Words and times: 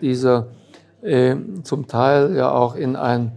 Dieser 0.00 0.46
äh, 1.02 1.36
zum 1.62 1.86
Teil 1.86 2.36
ja 2.36 2.52
auch 2.52 2.74
in 2.74 2.96
ein 2.96 3.32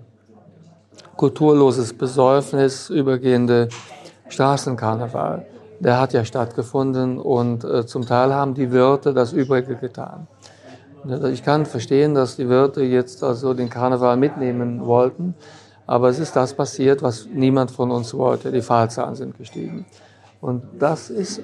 kulturloses 1.16 1.94
Besäufnis 1.94 2.90
übergehende 2.90 3.70
Straßenkarneval, 4.30 5.46
der 5.80 6.00
hat 6.00 6.14
ja 6.14 6.26
stattgefunden 6.26 7.20
und 7.20 7.64
äh, 7.64 7.86
zum 7.86 8.06
Teil 8.06 8.34
haben 8.34 8.54
die 8.54 8.72
Wirte 8.72 9.14
das 9.14 9.34
Übrige 9.34 9.76
getan. 9.76 10.28
Ich 11.32 11.44
kann 11.44 11.66
verstehen, 11.66 12.16
dass 12.16 12.38
die 12.38 12.48
Wirte 12.48 12.82
jetzt 12.82 13.24
also 13.24 13.54
den 13.54 13.70
Karneval 13.70 14.16
mitnehmen 14.16 14.86
wollten, 14.86 15.36
aber 15.86 16.08
es 16.08 16.20
ist 16.20 16.36
das 16.36 16.54
passiert, 16.54 17.04
was 17.04 17.28
niemand 17.32 17.72
von 17.72 17.92
uns 17.92 18.14
wollte. 18.14 18.52
Die 18.52 18.62
Fallzahlen 18.62 19.16
sind 19.16 19.38
gestiegen. 19.38 19.86
Und 20.40 20.64
das 20.80 21.10
ist 21.10 21.42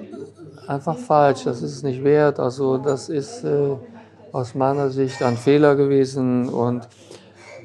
einfach 0.68 0.98
falsch, 0.98 1.44
das 1.44 1.62
ist 1.62 1.84
nicht 1.84 2.04
wert. 2.04 2.40
Also 2.40 2.78
das 2.78 3.10
ist 3.10 3.44
äh, 3.44 3.76
aus 4.34 4.56
meiner 4.56 4.90
Sicht 4.90 5.22
ein 5.22 5.38
Fehler 5.38 5.76
gewesen 5.76 6.50
und 6.50 6.88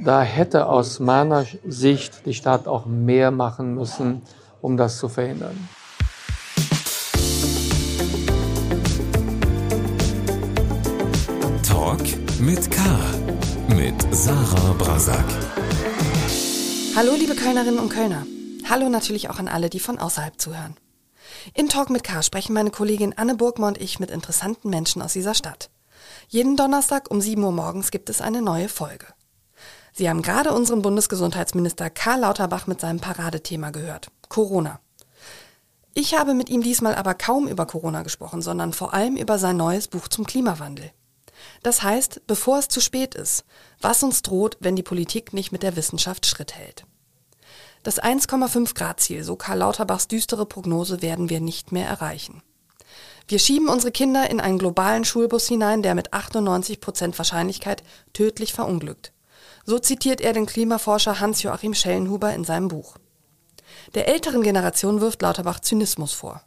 da 0.03 0.23
hätte 0.23 0.67
aus 0.67 0.99
meiner 1.01 1.45
Sicht 1.67 2.27
die 2.27 2.35
Stadt 2.35 2.67
auch 2.67 2.87
mehr 2.87 3.31
machen 3.31 3.75
müssen, 3.75 4.23
um 4.61 4.77
das 4.77 4.99
zu 4.99 5.09
verhindern. 5.09 5.69
Talk 11.63 12.03
mit 12.41 12.71
K. 12.71 12.81
Mit 13.69 13.95
Sarah 14.15 14.73
Brasak. 14.79 15.25
Hallo, 16.97 17.13
liebe 17.17 17.35
Kölnerinnen 17.35 17.79
und 17.79 17.89
Kölner. 17.89 18.27
Hallo 18.69 18.89
natürlich 18.89 19.31
auch 19.31 19.39
an 19.39 19.49
alle, 19.49 19.69
die 19.69 19.81
von 19.81 19.99
außerhalb 19.99 20.41
zuhören. 20.41 20.77
In 21.53 21.69
Talk 21.69 21.91
mit 21.91 22.05
K 22.05 22.23
sprechen 22.23 22.55
meine 22.55 22.71
Kollegin 22.71 23.15
Anne 23.17 23.35
Burgmann 23.35 23.75
und 23.75 23.81
ich 23.81 24.01
mit 24.01 24.11
interessanten 24.11 24.71
Menschen 24.71 25.03
aus 25.03 25.13
dieser 25.13 25.35
Stadt. 25.35 25.71
Jeden 26.35 26.57
Donnerstag 26.57 27.13
um 27.13 27.21
7 27.21 27.45
Uhr 27.45 27.53
morgens 27.53 27.93
gibt 27.93 28.11
es 28.11 28.21
eine 28.21 28.43
neue 28.43 28.69
Folge. 28.69 29.07
Sie 29.93 30.11
haben 30.11 30.21
gerade 30.21 30.53
unseren 30.53 30.83
Bundesgesundheitsminister 30.83 31.91
Karl 31.91 32.23
Lauterbach 32.23 32.67
mit 32.67 32.81
seinem 32.81 32.99
Paradethema 32.99 33.71
gehört. 33.71 34.09
Corona. 34.29 34.81
Ich 35.95 36.19
habe 36.19 36.35
mit 36.35 36.49
ihm 36.49 36.61
diesmal 36.61 36.97
aber 36.97 37.15
kaum 37.15 37.47
über 37.47 37.67
Corona 37.67 38.03
gesprochen, 38.03 38.43
sondern 38.43 38.73
vor 38.73 38.95
allem 38.95 39.15
über 39.15 39.39
sein 39.39 39.57
neues 39.57 39.87
Buch 39.87 40.09
zum 40.09 40.27
Klimawandel. 40.27 40.91
Das 41.63 41.85
heißt, 41.85 42.23
bevor 42.27 42.59
es 42.59 42.67
zu 42.67 42.81
spät 42.81 43.15
ist, 43.15 43.45
was 43.81 44.03
uns 44.03 44.23
droht, 44.23 44.57
wenn 44.59 44.75
die 44.75 44.83
Politik 44.83 45.35
nicht 45.35 45.53
mit 45.53 45.63
der 45.63 45.77
Wissenschaft 45.77 46.27
Schritt 46.27 46.57
hält. 46.57 46.85
Das 47.85 48.03
1,5 48.03 48.75
Grad 48.75 48.99
Ziel, 48.99 49.23
so 49.23 49.37
Karl 49.37 49.59
Lauterbachs 49.59 50.09
düstere 50.09 50.47
Prognose, 50.47 51.01
werden 51.01 51.31
wir 51.31 51.41
nicht 51.41 51.71
mehr 51.71 51.87
erreichen. 51.87 52.43
Wir 53.27 53.39
schieben 53.39 53.69
unsere 53.69 53.91
Kinder 53.91 54.29
in 54.29 54.41
einen 54.41 54.59
globalen 54.59 55.05
Schulbus 55.05 55.49
hinein, 55.49 55.83
der 55.83 55.95
mit 55.95 56.13
98 56.13 56.81
Prozent 56.81 57.17
Wahrscheinlichkeit 57.17 57.83
tödlich 58.13 58.53
verunglückt. 58.53 59.13
So 59.65 59.79
zitiert 59.79 60.21
er 60.21 60.35
den 60.35 60.47
Klimaforscher 60.47 61.21
Hans-Joachim 61.21 61.73
Schellenhuber 61.73 62.35
in 62.35 62.45
seinem 62.45 62.69
Buch. 62.69 62.97
Der 63.95 64.09
älteren 64.09 64.43
Generation 64.43 65.01
wirft 65.01 65.23
Lauterbach 65.23 65.61
Zynismus 65.61 66.13
vor. 66.13 66.43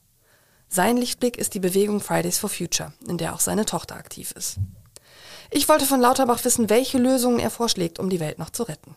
Sein 0.69 0.97
Lichtblick 0.97 1.37
ist 1.37 1.53
die 1.53 1.59
Bewegung 1.59 1.99
Fridays 1.99 2.37
for 2.37 2.49
Future, 2.49 2.93
in 3.07 3.17
der 3.17 3.33
auch 3.33 3.39
seine 3.39 3.65
Tochter 3.65 3.95
aktiv 3.95 4.31
ist. 4.33 4.57
Ich 5.49 5.67
wollte 5.69 5.85
von 5.85 6.01
Lauterbach 6.01 6.43
wissen, 6.43 6.69
welche 6.69 6.97
Lösungen 6.97 7.39
er 7.39 7.49
vorschlägt, 7.49 7.99
um 7.99 8.09
die 8.09 8.19
Welt 8.19 8.37
noch 8.37 8.49
zu 8.49 8.63
retten. 8.63 8.95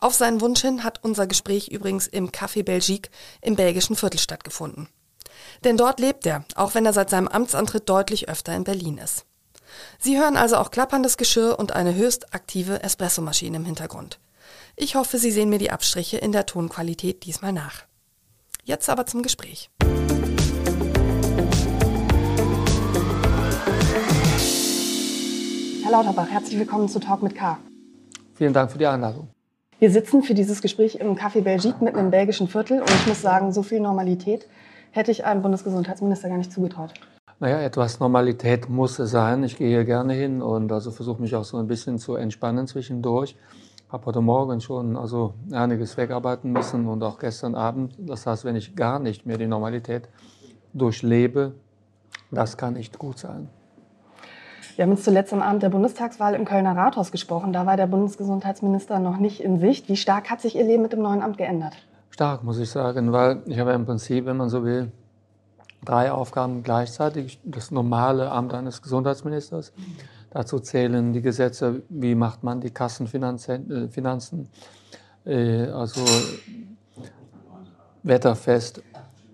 Auf 0.00 0.14
seinen 0.14 0.40
Wunsch 0.40 0.62
hin 0.62 0.84
hat 0.84 1.04
unser 1.04 1.26
Gespräch 1.26 1.68
übrigens 1.68 2.06
im 2.06 2.30
Café 2.30 2.62
Belgique 2.62 3.10
im 3.42 3.56
belgischen 3.56 3.96
Viertel 3.96 4.18
stattgefunden. 4.18 4.88
Denn 5.64 5.76
dort 5.76 6.00
lebt 6.00 6.26
er, 6.26 6.44
auch 6.54 6.74
wenn 6.74 6.86
er 6.86 6.92
seit 6.92 7.10
seinem 7.10 7.28
Amtsantritt 7.28 7.88
deutlich 7.88 8.28
öfter 8.28 8.54
in 8.54 8.64
Berlin 8.64 8.98
ist. 8.98 9.24
Sie 9.98 10.18
hören 10.18 10.36
also 10.36 10.56
auch 10.56 10.70
klapperndes 10.70 11.16
Geschirr 11.16 11.58
und 11.58 11.72
eine 11.72 11.94
höchst 11.94 12.34
aktive 12.34 12.82
Espressomaschine 12.82 13.56
im 13.56 13.64
Hintergrund. 13.64 14.18
Ich 14.76 14.94
hoffe, 14.94 15.18
Sie 15.18 15.30
sehen 15.30 15.48
mir 15.48 15.58
die 15.58 15.70
Abstriche 15.70 16.18
in 16.18 16.32
der 16.32 16.46
Tonqualität 16.46 17.24
diesmal 17.24 17.52
nach. 17.52 17.84
Jetzt 18.64 18.88
aber 18.90 19.06
zum 19.06 19.22
Gespräch. 19.22 19.70
Herr 25.82 25.92
Lauterbach, 25.92 26.28
herzlich 26.28 26.58
willkommen 26.58 26.88
zu 26.88 26.98
Talk 26.98 27.22
mit 27.22 27.34
K. 27.36 27.58
Vielen 28.34 28.52
Dank 28.52 28.72
für 28.72 28.78
die 28.78 28.86
Einladung. 28.86 29.28
Wir 29.78 29.90
sitzen 29.90 30.22
für 30.22 30.34
dieses 30.34 30.62
Gespräch 30.62 30.96
im 30.96 31.16
Café 31.16 31.42
Belgique 31.42 31.80
mitten 31.80 31.98
im 31.98 32.10
belgischen 32.10 32.48
Viertel 32.48 32.80
und 32.80 32.90
ich 32.90 33.06
muss 33.06 33.22
sagen, 33.22 33.52
so 33.52 33.62
viel 33.62 33.80
Normalität 33.80 34.48
hätte 34.96 35.10
ich 35.10 35.24
einem 35.24 35.42
Bundesgesundheitsminister 35.42 36.28
gar 36.28 36.38
nicht 36.38 36.52
zugetraut. 36.52 36.94
Naja, 37.38 37.60
etwas 37.60 38.00
Normalität 38.00 38.70
muss 38.70 38.98
es 38.98 39.10
sein. 39.10 39.44
Ich 39.44 39.58
gehe 39.58 39.68
hier 39.68 39.84
gerne 39.84 40.14
hin 40.14 40.40
und 40.40 40.72
also 40.72 40.90
versuche 40.90 41.20
mich 41.20 41.34
auch 41.36 41.44
so 41.44 41.58
ein 41.58 41.66
bisschen 41.66 41.98
zu 41.98 42.16
entspannen 42.16 42.66
zwischendurch. 42.66 43.36
Habe 43.90 44.06
heute 44.06 44.22
Morgen 44.22 44.60
schon 44.60 44.96
also 44.96 45.34
einiges 45.52 45.96
wegarbeiten 45.96 46.50
müssen 46.50 46.88
und 46.88 47.02
auch 47.02 47.18
gestern 47.18 47.54
Abend. 47.54 47.94
Das 47.98 48.26
heißt, 48.26 48.44
wenn 48.44 48.56
ich 48.56 48.74
gar 48.74 48.98
nicht 48.98 49.26
mehr 49.26 49.36
die 49.36 49.46
Normalität 49.46 50.08
durchlebe, 50.72 51.52
das 52.30 52.56
kann 52.56 52.74
nicht 52.74 52.98
gut 52.98 53.18
sein. 53.18 53.48
Wir 54.76 54.84
haben 54.84 54.92
uns 54.92 55.04
zuletzt 55.04 55.32
am 55.32 55.42
Abend 55.42 55.62
der 55.62 55.68
Bundestagswahl 55.68 56.34
im 56.34 56.44
Kölner 56.44 56.76
Rathaus 56.76 57.12
gesprochen. 57.12 57.52
Da 57.52 57.64
war 57.64 57.76
der 57.76 57.86
Bundesgesundheitsminister 57.86 58.98
noch 58.98 59.18
nicht 59.18 59.40
in 59.40 59.58
Sicht. 59.58 59.88
Wie 59.88 59.96
stark 59.96 60.30
hat 60.30 60.40
sich 60.40 60.56
Ihr 60.56 60.64
Leben 60.64 60.82
mit 60.82 60.92
dem 60.92 61.00
neuen 61.00 61.22
Amt 61.22 61.38
geändert? 61.38 61.76
Stark, 62.16 62.44
muss 62.44 62.58
ich 62.58 62.70
sagen, 62.70 63.12
weil 63.12 63.42
ich 63.44 63.58
habe 63.58 63.72
im 63.72 63.84
Prinzip, 63.84 64.24
wenn 64.24 64.38
man 64.38 64.48
so 64.48 64.64
will, 64.64 64.90
drei 65.84 66.10
Aufgaben 66.10 66.62
gleichzeitig. 66.62 67.38
Das 67.44 67.70
normale 67.70 68.30
Amt 68.30 68.54
eines 68.54 68.80
Gesundheitsministers. 68.80 69.74
Dazu 70.30 70.58
zählen 70.58 71.12
die 71.12 71.20
Gesetze, 71.20 71.82
wie 71.90 72.14
macht 72.14 72.42
man 72.42 72.62
die 72.62 72.70
Kassenfinanzen, 72.70 74.48
äh, 75.26 75.64
äh, 75.66 75.70
also 75.70 76.00
wetterfest, 78.02 78.82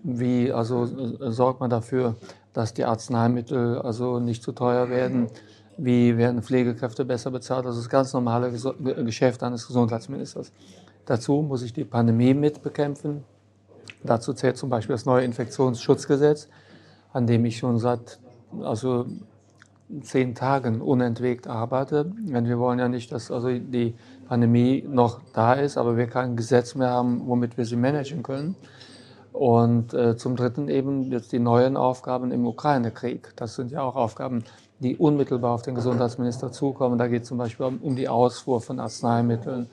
wie 0.03 0.51
also 0.51 0.83
äh, 0.83 1.31
sorgt 1.31 1.61
man 1.61 1.69
dafür, 1.69 2.17
dass 2.51 2.73
die 2.73 2.83
Arzneimittel 2.83 3.77
also 3.79 4.19
nicht 4.19 4.43
zu 4.43 4.51
teuer 4.51 4.89
werden, 4.89 5.29
wie 5.77 6.17
werden 6.17 6.43
Pflegekräfte 6.43 7.05
besser 7.05 7.31
bezahlt. 7.31 7.65
Also 7.65 7.79
das 7.79 7.87
ganz 7.87 8.11
normale 8.11 8.51
Geschäft 8.51 9.41
eines 9.41 9.67
Gesundheitsministers. 9.67 10.51
Dazu 11.05 11.41
muss 11.41 11.63
ich 11.63 11.73
die 11.73 11.83
Pandemie 11.83 12.33
mitbekämpfen. 12.33 13.23
Dazu 14.03 14.33
zählt 14.33 14.57
zum 14.57 14.69
Beispiel 14.69 14.93
das 14.93 15.05
neue 15.05 15.23
Infektionsschutzgesetz, 15.23 16.49
an 17.11 17.27
dem 17.27 17.45
ich 17.45 17.57
schon 17.57 17.77
seit 17.79 18.19
also 18.61 19.05
zehn 20.01 20.35
Tagen 20.35 20.81
unentwegt 20.81 21.47
arbeite. 21.47 22.11
Denn 22.19 22.45
wir 22.47 22.59
wollen 22.59 22.79
ja 22.79 22.87
nicht, 22.87 23.11
dass 23.11 23.31
also 23.31 23.49
die 23.49 23.95
Pandemie 24.27 24.83
noch 24.87 25.21
da 25.33 25.53
ist, 25.53 25.77
aber 25.77 25.97
wir 25.97 26.07
kein 26.07 26.35
Gesetz 26.35 26.75
mehr 26.75 26.89
haben, 26.89 27.27
womit 27.27 27.57
wir 27.57 27.65
sie 27.65 27.75
managen 27.75 28.23
können. 28.23 28.55
Und 29.31 29.93
äh, 29.93 30.15
zum 30.15 30.35
Dritten 30.35 30.69
eben 30.69 31.11
jetzt 31.11 31.31
die 31.31 31.39
neuen 31.39 31.75
Aufgaben 31.75 32.31
im 32.31 32.45
Ukraine-Krieg. 32.45 33.33
Das 33.35 33.55
sind 33.55 33.71
ja 33.71 33.81
auch 33.81 33.95
Aufgaben, 33.95 34.43
die 34.79 34.95
unmittelbar 34.95 35.53
auf 35.53 35.63
den 35.63 35.75
Gesundheitsminister 35.75 36.51
zukommen. 36.51 36.97
Da 36.97 37.07
geht 37.07 37.23
es 37.23 37.29
zum 37.29 37.37
Beispiel 37.37 37.65
um, 37.65 37.77
um 37.79 37.95
die 37.95 38.07
Ausfuhr 38.07 38.61
von 38.61 38.79
Arzneimitteln, 38.79 39.69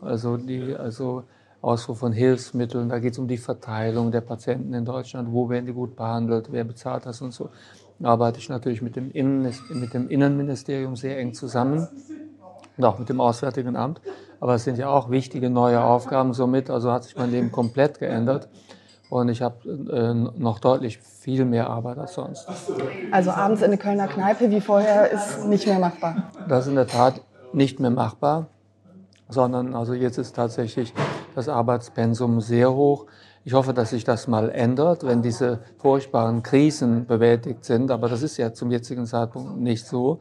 also 0.00 0.36
die 0.36 0.74
also 0.74 1.24
Ausfuhr 1.60 1.96
von 1.96 2.12
Hilfsmitteln, 2.12 2.88
da 2.88 2.98
geht 2.98 3.14
es 3.14 3.18
um 3.18 3.26
die 3.26 3.36
Verteilung 3.36 4.12
der 4.12 4.20
Patienten 4.20 4.72
in 4.74 4.84
Deutschland, 4.84 5.32
wo 5.32 5.48
werden 5.48 5.66
die 5.66 5.72
gut 5.72 5.96
behandelt, 5.96 6.52
wer 6.52 6.64
bezahlt 6.64 7.04
das 7.06 7.20
und 7.20 7.32
so. 7.32 7.50
Da 7.98 8.10
arbeite 8.10 8.38
ich 8.38 8.48
natürlich 8.48 8.80
mit 8.80 8.94
dem, 8.94 9.10
Innen, 9.10 9.52
mit 9.70 9.92
dem 9.92 10.08
Innenministerium 10.08 10.94
sehr 10.94 11.18
eng 11.18 11.34
zusammen 11.34 11.88
und 12.76 12.84
auch 12.84 12.98
mit 12.98 13.08
dem 13.08 13.20
Auswärtigen 13.20 13.74
Amt. 13.74 14.00
Aber 14.40 14.54
es 14.54 14.62
sind 14.62 14.78
ja 14.78 14.88
auch 14.88 15.10
wichtige 15.10 15.50
neue 15.50 15.82
Aufgaben 15.82 16.32
somit, 16.32 16.70
also 16.70 16.92
hat 16.92 17.02
sich 17.02 17.16
mein 17.16 17.32
Leben 17.32 17.50
komplett 17.50 17.98
geändert. 17.98 18.48
Und 19.10 19.30
ich 19.30 19.42
habe 19.42 19.68
äh, 19.68 20.14
noch 20.38 20.60
deutlich 20.60 20.98
viel 20.98 21.44
mehr 21.44 21.70
Arbeit 21.70 21.98
als 21.98 22.14
sonst. 22.14 22.46
Also 23.10 23.30
abends 23.30 23.62
in 23.62 23.68
eine 23.68 23.78
Kölner 23.78 24.06
Kneipe 24.06 24.50
wie 24.50 24.60
vorher 24.60 25.10
ist 25.10 25.46
nicht 25.46 25.66
mehr 25.66 25.78
machbar? 25.78 26.30
Das 26.46 26.64
ist 26.64 26.68
in 26.68 26.76
der 26.76 26.86
Tat 26.86 27.22
nicht 27.52 27.80
mehr 27.80 27.90
machbar, 27.90 28.48
sondern 29.28 29.74
also 29.74 29.94
jetzt 29.94 30.18
ist 30.18 30.36
tatsächlich 30.36 30.92
das 31.34 31.48
Arbeitspensum 31.48 32.40
sehr 32.40 32.72
hoch. 32.72 33.06
Ich 33.44 33.54
hoffe, 33.54 33.72
dass 33.72 33.90
sich 33.90 34.04
das 34.04 34.26
mal 34.26 34.50
ändert, 34.50 35.06
wenn 35.06 35.22
diese 35.22 35.60
furchtbaren 35.78 36.42
Krisen 36.42 37.06
bewältigt 37.06 37.64
sind. 37.64 37.90
Aber 37.90 38.08
das 38.08 38.22
ist 38.22 38.36
ja 38.36 38.52
zum 38.52 38.70
jetzigen 38.70 39.06
Zeitpunkt 39.06 39.58
nicht 39.58 39.86
so. 39.86 40.20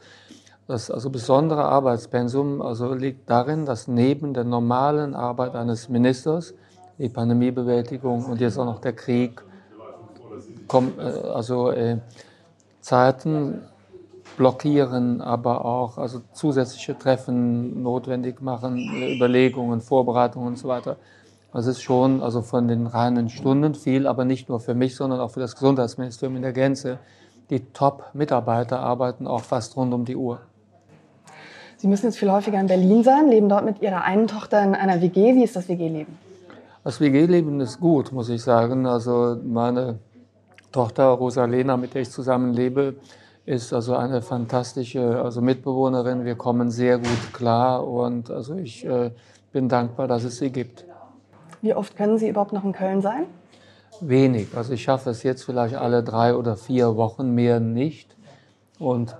Das 0.67 0.91
also 0.91 1.09
besondere 1.09 1.63
Arbeitspensum 1.63 2.61
also 2.61 2.93
liegt 2.93 3.29
darin, 3.29 3.65
dass 3.65 3.87
neben 3.87 4.33
der 4.33 4.43
normalen 4.43 5.15
Arbeit 5.15 5.55
eines 5.55 5.87
Ministers 5.87 6.53
die 6.97 7.09
Pandemiebewältigung 7.09 8.25
und 8.25 8.41
jetzt 8.41 8.57
auch 8.57 8.65
noch 8.65 8.79
der 8.79 8.93
Krieg 8.93 9.43
äh, 10.73 11.01
also 11.01 11.71
äh, 11.71 11.99
Zeiten 12.81 13.61
blockieren, 14.37 15.19
aber 15.19 15.65
auch 15.65 15.97
also 15.97 16.21
zusätzliche 16.31 16.97
Treffen 16.97 17.83
notwendig 17.83 18.41
machen, 18.41 18.77
Überlegungen, 19.15 19.81
Vorbereitungen 19.81 20.47
und 20.47 20.57
so 20.57 20.69
weiter. 20.69 20.95
Das 21.51 21.65
ist 21.65 21.81
schon 21.81 22.21
also 22.21 22.41
von 22.41 22.67
den 22.67 22.87
reinen 22.87 23.29
Stunden 23.29 23.73
viel, 23.73 24.07
aber 24.07 24.25
nicht 24.25 24.47
nur 24.47 24.59
für 24.59 24.75
mich, 24.75 24.95
sondern 24.95 25.19
auch 25.19 25.31
für 25.31 25.39
das 25.39 25.55
Gesundheitsministerium 25.55 26.35
in 26.35 26.43
der 26.43 26.53
Gänze. 26.53 26.99
Die 27.49 27.61
Top-Mitarbeiter 27.73 28.79
arbeiten 28.79 29.25
auch 29.25 29.41
fast 29.41 29.75
rund 29.75 29.93
um 29.93 30.05
die 30.05 30.15
Uhr. 30.15 30.39
Sie 31.77 31.87
müssen 31.87 32.07
jetzt 32.07 32.17
viel 32.17 32.31
häufiger 32.31 32.59
in 32.59 32.67
Berlin 32.67 33.03
sein, 33.03 33.29
leben 33.29 33.49
dort 33.49 33.65
mit 33.65 33.81
Ihrer 33.81 34.03
einen 34.03 34.27
Tochter 34.27 34.63
in 34.63 34.75
einer 34.75 35.01
WG. 35.01 35.35
Wie 35.35 35.43
ist 35.43 35.55
das 35.55 35.67
WG-Leben? 35.67 36.17
Das 36.83 36.99
WG-Leben 36.99 37.59
ist 37.59 37.79
gut, 37.79 38.11
muss 38.11 38.29
ich 38.29 38.41
sagen. 38.41 38.85
Also 38.85 39.37
meine 39.43 39.99
Tochter 40.71 41.05
Rosalena, 41.05 41.77
mit 41.77 41.93
der 41.93 42.01
ich 42.01 42.11
zusammen 42.11 42.53
lebe, 42.53 42.95
ist 43.47 43.71
also 43.71 43.95
eine 43.95 44.21
fantastische 44.21 45.21
also 45.23 45.41
Mitbewohnerin. 45.41 46.25
Wir 46.25 46.35
kommen 46.35 46.69
sehr 46.69 46.97
gut 46.97 47.33
klar 47.33 47.87
und 47.87 48.29
also 48.29 48.55
ich 48.55 48.85
äh, 48.85 49.11
bin 49.53 49.69
dankbar, 49.69 50.07
dass 50.09 50.25
es 50.25 50.37
sie 50.37 50.51
gibt. 50.51 50.85
Wie 51.61 51.73
oft 51.73 51.95
können 51.95 52.17
Sie 52.17 52.27
überhaupt 52.27 52.51
noch 52.51 52.65
in 52.65 52.73
Köln 52.73 53.01
sein? 53.01 53.23
Wenig. 54.01 54.49
Also 54.53 54.73
ich 54.73 54.83
schaffe 54.83 55.09
es 55.11 55.23
jetzt 55.23 55.43
vielleicht 55.43 55.75
alle 55.75 56.03
drei 56.03 56.35
oder 56.35 56.57
vier 56.57 56.97
Wochen, 56.97 57.31
mehr 57.31 57.61
nicht. 57.61 58.17
Und 58.79 59.15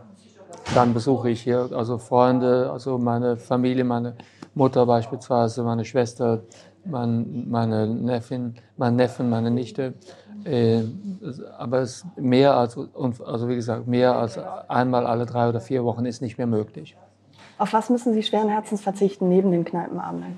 dann 0.76 0.94
besuche 0.94 1.30
ich 1.30 1.42
hier 1.42 1.70
also 1.72 1.98
Freunde, 1.98 2.70
also 2.70 2.98
meine 2.98 3.38
Familie, 3.38 3.86
meine 3.86 4.16
Mutter 4.54 4.86
beispielsweise, 4.86 5.64
meine 5.64 5.86
Schwester, 5.86 6.42
mein, 6.84 7.50
meine 7.50 7.88
Neffin, 7.88 8.56
mein 8.76 8.98
Neffen, 8.98 9.30
meine 9.30 9.52
Nichte. 9.52 9.94
Äh, 10.48 10.84
aber 11.58 11.80
es 11.80 12.06
mehr 12.16 12.56
als, 12.56 12.78
also 13.26 13.50
wie 13.50 13.56
gesagt, 13.56 13.88
mehr 13.88 14.16
als 14.16 14.40
einmal 14.68 15.06
alle 15.06 15.26
drei 15.26 15.50
oder 15.50 15.60
vier 15.60 15.84
Wochen 15.84 16.06
ist 16.06 16.22
nicht 16.22 16.38
mehr 16.38 16.48
möglich. 16.48 16.96
Auf 17.58 17.74
was 17.74 17.90
müssen 17.90 18.14
Sie 18.14 18.24
schweren 18.24 18.50
Herzens 18.50 18.82
verzichten 18.82 19.28
neben 19.28 19.52
den 19.52 19.66
Kneipenabenden? 19.66 20.38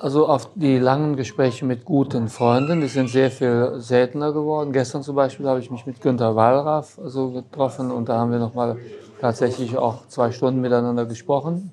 Also 0.00 0.28
auf 0.28 0.50
die 0.54 0.78
langen 0.78 1.16
Gespräche 1.16 1.64
mit 1.64 1.84
guten 1.84 2.28
Freunden, 2.28 2.80
die 2.80 2.86
sind 2.86 3.08
sehr 3.08 3.32
viel 3.32 3.72
seltener 3.78 4.32
geworden. 4.32 4.72
Gestern 4.72 5.02
zum 5.02 5.16
Beispiel 5.16 5.48
habe 5.48 5.58
ich 5.58 5.72
mich 5.72 5.86
mit 5.86 6.00
Günter 6.00 6.36
Wallraff 6.36 7.00
also 7.02 7.30
getroffen 7.30 7.90
und 7.90 8.08
da 8.08 8.18
haben 8.18 8.30
wir 8.30 8.38
nochmal 8.38 8.76
tatsächlich 9.20 9.76
auch 9.76 10.06
zwei 10.06 10.30
Stunden 10.30 10.60
miteinander 10.60 11.06
gesprochen. 11.06 11.72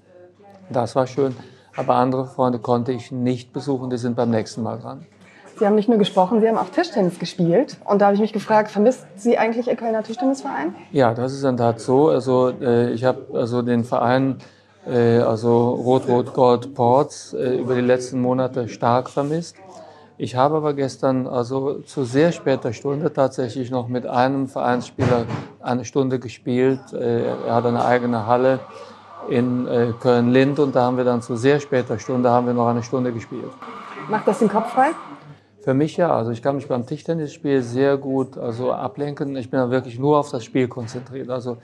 Das 0.72 0.96
war 0.96 1.06
schön. 1.06 1.36
Aber 1.76 1.96
andere 1.96 2.26
Freunde 2.26 2.58
konnte 2.58 2.94
ich 2.94 3.12
nicht 3.12 3.54
besuchen, 3.54 3.92
die 3.92 3.98
sind 3.98 4.16
beim 4.16 4.32
nächsten 4.32 4.64
Mal 4.64 4.80
dran. 4.80 5.06
Sie 5.58 5.66
haben 5.66 5.76
nicht 5.76 5.88
nur 5.88 5.98
gesprochen, 5.98 6.42
Sie 6.42 6.48
haben 6.48 6.58
auch 6.58 6.70
Tischtennis 6.70 7.18
gespielt. 7.20 7.78
Und 7.86 8.02
da 8.02 8.06
habe 8.08 8.16
ich 8.16 8.22
mich 8.22 8.34
gefragt, 8.34 8.72
vermisst 8.72 9.06
Sie 9.16 9.38
eigentlich 9.38 9.68
Ihr 9.68 9.76
Kölner 9.76 10.04
Tischtennisverein? 10.04 10.76
Ja, 10.92 11.14
das 11.14 11.34
ist 11.34 11.44
in 11.44 11.56
der 11.56 11.68
Tat 11.68 11.80
so. 11.80 12.10
Also 12.10 12.50
äh, 12.50 12.92
ich 12.92 13.06
habe 13.06 13.26
also 13.34 13.62
den 13.62 13.84
Verein 13.84 14.38
äh, 14.88 15.20
also 15.20 15.70
Rot-Rot-Gold 15.70 16.74
Ports, 16.74 17.34
äh, 17.34 17.58
über 17.58 17.76
die 17.76 17.82
letzten 17.82 18.22
Monate 18.22 18.70
stark 18.70 19.10
vermisst. 19.10 19.56
Ich 20.18 20.36
habe 20.36 20.56
aber 20.56 20.74
gestern 20.74 21.28
also 21.28 21.80
zu 21.80 22.06
sehr 22.06 22.32
später 22.32 22.72
Stunde 22.72 23.12
tatsächlich 23.12 23.70
noch 23.70 23.90
mit 23.90 24.06
einem 24.06 24.48
Vereinsspieler 24.48 25.26
eine 25.62 25.84
Stunde 25.84 26.20
gespielt. 26.20 26.80
Äh, 26.94 27.26
er 27.48 27.56
hat 27.56 27.66
eine 27.66 27.84
eigene 27.84 28.26
Halle 28.26 28.60
in 29.28 29.68
Köln-Lind 30.02 30.60
und 30.60 30.76
da 30.76 30.84
haben 30.84 30.98
wir 30.98 31.04
dann 31.04 31.24
zu 31.24 31.36
sehr 31.36 31.60
später 31.60 31.98
Stunde 31.98 32.30
haben 32.30 32.46
wir 32.46 32.54
noch 32.54 32.68
eine 32.68 32.84
Stunde 32.84 33.12
gespielt. 33.12 33.50
Macht 34.08 34.28
das 34.28 34.38
den 34.38 34.50
Kopf 34.50 34.72
frei? 34.72 34.92
Für 35.66 35.74
mich 35.74 35.98
ja. 35.98 36.16
Also 36.16 36.30
ich 36.30 36.44
kann 36.44 36.58
mich 36.58 36.68
beim 36.68 36.86
Tischtennisspiel 36.86 37.64
sehr 37.64 37.98
gut 37.98 38.38
also 38.38 38.72
ablenken. 38.72 39.36
Ich 39.36 39.50
bin 39.50 39.60
da 39.60 39.72
wirklich 39.72 39.98
nur 39.98 40.20
auf 40.20 40.30
das 40.30 40.44
Spiel 40.44 40.68
konzentriert. 40.68 41.32
Also 41.32 41.58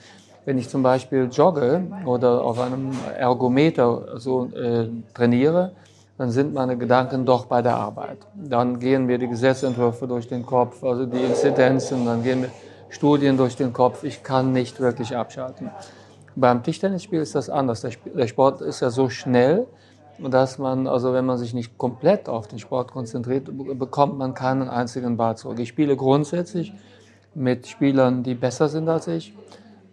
wenn 0.43 0.57
ich 0.57 0.67
zum 0.69 0.81
Beispiel 0.81 1.29
jogge 1.31 1.83
oder 2.05 2.43
auf 2.43 2.59
einem 2.59 2.89
Ergometer 3.15 4.19
so 4.19 4.49
äh, 4.55 4.87
trainiere, 5.13 5.73
dann 6.17 6.31
sind 6.31 6.51
meine 6.51 6.77
Gedanken 6.77 7.27
doch 7.27 7.45
bei 7.45 7.61
der 7.61 7.75
Arbeit. 7.75 8.17
Dann 8.33 8.79
gehen 8.79 9.05
mir 9.05 9.19
die 9.19 9.27
Gesetzentwürfe 9.27 10.07
durch 10.07 10.27
den 10.27 10.43
Kopf, 10.47 10.83
also 10.83 11.05
die 11.05 11.21
Inzidenzen, 11.21 12.03
dann 12.03 12.23
gehen 12.23 12.41
mir 12.41 12.49
Studien 12.89 13.37
durch 13.37 13.55
den 13.55 13.71
Kopf. 13.71 14.03
Ich 14.03 14.23
kann 14.23 14.51
nicht 14.51 14.79
wirklich 14.79 15.15
abschalten. 15.15 15.69
Beim 16.35 16.63
Tischtennisspiel 16.63 17.21
ist 17.21 17.35
das 17.35 17.51
anders. 17.51 17.85
Der 18.15 18.27
Sport 18.27 18.61
ist 18.61 18.79
ja 18.79 18.89
so 18.89 19.09
schnell, 19.09 19.67
dass 20.29 20.57
man, 20.57 20.87
also 20.87 21.13
wenn 21.13 21.25
man 21.25 21.37
sich 21.37 21.53
nicht 21.53 21.77
komplett 21.77 22.29
auf 22.29 22.47
den 22.47 22.59
Sport 22.59 22.91
konzentriert, 22.91 23.49
bekommt 23.77 24.17
man 24.17 24.33
keinen 24.33 24.69
einzigen 24.69 25.17
Ball 25.17 25.37
zurück. 25.37 25.59
Ich 25.59 25.69
spiele 25.69 25.95
grundsätzlich 25.95 26.73
mit 27.33 27.67
Spielern, 27.67 28.23
die 28.23 28.35
besser 28.35 28.67
sind 28.67 28.89
als 28.89 29.07
ich. 29.07 29.33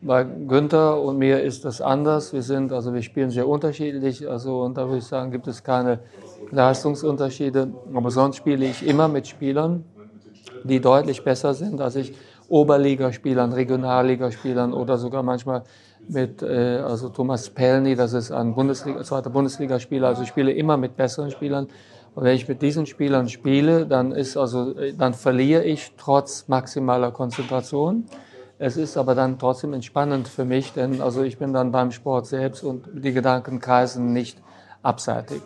Bei 0.01 0.23
Günther 0.25 1.01
und 1.01 1.19
mir 1.19 1.43
ist 1.43 1.65
das 1.65 1.81
anders. 1.81 2.33
Wir 2.33 2.43
sind, 2.43 2.73
also 2.73 2.95
wir 2.95 3.03
spielen 3.03 3.31
sehr 3.31 3.49
unterschiedlich. 3.49 4.29
Also, 4.29 4.63
und 4.63 4.77
da 4.77 4.87
würde 4.87 4.99
ich 4.99 5.05
sagen, 5.05 5.31
gibt 5.31 5.49
es 5.49 5.65
keine 5.65 6.01
Leistungsunterschiede. 6.51 7.69
Aber 7.93 8.11
sonst 8.11 8.37
spiele 8.37 8.67
ich 8.67 8.87
immer 8.87 9.09
mit 9.09 9.27
Spielern, 9.27 9.85
die 10.63 10.81
deutlich 10.81 11.25
besser 11.25 11.55
sind 11.55 11.81
als 11.81 11.97
ich. 11.97 12.15
Oberligaspielern, 12.49 13.53
Regionalligaspielern 13.53 14.73
oder 14.73 14.97
sogar 14.97 15.23
manchmal 15.23 15.65
mit 16.09 16.43
äh, 16.43 16.79
also 16.79 17.09
Thomas 17.09 17.51
Pelny, 17.51 17.95
das 17.95 18.13
ist 18.13 18.31
ein 18.31 18.55
Bundesliga, 18.55 19.03
zweiter 19.03 19.31
Bundesligaspieler. 19.31 20.09
Also 20.09 20.23
ich 20.23 20.29
spiele 20.29 20.53
immer 20.53 20.77
mit 20.77 20.97
besseren 20.97 21.31
Spielern. 21.31 21.69
Und 22.15 22.25
wenn 22.25 22.35
ich 22.35 22.49
mit 22.49 22.63
diesen 22.63 22.87
Spielern 22.87 23.29
spiele, 23.29 23.87
dann 23.87 24.13
ist 24.13 24.37
also, 24.37 24.75
dann 24.97 25.15
verliere 25.15 25.65
ich 25.65 25.93
trotz 25.97 26.49
maximaler 26.49 27.13
Konzentration. 27.13 28.07
Es 28.59 28.77
ist 28.77 28.97
aber 28.97 29.15
dann 29.15 29.39
trotzdem 29.39 29.73
entspannend 29.73 30.27
für 30.27 30.45
mich, 30.45 30.73
denn 30.73 31.01
also 31.01 31.23
ich 31.23 31.39
bin 31.39 31.53
dann 31.53 31.71
beim 31.71 31.93
Sport 31.93 32.27
selbst 32.27 32.65
und 32.65 32.89
die 32.93 33.13
Gedanken 33.13 33.61
kreisen 33.61 34.13
nicht 34.13 34.43
abseitig. 34.83 35.43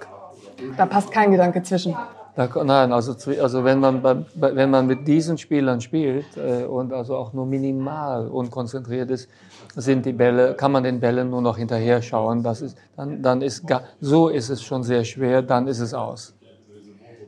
Da 0.79 0.87
passt 0.87 1.11
kein 1.13 1.31
Gedanke 1.31 1.63
zwischen. 1.63 1.95
Da, 2.35 2.49
nein, 2.65 2.93
also, 2.93 3.15
also 3.43 3.65
wenn, 3.65 3.81
man 3.81 4.01
bei, 4.01 4.25
wenn 4.35 4.71
man 4.71 4.87
mit 4.87 5.07
diesen 5.07 5.37
Spielern 5.37 5.83
spielt 5.83 6.25
äh, 6.39 6.65
und 6.65 6.95
also 6.95 7.17
auch 7.17 7.35
nur 7.35 7.45
minimal 7.45 8.29
unkonzentriert 8.29 9.11
ist, 9.11 9.29
sind 9.75 10.07
die 10.07 10.13
Bälle, 10.13 10.55
kann 10.55 10.73
man 10.73 10.85
den 10.85 11.01
Bällen 11.01 11.31
nur 11.31 11.43
noch 11.43 11.57
hinterher 11.57 12.03
schauen. 12.03 12.43
Das 12.43 12.61
ist, 12.61 12.77
dann, 12.97 13.23
dann 13.23 13.43
ist 13.43 13.67
gar, 13.67 13.83
so 14.01 14.29
ist 14.29 14.51
es 14.51 14.63
schon 14.63 14.83
sehr 14.83 15.05
schwer, 15.05 15.43
dann 15.43 15.67
ist 15.67 15.81
es 15.81 15.95
aus. 15.95 16.35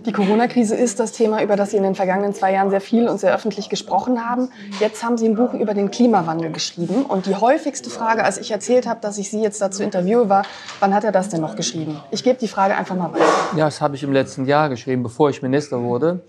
Die 0.06 0.12
Corona-Krise 0.12 0.76
ist 0.76 1.00
das 1.00 1.12
Thema, 1.12 1.42
über 1.42 1.56
das 1.56 1.70
Sie 1.70 1.78
in 1.78 1.82
den 1.82 1.94
vergangenen 1.94 2.34
zwei 2.34 2.52
Jahren 2.52 2.68
sehr 2.68 2.82
viel 2.82 3.08
und 3.08 3.18
sehr 3.18 3.34
öffentlich 3.34 3.70
gesprochen 3.70 4.22
haben. 4.22 4.50
Jetzt 4.78 5.02
haben 5.02 5.16
Sie 5.16 5.26
ein 5.26 5.34
Buch 5.34 5.54
über 5.54 5.72
den 5.72 5.90
Klimawandel 5.90 6.52
geschrieben. 6.52 7.06
Und 7.06 7.24
die 7.24 7.34
häufigste 7.34 7.88
Frage, 7.88 8.22
als 8.22 8.36
ich 8.36 8.50
erzählt 8.50 8.86
habe, 8.86 9.00
dass 9.00 9.16
ich 9.16 9.30
Sie 9.30 9.40
jetzt 9.40 9.62
dazu 9.62 9.82
interviewe, 9.82 10.28
war, 10.28 10.42
wann 10.80 10.94
hat 10.94 11.04
er 11.04 11.12
das 11.12 11.30
denn 11.30 11.40
noch 11.40 11.56
geschrieben? 11.56 12.00
Ich 12.10 12.22
gebe 12.22 12.38
die 12.38 12.48
Frage 12.48 12.76
einfach 12.76 12.96
mal 12.96 13.14
weiter. 13.14 13.24
Ja, 13.56 13.64
das 13.64 13.80
habe 13.80 13.96
ich 13.96 14.02
im 14.02 14.12
letzten 14.12 14.44
Jahr 14.44 14.68
geschrieben, 14.68 15.02
bevor 15.02 15.30
ich 15.30 15.40
Minister 15.40 15.80
wurde. 15.80 16.20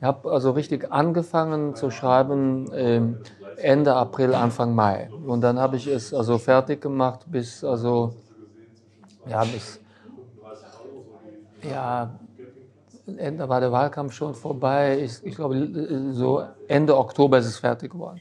Ich 0.00 0.04
habe 0.04 0.28
also 0.32 0.50
richtig 0.50 0.90
angefangen 0.90 1.76
zu 1.76 1.90
schreiben 1.90 2.68
ähm, 2.74 3.18
Ende 3.60 3.94
April, 3.94 4.34
Anfang 4.34 4.74
Mai. 4.74 5.10
Und 5.26 5.40
dann 5.42 5.58
habe 5.58 5.76
ich 5.76 5.86
es 5.86 6.12
also 6.12 6.38
fertig 6.38 6.80
gemacht 6.80 7.20
bis, 7.26 7.62
also, 7.64 8.14
ja, 9.26 9.44
bis, 9.44 9.80
ja, 11.62 12.10
da 13.06 13.48
war 13.48 13.60
der 13.60 13.72
Wahlkampf 13.72 14.12
schon 14.12 14.34
vorbei. 14.34 15.00
Ich, 15.02 15.24
ich, 15.24 15.34
glaube, 15.34 16.12
so 16.12 16.42
Ende 16.68 16.96
Oktober 16.96 17.38
ist 17.38 17.46
es 17.46 17.58
fertig 17.58 17.92
geworden. 17.92 18.20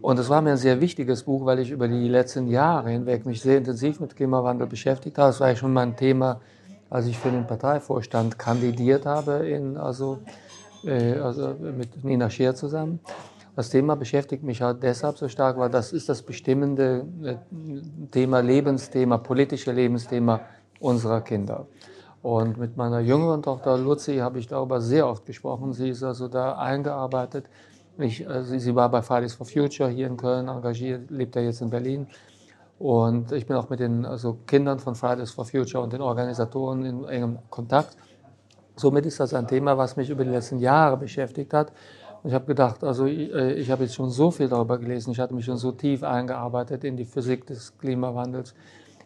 Und 0.00 0.18
es 0.18 0.28
war 0.28 0.40
mir 0.40 0.52
ein 0.52 0.56
sehr 0.56 0.80
wichtiges 0.80 1.24
Buch, 1.24 1.44
weil 1.44 1.58
ich 1.58 1.70
über 1.70 1.86
die 1.86 2.08
letzten 2.08 2.48
Jahre 2.48 2.90
hinweg 2.90 3.26
mich 3.26 3.42
sehr 3.42 3.58
intensiv 3.58 4.00
mit 4.00 4.16
Klimawandel 4.16 4.66
beschäftigt 4.66 5.18
habe. 5.18 5.28
Das 5.28 5.40
war 5.40 5.48
ja 5.48 5.56
schon 5.56 5.72
mein 5.72 5.94
Thema, 5.96 6.40
als 6.88 7.06
ich 7.06 7.18
für 7.18 7.30
den 7.30 7.46
Parteivorstand 7.46 8.38
kandidiert 8.38 9.04
habe, 9.04 9.48
in, 9.48 9.76
also, 9.76 10.18
äh, 10.84 11.18
also 11.18 11.54
mit 11.60 12.02
Nina 12.02 12.30
Scheer 12.30 12.54
zusammen. 12.54 13.00
Das 13.56 13.70
Thema 13.70 13.96
beschäftigt 13.96 14.42
mich 14.42 14.62
halt 14.62 14.82
deshalb 14.82 15.18
so 15.18 15.28
stark, 15.28 15.58
weil 15.58 15.70
das 15.70 15.92
ist 15.92 16.08
das 16.08 16.22
bestimmende 16.22 17.06
äh, 17.22 17.36
Thema, 18.10 18.40
Lebensthema, 18.40 19.18
politische 19.18 19.72
Lebensthema 19.72 20.40
unserer 20.78 21.20
Kinder. 21.20 21.66
Und 22.22 22.58
mit 22.58 22.76
meiner 22.76 23.00
jüngeren 23.00 23.42
Tochter 23.42 23.78
Luzi 23.78 24.18
habe 24.18 24.38
ich 24.38 24.46
darüber 24.46 24.80
sehr 24.80 25.06
oft 25.06 25.24
gesprochen. 25.24 25.72
Sie 25.72 25.88
ist 25.88 26.02
also 26.02 26.28
da 26.28 26.58
eingearbeitet. 26.58 27.46
Ich, 27.98 28.28
also 28.28 28.58
sie 28.58 28.74
war 28.74 28.90
bei 28.90 29.02
Fridays 29.02 29.34
for 29.34 29.46
Future 29.46 29.88
hier 29.90 30.06
in 30.06 30.16
Köln 30.16 30.48
engagiert, 30.48 31.10
lebt 31.10 31.34
ja 31.36 31.42
jetzt 31.42 31.60
in 31.60 31.70
Berlin. 31.70 32.06
Und 32.78 33.32
ich 33.32 33.46
bin 33.46 33.56
auch 33.56 33.68
mit 33.68 33.80
den 33.80 34.06
also 34.06 34.38
Kindern 34.46 34.78
von 34.78 34.94
Fridays 34.94 35.30
for 35.30 35.44
Future 35.44 35.82
und 35.82 35.92
den 35.92 36.00
Organisatoren 36.00 36.84
in 36.84 37.04
engem 37.04 37.38
Kontakt. 37.50 37.96
Somit 38.76 39.04
ist 39.04 39.20
das 39.20 39.34
ein 39.34 39.46
Thema, 39.46 39.76
was 39.76 39.96
mich 39.96 40.08
über 40.08 40.24
die 40.24 40.30
letzten 40.30 40.58
Jahre 40.58 40.96
beschäftigt 40.96 41.52
hat. 41.52 41.72
Ich 42.22 42.34
habe 42.34 42.44
gedacht, 42.44 42.84
also 42.84 43.06
ich, 43.06 43.32
äh, 43.32 43.54
ich 43.54 43.70
habe 43.70 43.84
jetzt 43.84 43.94
schon 43.94 44.10
so 44.10 44.30
viel 44.30 44.48
darüber 44.48 44.78
gelesen, 44.78 45.12
ich 45.12 45.18
hatte 45.18 45.34
mich 45.34 45.46
schon 45.46 45.56
so 45.56 45.72
tief 45.72 46.02
eingearbeitet 46.02 46.84
in 46.84 46.96
die 46.96 47.06
Physik 47.06 47.46
des 47.46 47.76
Klimawandels 47.78 48.54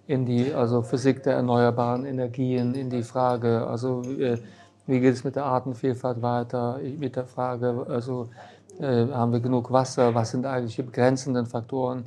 in 0.06 0.26
die 0.26 0.52
also 0.52 0.82
Physik 0.82 1.22
der 1.22 1.34
erneuerbaren 1.34 2.04
Energien, 2.04 2.74
in 2.74 2.90
die 2.90 3.02
Frage, 3.02 3.66
also 3.66 4.02
äh, 4.02 4.38
wie 4.86 5.00
geht 5.00 5.14
es 5.14 5.24
mit 5.24 5.36
der 5.36 5.44
Artenvielfalt 5.44 6.20
weiter, 6.20 6.78
mit 6.98 7.16
der 7.16 7.24
Frage, 7.24 7.86
also 7.88 8.28
äh, 8.80 9.06
haben 9.06 9.32
wir 9.32 9.40
genug 9.40 9.70
Wasser, 9.70 10.14
was 10.14 10.32
sind 10.32 10.44
eigentlich 10.44 10.76
die 10.76 10.82
begrenzenden 10.82 11.46
Faktoren, 11.46 12.06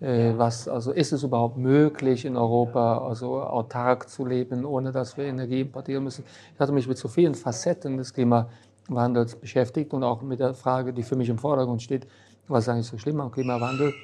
was, 0.00 0.68
also 0.68 0.92
ist 0.92 1.12
es 1.12 1.22
überhaupt 1.22 1.56
möglich 1.56 2.26
in 2.26 2.36
Europa, 2.36 2.98
also 2.98 3.40
autark 3.40 4.10
zu 4.10 4.26
leben, 4.26 4.66
ohne 4.66 4.92
dass 4.92 5.16
wir 5.16 5.24
Energie 5.24 5.62
importieren 5.62 6.04
müssen. 6.04 6.24
Ich 6.52 6.60
hatte 6.60 6.72
mich 6.72 6.86
mit 6.86 6.98
so 6.98 7.08
vielen 7.08 7.34
Facetten 7.34 7.96
des 7.96 8.12
Klimawandels 8.86 9.36
beschäftigt 9.36 9.92
und 9.92 10.04
auch 10.04 10.22
mit 10.22 10.40
der 10.40 10.54
Frage, 10.54 10.92
die 10.92 11.02
für 11.02 11.16
mich 11.16 11.28
im 11.28 11.38
Vordergrund 11.38 11.82
steht, 11.82 12.06
was 12.48 12.64
ist 12.64 12.68
eigentlich 12.68 12.86
so 12.86 12.98
schlimm 12.98 13.20
am 13.20 13.30
Klimawandel? 13.30 13.94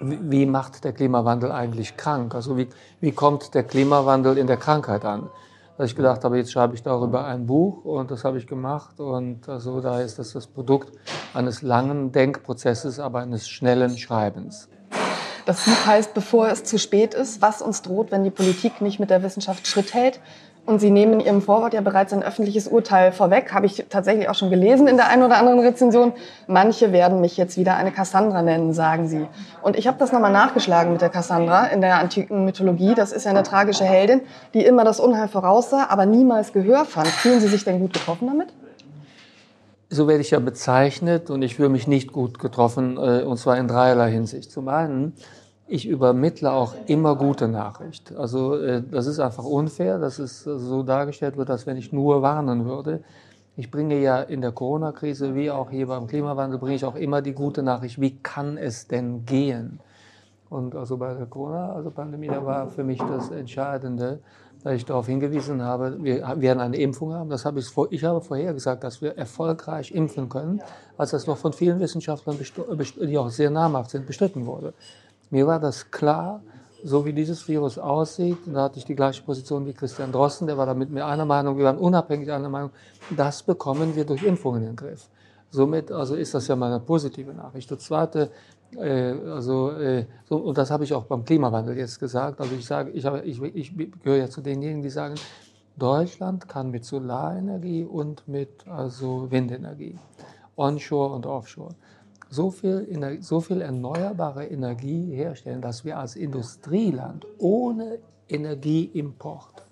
wie 0.00 0.46
macht 0.46 0.84
der 0.84 0.92
Klimawandel 0.92 1.52
eigentlich 1.52 1.96
krank? 1.96 2.34
Also 2.34 2.56
wie, 2.56 2.68
wie 3.00 3.12
kommt 3.12 3.54
der 3.54 3.64
Klimawandel 3.64 4.38
in 4.38 4.46
der 4.46 4.56
Krankheit 4.56 5.04
an? 5.04 5.28
Dass 5.76 5.90
ich 5.90 5.96
gedacht 5.96 6.24
habe, 6.24 6.38
jetzt 6.38 6.52
schreibe 6.52 6.74
ich 6.74 6.82
darüber 6.82 7.24
ein 7.24 7.46
Buch 7.46 7.84
und 7.84 8.10
das 8.10 8.24
habe 8.24 8.38
ich 8.38 8.46
gemacht 8.46 9.00
und 9.00 9.48
also 9.48 9.80
da 9.80 10.00
ist 10.00 10.18
das 10.18 10.32
das 10.32 10.46
Produkt 10.46 10.92
eines 11.32 11.62
langen 11.62 12.12
Denkprozesses, 12.12 12.98
aber 12.98 13.20
eines 13.20 13.48
schnellen 13.48 13.96
Schreibens. 13.96 14.68
Das 15.46 15.64
Buch 15.64 15.86
heißt, 15.86 16.12
bevor 16.12 16.48
es 16.48 16.64
zu 16.64 16.78
spät 16.78 17.14
ist, 17.14 17.40
was 17.40 17.62
uns 17.62 17.82
droht, 17.82 18.10
wenn 18.10 18.24
die 18.24 18.30
Politik 18.30 18.80
nicht 18.80 19.00
mit 19.00 19.10
der 19.10 19.22
Wissenschaft 19.22 19.66
Schritt 19.66 19.94
hält. 19.94 20.20
Und 20.66 20.78
Sie 20.78 20.90
nehmen 20.90 21.14
in 21.14 21.20
Ihrem 21.20 21.42
Vorwort 21.42 21.74
ja 21.74 21.80
bereits 21.80 22.12
ein 22.12 22.22
öffentliches 22.22 22.68
Urteil 22.68 23.12
vorweg, 23.12 23.52
habe 23.52 23.66
ich 23.66 23.86
tatsächlich 23.88 24.28
auch 24.28 24.34
schon 24.34 24.50
gelesen 24.50 24.86
in 24.86 24.96
der 24.96 25.08
einen 25.08 25.22
oder 25.22 25.38
anderen 25.38 25.58
Rezension. 25.60 26.12
Manche 26.46 26.92
werden 26.92 27.20
mich 27.20 27.36
jetzt 27.36 27.56
wieder 27.56 27.76
eine 27.76 27.90
Cassandra 27.90 28.42
nennen, 28.42 28.72
sagen 28.72 29.08
Sie. 29.08 29.26
Und 29.62 29.76
ich 29.76 29.86
habe 29.86 29.98
das 29.98 30.12
nochmal 30.12 30.32
nachgeschlagen 30.32 30.92
mit 30.92 31.00
der 31.00 31.08
Cassandra 31.08 31.66
in 31.66 31.80
der 31.80 31.98
antiken 31.98 32.44
Mythologie. 32.44 32.94
Das 32.94 33.10
ist 33.10 33.24
ja 33.24 33.30
eine 33.30 33.42
tragische 33.42 33.84
Heldin, 33.84 34.20
die 34.54 34.64
immer 34.64 34.84
das 34.84 35.00
Unheil 35.00 35.28
voraussah, 35.28 35.86
aber 35.88 36.06
niemals 36.06 36.52
Gehör 36.52 36.84
fand. 36.84 37.08
Fühlen 37.08 37.40
Sie 37.40 37.48
sich 37.48 37.64
denn 37.64 37.80
gut 37.80 37.92
getroffen 37.92 38.28
damit? 38.28 38.48
So 39.88 40.06
werde 40.06 40.20
ich 40.20 40.30
ja 40.30 40.38
bezeichnet 40.38 41.30
und 41.30 41.42
ich 41.42 41.56
fühle 41.56 41.68
mich 41.68 41.88
nicht 41.88 42.12
gut 42.12 42.38
getroffen, 42.38 42.96
äh, 42.96 43.24
und 43.24 43.38
zwar 43.38 43.58
in 43.58 43.66
dreierlei 43.66 44.12
Hinsicht. 44.12 44.52
Zum 44.52 44.68
einen, 44.68 45.14
ich 45.70 45.86
übermittle 45.86 46.50
auch 46.50 46.74
immer 46.86 47.14
gute 47.14 47.46
Nachricht. 47.46 48.14
Also 48.16 48.56
äh, 48.56 48.82
das 48.82 49.06
ist 49.06 49.20
einfach 49.20 49.44
unfair, 49.44 49.98
dass 49.98 50.18
es 50.18 50.42
so 50.42 50.82
dargestellt 50.82 51.36
wird, 51.36 51.48
als 51.48 51.64
wenn 51.66 51.76
ich 51.76 51.92
nur 51.92 52.22
warnen 52.22 52.64
würde. 52.64 53.02
Ich 53.56 53.70
bringe 53.70 54.00
ja 54.00 54.20
in 54.20 54.40
der 54.40 54.52
Corona-Krise 54.52 55.34
wie 55.34 55.50
auch 55.50 55.70
hier 55.70 55.86
beim 55.86 56.08
Klimawandel 56.08 56.58
bringe 56.58 56.74
ich 56.74 56.84
auch 56.84 56.96
immer 56.96 57.22
die 57.22 57.34
gute 57.34 57.62
Nachricht, 57.62 58.00
wie 58.00 58.16
kann 58.16 58.58
es 58.58 58.88
denn 58.88 59.24
gehen? 59.24 59.78
Und 60.48 60.74
also 60.74 60.96
bei 60.96 61.14
der 61.14 61.26
Corona-Pandemie, 61.26 62.26
da 62.26 62.44
war 62.44 62.68
für 62.68 62.82
mich 62.82 62.98
das 62.98 63.30
Entscheidende, 63.30 64.18
dass 64.64 64.74
ich 64.74 64.84
darauf 64.84 65.06
hingewiesen 65.06 65.62
habe, 65.62 66.02
wir 66.02 66.34
werden 66.40 66.60
eine 66.60 66.76
Impfung 66.78 67.14
haben. 67.14 67.30
Das 67.30 67.44
habe 67.44 67.60
ich, 67.60 67.66
vor, 67.66 67.86
ich 67.90 68.02
habe 68.02 68.20
vorher 68.20 68.52
gesagt, 68.52 68.82
dass 68.82 69.00
wir 69.00 69.16
erfolgreich 69.16 69.92
impfen 69.92 70.28
können, 70.28 70.60
als 70.98 71.12
das 71.12 71.28
noch 71.28 71.38
von 71.38 71.52
vielen 71.52 71.78
Wissenschaftlern, 71.78 72.36
die 72.38 73.18
auch 73.18 73.30
sehr 73.30 73.50
namhaft 73.50 73.90
sind, 73.90 74.06
bestritten 74.06 74.46
wurde. 74.46 74.74
Mir 75.30 75.46
war 75.46 75.60
das 75.60 75.90
klar, 75.90 76.42
so 76.82 77.04
wie 77.04 77.12
dieses 77.12 77.46
Virus 77.46 77.78
aussieht, 77.78 78.38
da 78.46 78.64
hatte 78.64 78.78
ich 78.78 78.84
die 78.84 78.94
gleiche 78.94 79.22
Position 79.22 79.66
wie 79.66 79.72
Christian 79.72 80.12
Drosten, 80.12 80.46
der 80.46 80.56
war 80.56 80.66
da 80.66 80.74
mit 80.74 80.90
mir 80.90 81.06
einer 81.06 81.24
Meinung, 81.24 81.56
wir 81.56 81.64
waren 81.64 81.78
unabhängig 81.78 82.30
einer 82.30 82.48
Meinung, 82.48 82.70
das 83.16 83.42
bekommen 83.42 83.94
wir 83.94 84.04
durch 84.04 84.22
Impfungen 84.22 84.62
in 84.62 84.68
den 84.68 84.76
Griff. 84.76 85.08
Somit 85.50 85.90
also 85.90 86.14
ist 86.14 86.32
das 86.34 86.46
ja 86.46 86.56
mal 86.56 86.68
eine 86.68 86.80
positive 86.80 87.34
Nachricht. 87.34 87.70
Das 87.70 87.80
zweite, 87.80 88.30
äh, 88.76 89.12
also, 89.12 89.72
äh, 89.72 90.06
so, 90.28 90.36
und 90.36 90.56
das 90.56 90.70
habe 90.70 90.84
ich 90.84 90.94
auch 90.94 91.04
beim 91.04 91.24
Klimawandel 91.24 91.76
jetzt 91.76 91.98
gesagt, 91.98 92.40
also 92.40 92.54
ich 92.54 92.64
sage, 92.64 92.90
ich, 92.90 93.04
habe, 93.04 93.20
ich, 93.22 93.42
ich 93.42 93.74
gehöre 94.02 94.18
ja 94.18 94.30
zu 94.30 94.40
denjenigen, 94.40 94.82
die 94.82 94.90
sagen, 94.90 95.16
Deutschland 95.76 96.48
kann 96.48 96.70
mit 96.70 96.84
Solarenergie 96.84 97.84
und 97.84 98.26
mit 98.28 98.66
also 98.68 99.30
Windenergie, 99.30 99.98
Onshore 100.56 101.14
und 101.14 101.26
Offshore, 101.26 101.74
so 102.30 102.50
viel, 102.50 103.18
so 103.20 103.40
viel 103.40 103.60
erneuerbare 103.60 104.46
Energie 104.46 105.14
herstellen, 105.14 105.60
dass 105.60 105.84
wir 105.84 105.98
als 105.98 106.16
Industrieland 106.16 107.26
ohne 107.38 107.98
Energieimport 108.28 109.64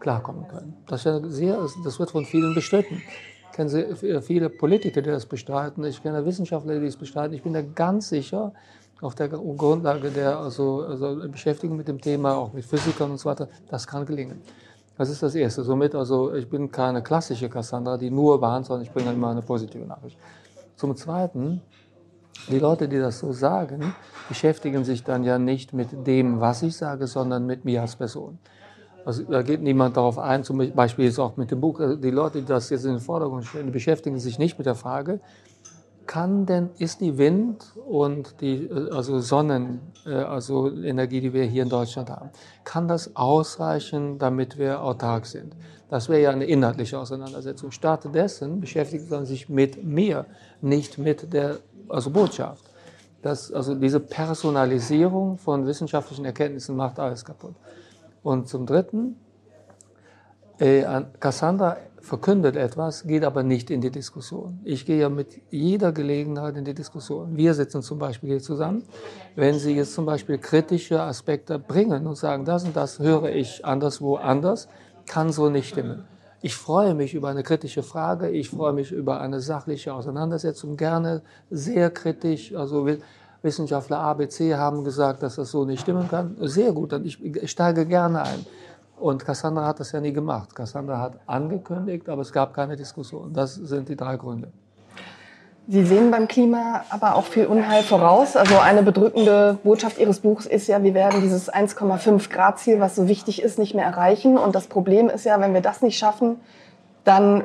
klarkommen 0.00 0.48
können. 0.48 0.76
Das, 0.86 1.04
ja 1.04 1.20
sehr, 1.28 1.58
das 1.84 1.98
wird 1.98 2.10
von 2.10 2.24
vielen 2.24 2.54
bestritten. 2.54 3.02
Ich 3.50 3.56
kenne 3.56 4.22
viele 4.22 4.48
Politiker, 4.48 5.02
die 5.02 5.10
das 5.10 5.26
bestreiten. 5.26 5.84
Ich 5.84 6.02
kenne 6.02 6.24
Wissenschaftler, 6.24 6.80
die 6.80 6.86
das 6.86 6.96
bestreiten. 6.96 7.34
Ich 7.34 7.42
bin 7.42 7.52
da 7.52 7.60
ganz 7.60 8.08
sicher, 8.08 8.52
auf 9.02 9.14
der 9.14 9.28
Grundlage 9.28 10.10
der 10.10 10.38
also, 10.38 10.84
also 10.84 11.28
Beschäftigung 11.28 11.76
mit 11.76 11.88
dem 11.88 12.00
Thema, 12.00 12.36
auch 12.36 12.52
mit 12.52 12.64
Physikern 12.64 13.10
und 13.10 13.18
so 13.18 13.28
weiter, 13.28 13.48
das 13.68 13.86
kann 13.86 14.06
gelingen. 14.06 14.40
Das 14.96 15.10
ist 15.10 15.22
das 15.22 15.34
Erste. 15.34 15.64
Somit, 15.64 15.94
also 15.94 16.32
ich 16.34 16.48
bin 16.48 16.70
keine 16.70 17.02
klassische 17.02 17.48
Cassandra, 17.48 17.98
die 17.98 18.10
nur 18.10 18.40
warnt, 18.40 18.66
sondern 18.66 18.86
ich 18.86 18.92
bringe 18.92 19.12
immer 19.12 19.30
eine 19.30 19.42
positive 19.42 19.84
Nachricht. 19.84 20.16
Zum 20.76 20.96
Zweiten, 20.96 21.60
die 22.48 22.58
Leute, 22.58 22.88
die 22.88 22.98
das 22.98 23.18
so 23.18 23.32
sagen, 23.32 23.94
beschäftigen 24.28 24.84
sich 24.84 25.04
dann 25.04 25.24
ja 25.24 25.38
nicht 25.38 25.72
mit 25.72 26.06
dem, 26.06 26.40
was 26.40 26.62
ich 26.62 26.76
sage, 26.76 27.06
sondern 27.06 27.46
mit 27.46 27.64
mir 27.64 27.82
als 27.82 27.96
Person. 27.96 28.38
Also 29.04 29.24
da 29.24 29.42
geht 29.42 29.62
niemand 29.62 29.96
darauf 29.96 30.18
ein, 30.18 30.44
zum 30.44 30.72
Beispiel 30.74 31.06
jetzt 31.06 31.18
auch 31.18 31.36
mit 31.36 31.50
dem 31.50 31.60
Buch. 31.60 31.80
Also 31.80 31.96
die 31.96 32.10
Leute, 32.10 32.40
die 32.40 32.46
das 32.46 32.70
jetzt 32.70 32.84
in 32.84 32.92
den 32.92 33.00
Vordergrund 33.00 33.44
stellen, 33.44 33.72
beschäftigen 33.72 34.18
sich 34.18 34.38
nicht 34.38 34.58
mit 34.58 34.66
der 34.66 34.74
Frage, 34.74 35.20
kann 36.06 36.46
denn, 36.46 36.70
ist 36.78 37.00
die 37.00 37.16
Wind 37.16 37.72
und 37.86 38.40
die 38.40 38.64
äh, 38.64 38.90
also 38.90 39.20
Sonnen, 39.20 39.80
äh, 40.04 40.14
also 40.14 40.70
Energie, 40.70 41.20
die 41.20 41.32
wir 41.32 41.44
hier 41.44 41.62
in 41.62 41.68
Deutschland 41.68 42.10
haben, 42.10 42.30
kann 42.64 42.88
das 42.88 43.16
ausreichen, 43.16 44.18
damit 44.18 44.58
wir 44.58 44.82
autark 44.82 45.26
sind? 45.26 45.54
Das 45.88 46.08
wäre 46.08 46.22
ja 46.22 46.30
eine 46.30 46.44
inhaltliche 46.44 46.98
Auseinandersetzung. 46.98 47.70
Stattdessen 47.70 48.60
beschäftigt 48.60 49.10
man 49.10 49.26
sich 49.26 49.48
mit 49.48 49.84
mir, 49.84 50.26
nicht 50.60 50.98
mit 50.98 51.32
der 51.32 51.58
also 51.88 52.10
Botschaft. 52.10 52.64
Das, 53.22 53.52
also 53.52 53.74
diese 53.74 54.00
Personalisierung 54.00 55.38
von 55.38 55.66
wissenschaftlichen 55.66 56.24
Erkenntnissen 56.24 56.76
macht 56.76 56.98
alles 56.98 57.24
kaputt. 57.24 57.54
Und 58.22 58.48
zum 58.48 58.66
Dritten, 58.66 59.16
äh, 60.58 60.84
Cassandra 61.20 61.76
verkündet 62.00 62.56
etwas, 62.56 63.04
geht 63.04 63.24
aber 63.24 63.44
nicht 63.44 63.70
in 63.70 63.80
die 63.80 63.90
Diskussion. 63.90 64.60
Ich 64.64 64.84
gehe 64.84 65.00
ja 65.00 65.08
mit 65.08 65.40
jeder 65.50 65.92
Gelegenheit 65.92 66.56
in 66.56 66.64
die 66.64 66.74
Diskussion. 66.74 67.36
Wir 67.36 67.54
sitzen 67.54 67.82
zum 67.82 67.98
Beispiel 67.98 68.30
hier 68.30 68.40
zusammen. 68.40 68.82
Wenn 69.36 69.58
Sie 69.58 69.74
jetzt 69.74 69.94
zum 69.94 70.04
Beispiel 70.04 70.38
kritische 70.38 71.00
Aspekte 71.00 71.60
bringen 71.60 72.06
und 72.06 72.16
sagen, 72.16 72.44
das 72.44 72.64
und 72.64 72.76
das 72.76 72.98
höre 72.98 73.30
ich 73.30 73.64
anderswo 73.64 74.16
anders, 74.16 74.68
kann 75.06 75.32
so 75.32 75.48
nicht 75.48 75.68
stimmen. 75.68 76.04
Ich 76.44 76.56
freue 76.56 76.94
mich 76.94 77.14
über 77.14 77.28
eine 77.28 77.44
kritische 77.44 77.84
Frage, 77.84 78.28
ich 78.28 78.50
freue 78.50 78.72
mich 78.72 78.90
über 78.90 79.20
eine 79.20 79.40
sachliche 79.40 79.94
Auseinandersetzung, 79.94 80.76
gerne 80.76 81.22
sehr 81.50 81.88
kritisch. 81.90 82.52
Also 82.52 82.88
Wissenschaftler 83.42 83.98
ABC 83.98 84.56
haben 84.56 84.82
gesagt, 84.82 85.22
dass 85.22 85.36
das 85.36 85.52
so 85.52 85.64
nicht 85.64 85.82
stimmen 85.82 86.08
kann. 86.08 86.36
Sehr 86.40 86.72
gut, 86.72 86.92
dann 86.92 87.04
ich 87.04 87.20
steige 87.44 87.86
gerne 87.86 88.22
ein. 88.22 88.44
Und 88.98 89.24
Cassandra 89.24 89.66
hat 89.66 89.78
das 89.78 89.92
ja 89.92 90.00
nie 90.00 90.12
gemacht. 90.12 90.52
Cassandra 90.52 90.98
hat 91.00 91.20
angekündigt, 91.26 92.08
aber 92.08 92.22
es 92.22 92.32
gab 92.32 92.54
keine 92.54 92.76
Diskussion. 92.76 93.32
Das 93.32 93.54
sind 93.54 93.88
die 93.88 93.96
drei 93.96 94.16
Gründe. 94.16 94.52
Sie 95.68 95.84
sehen 95.84 96.10
beim 96.10 96.26
Klima 96.26 96.84
aber 96.90 97.14
auch 97.14 97.24
viel 97.24 97.46
Unheil 97.46 97.82
voraus. 97.82 98.36
Also 98.36 98.58
eine 98.58 98.82
bedrückende 98.82 99.58
Botschaft 99.62 99.98
Ihres 99.98 100.20
Buchs 100.20 100.44
ist 100.44 100.66
ja, 100.66 100.82
wir 100.82 100.92
werden 100.92 101.20
dieses 101.20 101.52
1,5 101.52 102.30
Grad 102.30 102.58
Ziel, 102.58 102.80
was 102.80 102.96
so 102.96 103.06
wichtig 103.06 103.42
ist, 103.42 103.58
nicht 103.58 103.74
mehr 103.74 103.84
erreichen. 103.84 104.36
Und 104.38 104.54
das 104.54 104.66
Problem 104.66 105.08
ist 105.08 105.24
ja, 105.24 105.40
wenn 105.40 105.54
wir 105.54 105.60
das 105.60 105.80
nicht 105.80 105.98
schaffen, 105.98 106.40
dann 107.04 107.44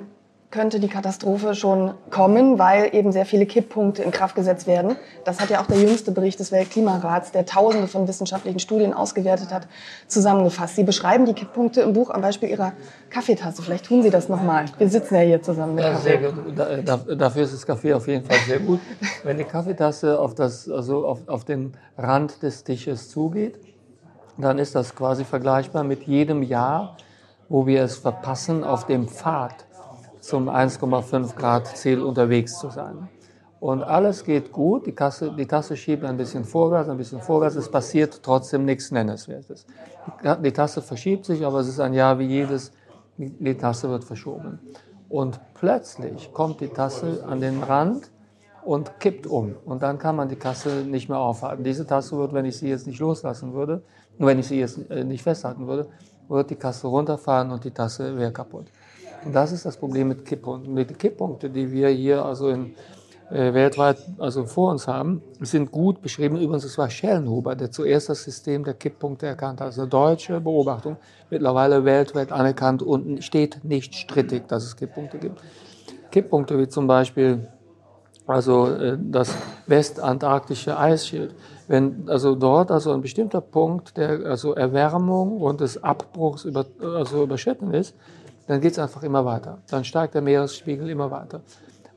könnte 0.50 0.80
die 0.80 0.88
Katastrophe 0.88 1.56
schon 1.56 1.94
kommen, 2.10 2.58
weil 2.58 2.96
eben 2.96 3.12
sehr 3.12 3.26
viele 3.26 3.46
Kipppunkte 3.46 4.02
in 4.02 4.12
Kraft 4.12 4.34
gesetzt 4.34 4.66
werden. 4.66 4.96
Das 5.26 5.42
hat 5.42 5.50
ja 5.50 5.62
auch 5.62 5.66
der 5.66 5.78
jüngste 5.78 6.12
Bericht 6.12 6.40
des 6.40 6.54
Weltklimarats, 6.54 7.34
der 7.34 7.46
tausende 7.46 7.88
von 7.88 8.08
wissenschaftlichen 8.08 8.60
Studien 8.60 8.94
ausgewertet 8.94 9.54
hat, 9.54 9.68
zusammengefasst. 10.08 10.78
Sie 10.78 10.84
beschreiben 10.84 11.26
die 11.26 11.34
Kipppunkte 11.34 11.82
im 11.82 11.92
Buch 11.92 12.12
am 12.12 12.22
Beispiel 12.22 12.50
Ihrer 12.50 12.72
Kaffeetasse. 13.10 13.62
Vielleicht 13.62 13.86
tun 13.86 14.04
Sie 14.04 14.10
das 14.10 14.30
nochmal. 14.30 14.66
Wir 14.78 14.88
sitzen 14.88 15.16
ja 15.16 15.22
hier 15.22 15.42
zusammen 15.42 15.76
mit 15.76 15.84
ja, 15.84 15.98
Sehr 15.98 16.18
gut. 16.18 16.58
dafür 17.22 17.44
ist 17.44 17.54
das 17.54 17.66
Kaffee 17.66 17.94
auf 17.94 18.08
jeden 18.08 18.26
Fall 18.26 18.38
sehr 18.48 18.60
gut. 18.60 18.80
Wenn 19.24 19.38
die 19.38 19.44
Kaffeetasse 19.44 20.18
auf, 20.18 20.34
das, 20.34 20.70
also 20.70 21.06
auf, 21.06 21.28
auf 21.28 21.44
den 21.44 21.74
Rand 21.98 22.42
des 22.42 22.64
Tisches 22.64 23.10
zugeht, 23.10 23.60
dann 24.38 24.60
ist 24.60 24.76
das 24.76 24.96
quasi 24.96 25.26
vergleichbar 25.26 25.84
mit 25.84 26.04
jedem 26.04 26.42
Jahr, 26.42 26.96
wo 27.50 27.66
wir 27.66 27.84
es 27.84 27.98
verpassen, 27.98 28.64
auf 28.64 28.86
dem 28.86 29.08
Pfad 29.08 29.67
zum 30.28 30.50
1,5 30.50 31.36
Grad 31.36 31.68
Ziel 31.68 32.02
unterwegs 32.02 32.60
zu 32.60 32.70
sein. 32.70 33.08
Und 33.62 33.82
alles 33.82 34.26
geht 34.26 34.52
gut, 34.52 34.86
die, 34.86 34.92
Kasse, 34.92 35.32
die 35.32 35.48
Tasse 35.48 35.78
schiebt 35.78 36.04
ein 36.04 36.18
bisschen 36.18 36.44
vorwärts, 36.44 36.90
ein 36.90 36.98
bisschen 36.98 37.22
vorwärts, 37.22 37.56
es 37.56 37.72
passiert 37.72 38.20
trotzdem 38.22 38.66
nichts 38.66 38.92
Nennenswertes. 38.92 39.66
Die 40.44 40.52
Tasse 40.52 40.82
verschiebt 40.82 41.24
sich, 41.24 41.46
aber 41.46 41.62
es 41.62 41.70
ist 41.70 41.80
ein 41.80 41.94
Jahr 41.94 42.20
wie 42.20 42.26
jedes, 42.26 42.74
die 43.18 43.56
Tasse 43.56 43.90
wird 43.90 44.04
verschoben. 44.04 44.60
Und 45.08 45.40
plötzlich 45.54 46.34
kommt 46.34 46.60
die 46.60 46.68
Tasse 46.68 47.24
an 47.26 47.40
den 47.40 47.64
Rand 47.64 48.12
und 48.66 49.00
kippt 49.00 49.28
um. 49.28 49.56
Und 49.64 49.82
dann 49.82 49.98
kann 49.98 50.18
man 50.18 50.28
die 50.28 50.36
Tasse 50.36 50.84
nicht 50.86 51.08
mehr 51.08 51.20
aufhalten. 51.20 51.64
Diese 51.64 51.88
Tasse 51.88 52.18
wird, 52.18 52.34
wenn 52.34 52.44
ich 52.44 52.58
sie 52.58 52.68
jetzt 52.68 52.86
nicht 52.86 53.00
loslassen 53.00 53.54
würde, 53.54 53.82
wenn 54.18 54.40
ich 54.40 54.48
sie 54.50 54.60
jetzt 54.60 54.92
äh, 54.92 55.06
nicht 55.06 55.24
festhalten 55.24 55.68
würde, 55.68 55.88
wird 56.28 56.50
die 56.50 56.58
Tasse 56.58 56.88
runterfahren 56.88 57.50
und 57.50 57.64
die 57.64 57.72
Tasse 57.72 58.18
wäre 58.18 58.34
kaputt. 58.34 58.66
Und 59.28 59.34
das 59.34 59.52
ist 59.52 59.66
das 59.66 59.76
Problem 59.76 60.08
mit 60.08 60.24
Kipppunkten. 60.24 60.74
Die 60.74 60.86
Kipppunkte, 60.86 61.50
die 61.50 61.70
wir 61.70 61.90
hier 61.90 62.24
also 62.24 62.48
in, 62.48 62.76
äh, 63.30 63.54
weltweit 63.54 63.98
also 64.20 64.46
vor 64.46 64.72
uns 64.72 64.88
haben, 64.88 65.22
sind 65.42 65.70
gut 65.70 66.02
beschrieben. 66.02 66.38
Übrigens, 66.38 66.64
es 66.64 66.78
war 66.78 66.90
Schellenhuber, 66.90 67.58
der 67.58 67.70
zuerst 67.70 68.08
das 68.08 68.24
System 68.24 68.64
der 68.64 68.74
Kipppunkte 68.76 69.26
erkannt 69.26 69.60
hat. 69.60 69.68
Also 69.68 69.86
deutsche 69.86 70.40
Beobachtung, 70.40 70.96
mittlerweile 71.30 71.84
weltweit 71.84 72.32
anerkannt 72.32 72.82
und 72.82 73.22
steht 73.22 73.66
nicht 73.66 73.96
strittig, 73.96 74.48
dass 74.48 74.64
es 74.64 74.78
Kipppunkte 74.78 75.18
gibt. 75.18 75.42
Kipppunkte 76.10 76.58
wie 76.58 76.70
zum 76.70 76.88
Beispiel 76.88 77.50
also 78.28 78.68
äh, 78.68 78.98
das 78.98 79.36
westantarktische 79.68 80.78
Eisschild 80.78 81.36
Wenn 81.68 82.08
also 82.08 82.36
dort 82.36 82.72
also 82.72 82.94
ein 82.94 83.02
bestimmter 83.02 83.42
Punkt 83.42 83.98
der 83.98 84.26
also 84.26 84.54
Erwärmung 84.54 85.42
und 85.42 85.60
des 85.60 85.84
Abbruchs 85.84 86.46
über, 86.46 86.66
also 86.82 87.24
überschritten 87.24 87.74
ist, 87.74 87.94
dann 88.48 88.62
geht 88.62 88.72
es 88.72 88.80
einfach 88.80 89.04
immer 89.04 89.26
weiter. 89.26 89.60
Dann 89.70 89.84
steigt 89.84 90.16
der 90.16 90.22
Meeresspiegel 90.22 90.90
immer 90.90 91.12
weiter. 91.12 91.42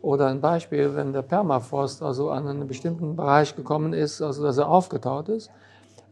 Oder 0.03 0.27
ein 0.27 0.41
Beispiel, 0.41 0.95
wenn 0.95 1.13
der 1.13 1.23
Permafrost 1.23 2.03
also 2.03 2.31
an 2.31 2.49
einen 2.49 2.67
bestimmten 2.67 3.17
Bereich 3.17 3.55
gekommen 3.55 3.93
ist, 3.93 4.21
also 4.23 4.43
dass 4.43 4.59
er 4.59 4.69
aufgetaut 4.69 5.29
ist, 5.29 5.51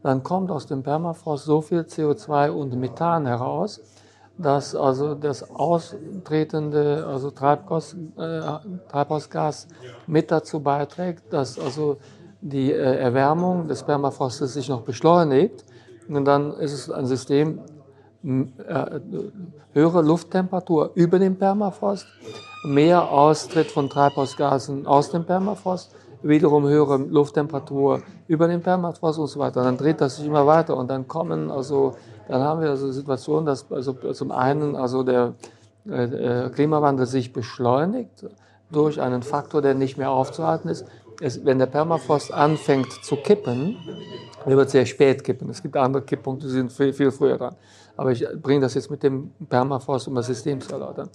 dann 0.03 0.23
kommt 0.23 0.51
aus 0.51 0.65
dem 0.67 0.83
Permafrost 0.83 1.45
so 1.45 1.61
viel 1.61 1.81
CO2 1.81 2.51
und 2.51 2.73
Methan 2.79 3.25
heraus, 3.25 3.81
dass 4.37 4.73
also 4.73 5.15
das 5.15 5.49
austretende 5.49 7.05
also 7.05 7.31
Treibgas, 7.31 7.95
äh, 8.17 8.41
Treibhausgas 8.89 9.67
mit 10.07 10.31
dazu 10.31 10.61
beiträgt, 10.61 11.33
dass 11.33 11.59
also 11.59 11.97
die 12.39 12.71
äh, 12.71 12.97
Erwärmung 12.97 13.67
des 13.67 13.83
Permafrostes 13.83 14.53
sich 14.53 14.69
noch 14.69 14.81
beschleunigt. 14.81 15.65
Und 16.07 16.25
dann 16.25 16.53
ist 16.53 16.71
es 16.71 16.89
ein 16.89 17.05
System, 17.05 17.59
äh, 18.23 18.99
höhere 19.73 20.01
Lufttemperatur 20.01 20.91
über 20.95 21.19
dem 21.19 21.37
Permafrost, 21.37 22.05
mehr 22.65 23.09
Austritt 23.09 23.71
von 23.71 23.89
Treibhausgasen 23.89 24.85
aus 24.85 25.11
dem 25.11 25.23
Permafrost, 25.23 25.95
wiederum 26.21 26.67
höhere 26.67 26.97
Lufttemperatur 26.97 28.01
über 28.27 28.47
dem 28.47 28.61
Permafrost 28.61 29.19
und 29.19 29.27
so 29.27 29.39
weiter. 29.39 29.63
Dann 29.63 29.77
dreht 29.77 30.01
das 30.01 30.17
sich 30.17 30.25
immer 30.25 30.45
weiter 30.45 30.75
und 30.75 30.89
dann 30.89 31.07
kommen 31.07 31.49
also, 31.49 31.95
dann 32.27 32.41
haben 32.41 32.61
wir 32.61 32.69
also 32.69 32.91
Situationen, 32.91 33.45
dass 33.45 33.71
also 33.71 33.93
zum 33.93 34.31
einen 34.31 34.75
also 34.75 35.03
der 35.03 35.35
äh, 35.89 36.03
äh, 36.03 36.49
Klimawandel 36.49 37.05
sich 37.05 37.31
beschleunigt 37.31 38.25
durch 38.69 38.99
einen 39.01 39.23
Faktor, 39.23 39.61
der 39.61 39.75
nicht 39.75 39.97
mehr 39.97 40.11
aufzuhalten 40.11 40.69
ist. 40.69 40.85
Es, 41.21 41.45
wenn 41.45 41.59
der 41.59 41.65
Permafrost 41.65 42.33
anfängt 42.33 42.91
zu 43.03 43.15
kippen, 43.15 43.77
der 44.45 44.55
wird 44.55 44.69
sehr 44.69 44.85
spät 44.85 45.23
kippen. 45.23 45.49
Es 45.49 45.61
gibt 45.61 45.75
andere 45.75 46.03
Kipppunkte, 46.03 46.47
die 46.47 46.53
sind 46.53 46.71
viel, 46.71 46.93
viel 46.93 47.11
früher 47.11 47.37
dran. 47.37 47.55
Aber 47.99 48.11
ich 48.11 48.25
bringe 48.41 48.61
das 48.61 48.75
jetzt 48.75 48.89
mit 48.89 49.03
dem 49.03 49.31
Permafrost, 49.49 50.07
um 50.07 50.15
das 50.15 50.27
System 50.27 50.61
zu 50.61 50.71
erläutern. 50.71 51.09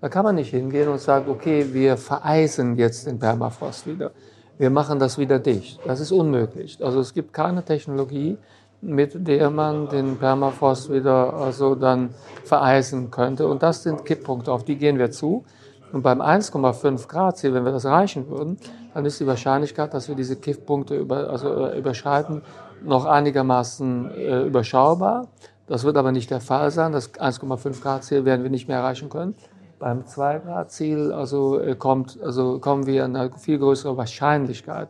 Da 0.00 0.08
kann 0.08 0.24
man 0.24 0.36
nicht 0.36 0.50
hingehen 0.50 0.88
und 0.88 1.00
sagen, 1.00 1.28
okay, 1.28 1.66
wir 1.72 1.96
vereisen 1.96 2.76
jetzt 2.76 3.08
den 3.08 3.18
Permafrost 3.18 3.88
wieder. 3.88 4.12
Wir 4.56 4.70
machen 4.70 5.00
das 5.00 5.18
wieder 5.18 5.40
dicht. 5.40 5.80
Das 5.84 5.98
ist 5.98 6.12
unmöglich. 6.12 6.78
Also 6.80 7.00
es 7.00 7.12
gibt 7.12 7.32
keine 7.32 7.64
Technologie, 7.64 8.38
mit 8.80 9.26
der 9.26 9.50
man 9.50 9.88
den 9.88 10.16
Permafrost 10.16 10.92
wieder 10.92 11.34
also 11.34 11.74
dann 11.74 12.10
vereisen 12.44 13.10
könnte. 13.10 13.48
Und 13.48 13.64
das 13.64 13.82
sind 13.82 14.04
Kipppunkte, 14.04 14.52
auf 14.52 14.64
die 14.64 14.76
gehen 14.76 14.96
wir 14.96 15.10
zu. 15.10 15.44
Und 15.92 16.02
beim 16.02 16.20
1,5 16.20 17.08
Grad 17.08 17.36
Ziel, 17.38 17.52
wenn 17.52 17.64
wir 17.64 17.72
das 17.72 17.84
erreichen 17.84 18.28
würden, 18.28 18.58
dann 18.94 19.04
ist 19.04 19.18
die 19.18 19.26
Wahrscheinlichkeit, 19.26 19.92
dass 19.92 20.06
wir 20.06 20.14
diese 20.14 20.36
Kipppunkte 20.36 20.94
über, 20.94 21.30
also 21.30 21.66
äh, 21.66 21.78
überschreiten, 21.78 22.42
noch 22.84 23.06
einigermaßen 23.06 24.10
äh, 24.12 24.42
überschaubar. 24.42 25.26
Das 25.68 25.84
wird 25.84 25.96
aber 25.96 26.12
nicht 26.12 26.30
der 26.30 26.40
Fall 26.40 26.70
sein. 26.70 26.92
Das 26.92 27.12
1,5 27.14 27.82
Grad 27.82 28.04
Ziel 28.04 28.24
werden 28.24 28.42
wir 28.42 28.50
nicht 28.50 28.68
mehr 28.68 28.78
erreichen 28.78 29.10
können. 29.10 29.34
Beim 29.78 30.06
2 30.06 30.38
Grad 30.40 30.72
Ziel 30.72 31.12
also, 31.12 31.60
äh, 31.60 31.76
kommt, 31.76 32.18
also 32.22 32.58
kommen 32.58 32.86
wir 32.86 33.04
an 33.04 33.14
eine 33.14 33.30
viel 33.32 33.58
größere 33.58 33.96
Wahrscheinlichkeit, 33.96 34.88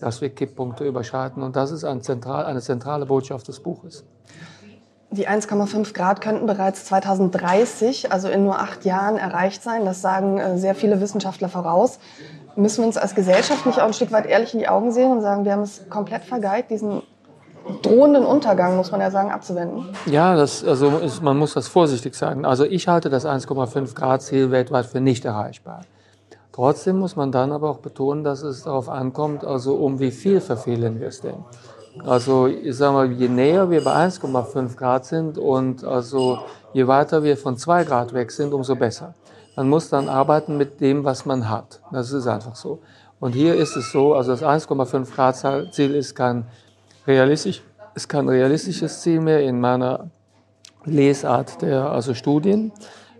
dass 0.00 0.20
wir 0.20 0.30
Kipppunkte 0.30 0.84
überschreiten. 0.84 1.42
Und 1.42 1.56
das 1.56 1.70
ist 1.70 1.84
ein 1.84 2.00
zentral, 2.00 2.46
eine 2.46 2.60
zentrale 2.60 3.06
Botschaft 3.06 3.46
des 3.48 3.60
Buches. 3.60 4.04
Die 5.10 5.28
1,5 5.28 5.92
Grad 5.92 6.20
könnten 6.20 6.46
bereits 6.46 6.86
2030, 6.86 8.10
also 8.10 8.28
in 8.28 8.42
nur 8.42 8.58
acht 8.58 8.84
Jahren, 8.84 9.16
erreicht 9.16 9.62
sein. 9.62 9.84
Das 9.84 10.00
sagen 10.00 10.38
äh, 10.38 10.58
sehr 10.58 10.74
viele 10.74 11.00
Wissenschaftler 11.00 11.48
voraus. 11.48 12.00
Müssen 12.56 12.82
wir 12.82 12.86
uns 12.86 12.96
als 12.96 13.14
Gesellschaft 13.14 13.66
nicht 13.66 13.80
auch 13.80 13.86
ein 13.86 13.92
Stück 13.92 14.10
weit 14.10 14.26
ehrlich 14.26 14.54
in 14.54 14.60
die 14.60 14.68
Augen 14.68 14.90
sehen 14.90 15.12
und 15.12 15.20
sagen, 15.20 15.44
wir 15.44 15.52
haben 15.52 15.62
es 15.62 15.88
komplett 15.88 16.24
vergeigt, 16.24 16.70
diesen 16.70 17.02
drohenden 17.82 18.24
Untergang, 18.24 18.76
muss 18.76 18.90
man 18.90 19.00
ja 19.00 19.10
sagen, 19.10 19.30
abzuwenden? 19.30 19.86
Ja, 20.06 20.36
das, 20.36 20.64
also 20.64 20.98
ist, 20.98 21.22
man 21.22 21.36
muss 21.36 21.54
das 21.54 21.68
vorsichtig 21.68 22.14
sagen. 22.14 22.44
Also 22.44 22.64
ich 22.64 22.88
halte 22.88 23.10
das 23.10 23.26
1,5 23.26 23.94
Grad 23.94 24.22
Ziel 24.22 24.50
weltweit 24.50 24.86
für 24.86 25.00
nicht 25.00 25.24
erreichbar. 25.24 25.82
Trotzdem 26.52 26.98
muss 26.98 27.16
man 27.16 27.32
dann 27.32 27.50
aber 27.50 27.70
auch 27.70 27.78
betonen, 27.78 28.22
dass 28.22 28.42
es 28.42 28.62
darauf 28.62 28.88
ankommt, 28.88 29.44
also 29.44 29.74
um 29.74 29.98
wie 29.98 30.12
viel 30.12 30.40
verfehlen 30.40 31.00
wir 31.00 31.08
es 31.08 31.20
denn. 31.20 31.44
Also 32.04 32.46
ich 32.46 32.76
sage 32.76 32.92
mal, 32.92 33.10
je 33.10 33.28
näher 33.28 33.70
wir 33.70 33.82
bei 33.82 33.92
1,5 33.92 34.76
Grad 34.76 35.04
sind 35.04 35.38
und 35.38 35.84
also 35.84 36.38
je 36.72 36.86
weiter 36.86 37.22
wir 37.22 37.36
von 37.36 37.56
2 37.56 37.84
Grad 37.84 38.12
weg 38.14 38.30
sind, 38.30 38.52
umso 38.52 38.76
besser. 38.76 39.14
Man 39.56 39.68
muss 39.68 39.88
dann 39.88 40.08
arbeiten 40.08 40.56
mit 40.56 40.80
dem, 40.80 41.04
was 41.04 41.24
man 41.26 41.48
hat. 41.48 41.80
Das 41.92 42.12
ist 42.12 42.26
einfach 42.26 42.56
so. 42.56 42.80
Und 43.20 43.32
hier 43.32 43.54
ist 43.54 43.76
es 43.76 43.92
so, 43.92 44.14
also 44.14 44.32
das 44.32 44.42
1,5 44.42 45.14
Grad 45.14 45.72
Ziel 45.72 45.94
ist 45.94 46.14
kein 46.14 46.46
realistisch, 47.06 47.62
ist 47.94 48.08
kein 48.08 48.28
realistisches 48.28 49.00
Ziel 49.02 49.20
mehr 49.20 49.40
in 49.40 49.60
meiner 49.60 50.10
Lesart 50.84 51.62
der 51.62 51.90
also 51.90 52.14
Studien. 52.14 52.72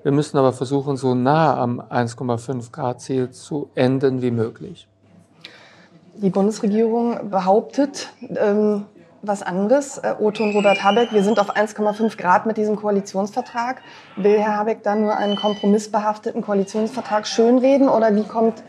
Wir 0.03 0.13
müssen 0.13 0.37
aber 0.37 0.53
versuchen, 0.53 0.97
so 0.97 1.15
nah 1.15 1.57
am 1.57 1.81
1,5 1.81 2.73
Grad 2.73 3.01
Ziel 3.01 3.31
zu 3.31 3.71
enden 3.75 4.21
wie 4.21 4.31
möglich. 4.31 4.87
Die 6.17 6.31
Bundesregierung 6.31 7.31
behauptet 7.31 8.11
ähm, 8.37 8.85
was 9.23 9.43
anderes. 9.43 9.99
Äh, 9.99 10.15
Otto 10.21 10.45
und 10.45 10.55
Robert 10.55 10.85
Habeck, 10.85 11.13
wir 11.13 11.25
sind 11.25 11.39
auf 11.39 11.57
1,5 11.57 12.17
Grad 12.17 12.47
mit 12.47 12.57
diesem 12.57 12.77
Koalitionsvertrag. 12.77 13.81
Will 14.17 14.39
Herr 14.39 14.59
Habeck 14.59 14.83
dann 14.83 15.01
nur 15.01 15.17
einen 15.17 15.37
kompromissbehafteten 15.37 16.43
Koalitionsvertrag 16.43 17.27
schönreden 17.27 17.89
oder 17.89 18.15
wie 18.15 18.25
kommt 18.25 18.63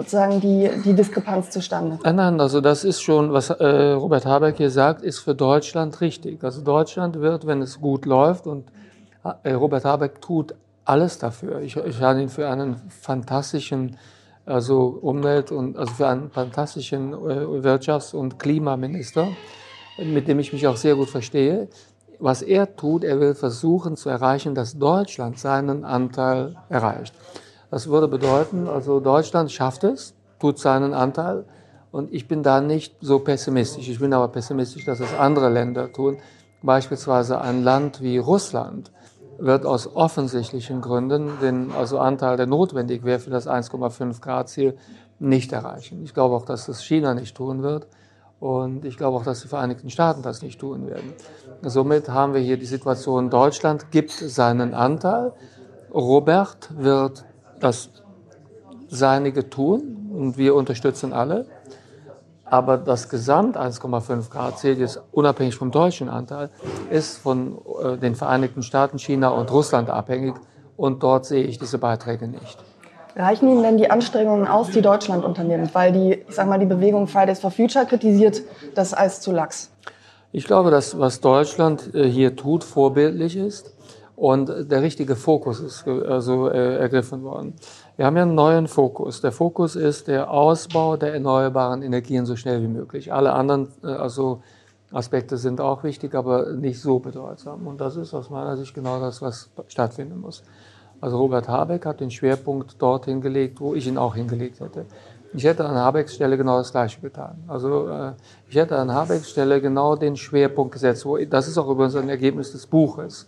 sozusagen 0.00 0.40
die, 0.40 0.70
die 0.82 0.94
Diskrepanz 0.94 1.50
zustande? 1.50 1.98
Nein, 2.02 2.16
nein, 2.16 2.40
also 2.40 2.62
das 2.62 2.84
ist 2.84 3.02
schon, 3.02 3.32
was 3.32 3.50
äh, 3.50 3.92
Robert 3.92 4.24
Habeck 4.24 4.56
hier 4.56 4.70
sagt, 4.70 5.02
ist 5.02 5.18
für 5.18 5.34
Deutschland 5.34 6.00
richtig. 6.00 6.42
Also 6.42 6.62
Deutschland 6.62 7.20
wird, 7.20 7.46
wenn 7.46 7.60
es 7.60 7.80
gut 7.80 8.06
läuft 8.06 8.46
und 8.46 8.64
äh, 9.42 9.52
Robert 9.52 9.84
Habeck 9.84 10.22
tut 10.22 10.54
alles 10.86 11.18
dafür. 11.18 11.60
Ich, 11.60 11.76
ich 11.76 12.00
halte 12.00 12.22
ihn 12.22 12.30
für 12.30 12.48
einen 12.48 12.76
fantastischen 12.88 13.98
also 14.46 14.98
Umwelt- 15.02 15.52
und 15.52 15.76
also 15.76 15.92
für 15.92 16.08
einen 16.08 16.30
fantastischen 16.30 17.12
äh, 17.12 17.16
Wirtschafts- 17.62 18.14
und 18.14 18.38
Klimaminister, 18.38 19.28
mit 19.98 20.28
dem 20.28 20.38
ich 20.38 20.52
mich 20.52 20.66
auch 20.66 20.76
sehr 20.76 20.96
gut 20.96 21.10
verstehe. 21.10 21.68
Was 22.18 22.40
er 22.40 22.74
tut, 22.74 23.04
er 23.04 23.20
will 23.20 23.34
versuchen 23.34 23.96
zu 23.96 24.08
erreichen, 24.08 24.54
dass 24.54 24.78
Deutschland 24.78 25.38
seinen 25.38 25.84
Anteil 25.84 26.56
erreicht. 26.70 27.14
Das 27.70 27.88
würde 27.88 28.08
bedeuten, 28.08 28.68
also 28.68 29.00
Deutschland 29.00 29.52
schafft 29.52 29.84
es, 29.84 30.14
tut 30.40 30.58
seinen 30.58 30.92
Anteil 30.92 31.44
und 31.92 32.12
ich 32.12 32.26
bin 32.26 32.42
da 32.42 32.60
nicht 32.60 32.96
so 33.00 33.20
pessimistisch. 33.20 33.88
Ich 33.88 34.00
bin 34.00 34.12
aber 34.12 34.28
pessimistisch, 34.28 34.84
dass 34.84 35.00
es 35.00 35.14
andere 35.14 35.48
Länder 35.50 35.92
tun. 35.92 36.18
Beispielsweise 36.62 37.40
ein 37.40 37.62
Land 37.62 38.02
wie 38.02 38.18
Russland 38.18 38.90
wird 39.38 39.64
aus 39.64 39.94
offensichtlichen 39.94 40.80
Gründen 40.80 41.30
den 41.40 41.72
also 41.72 41.98
Anteil, 41.98 42.36
der 42.36 42.46
notwendig 42.46 43.04
wäre 43.04 43.20
für 43.20 43.30
das 43.30 43.46
1,5 43.46 44.20
Grad 44.20 44.48
Ziel, 44.48 44.76
nicht 45.18 45.52
erreichen. 45.52 46.02
Ich 46.02 46.14
glaube 46.14 46.34
auch, 46.34 46.44
dass 46.44 46.66
das 46.66 46.82
China 46.82 47.14
nicht 47.14 47.36
tun 47.36 47.62
wird. 47.62 47.86
Und 48.40 48.86
ich 48.86 48.96
glaube 48.96 49.18
auch, 49.18 49.22
dass 49.22 49.42
die 49.42 49.48
Vereinigten 49.48 49.90
Staaten 49.90 50.22
das 50.22 50.40
nicht 50.40 50.58
tun 50.58 50.86
werden. 50.86 51.12
Somit 51.62 52.08
haben 52.08 52.32
wir 52.32 52.40
hier 52.40 52.56
die 52.56 52.66
Situation, 52.66 53.28
Deutschland 53.28 53.90
gibt 53.90 54.12
seinen 54.12 54.72
Anteil. 54.72 55.32
Robert 55.92 56.70
wird 56.74 57.24
das 57.60 57.90
Seinige 58.88 59.48
tun 59.48 60.10
und 60.12 60.36
wir 60.36 60.54
unterstützen 60.54 61.12
alle. 61.12 61.46
Aber 62.44 62.78
das 62.78 63.08
Gesamt 63.08 63.56
1,5 63.56 64.28
Grad 64.28 64.62
jetzt 64.64 65.00
unabhängig 65.12 65.54
vom 65.54 65.70
deutschen 65.70 66.08
Anteil, 66.08 66.50
ist 66.90 67.18
von 67.18 67.58
äh, 67.84 67.96
den 67.96 68.16
Vereinigten 68.16 68.64
Staaten, 68.64 68.98
China 68.98 69.28
und 69.28 69.52
Russland 69.52 69.88
abhängig. 69.88 70.34
Und 70.76 71.02
dort 71.04 71.26
sehe 71.26 71.44
ich 71.44 71.58
diese 71.58 71.78
Beiträge 71.78 72.26
nicht. 72.26 72.58
Reichen 73.14 73.48
Ihnen 73.48 73.62
denn 73.62 73.76
die 73.76 73.90
Anstrengungen 73.90 74.48
aus, 74.48 74.70
die 74.70 74.82
Deutschland 74.82 75.24
unternimmt? 75.24 75.74
Weil 75.74 75.92
die, 75.92 76.24
ich 76.28 76.34
sag 76.34 76.48
mal, 76.48 76.58
die 76.58 76.66
Bewegung 76.66 77.06
Fridays 77.06 77.38
for 77.38 77.52
Future 77.52 77.86
kritisiert 77.86 78.42
das 78.74 78.94
als 78.94 79.20
zu 79.20 79.30
lax. 79.30 79.70
Ich 80.32 80.44
glaube, 80.44 80.70
dass 80.72 80.98
was 80.98 81.20
Deutschland 81.20 81.94
äh, 81.94 82.08
hier 82.08 82.34
tut, 82.34 82.64
vorbildlich 82.64 83.36
ist 83.36 83.72
und 84.20 84.70
der 84.70 84.82
richtige 84.82 85.16
Fokus 85.16 85.60
ist 85.60 85.88
also, 85.88 86.48
ergriffen 86.48 87.22
worden. 87.22 87.54
Wir 87.96 88.04
haben 88.04 88.18
ja 88.18 88.24
einen 88.24 88.34
neuen 88.34 88.68
Fokus. 88.68 89.22
Der 89.22 89.32
Fokus 89.32 89.76
ist 89.76 90.08
der 90.08 90.30
Ausbau 90.30 90.98
der 90.98 91.14
erneuerbaren 91.14 91.80
Energien 91.80 92.26
so 92.26 92.36
schnell 92.36 92.60
wie 92.60 92.68
möglich. 92.68 93.14
Alle 93.14 93.32
anderen 93.32 93.68
äh, 93.82 93.86
also 93.86 94.42
Aspekte 94.92 95.38
sind 95.38 95.58
auch 95.62 95.84
wichtig, 95.84 96.14
aber 96.14 96.52
nicht 96.52 96.82
so 96.82 96.98
bedeutsam. 96.98 97.66
Und 97.66 97.80
das 97.80 97.96
ist 97.96 98.12
aus 98.12 98.28
meiner 98.28 98.58
Sicht 98.58 98.74
genau 98.74 99.00
das, 99.00 99.22
was 99.22 99.48
stattfinden 99.68 100.20
muss. 100.20 100.42
Also 101.00 101.16
Robert 101.16 101.48
Habeck 101.48 101.86
hat 101.86 102.00
den 102.00 102.10
Schwerpunkt 102.10 102.76
dort 102.78 103.06
hingelegt, 103.06 103.58
wo 103.58 103.74
ich 103.74 103.86
ihn 103.86 103.96
auch 103.96 104.16
hingelegt 104.16 104.60
hätte. 104.60 104.84
Ich 105.32 105.44
hätte 105.44 105.64
an 105.64 105.76
Habecks 105.76 106.14
Stelle 106.14 106.36
genau 106.36 106.58
das 106.58 106.72
Gleiche 106.72 107.00
getan. 107.00 107.42
Also 107.48 107.88
äh, 107.88 108.12
ich 108.50 108.56
hätte 108.56 108.76
an 108.76 108.92
Habecks 108.92 109.30
Stelle 109.30 109.62
genau 109.62 109.96
den 109.96 110.14
Schwerpunkt 110.14 110.72
gesetzt. 110.74 111.06
Wo, 111.06 111.16
das 111.16 111.48
ist 111.48 111.56
auch 111.56 111.70
übrigens 111.70 111.96
ein 111.96 112.10
Ergebnis 112.10 112.52
des 112.52 112.66
Buches. 112.66 113.26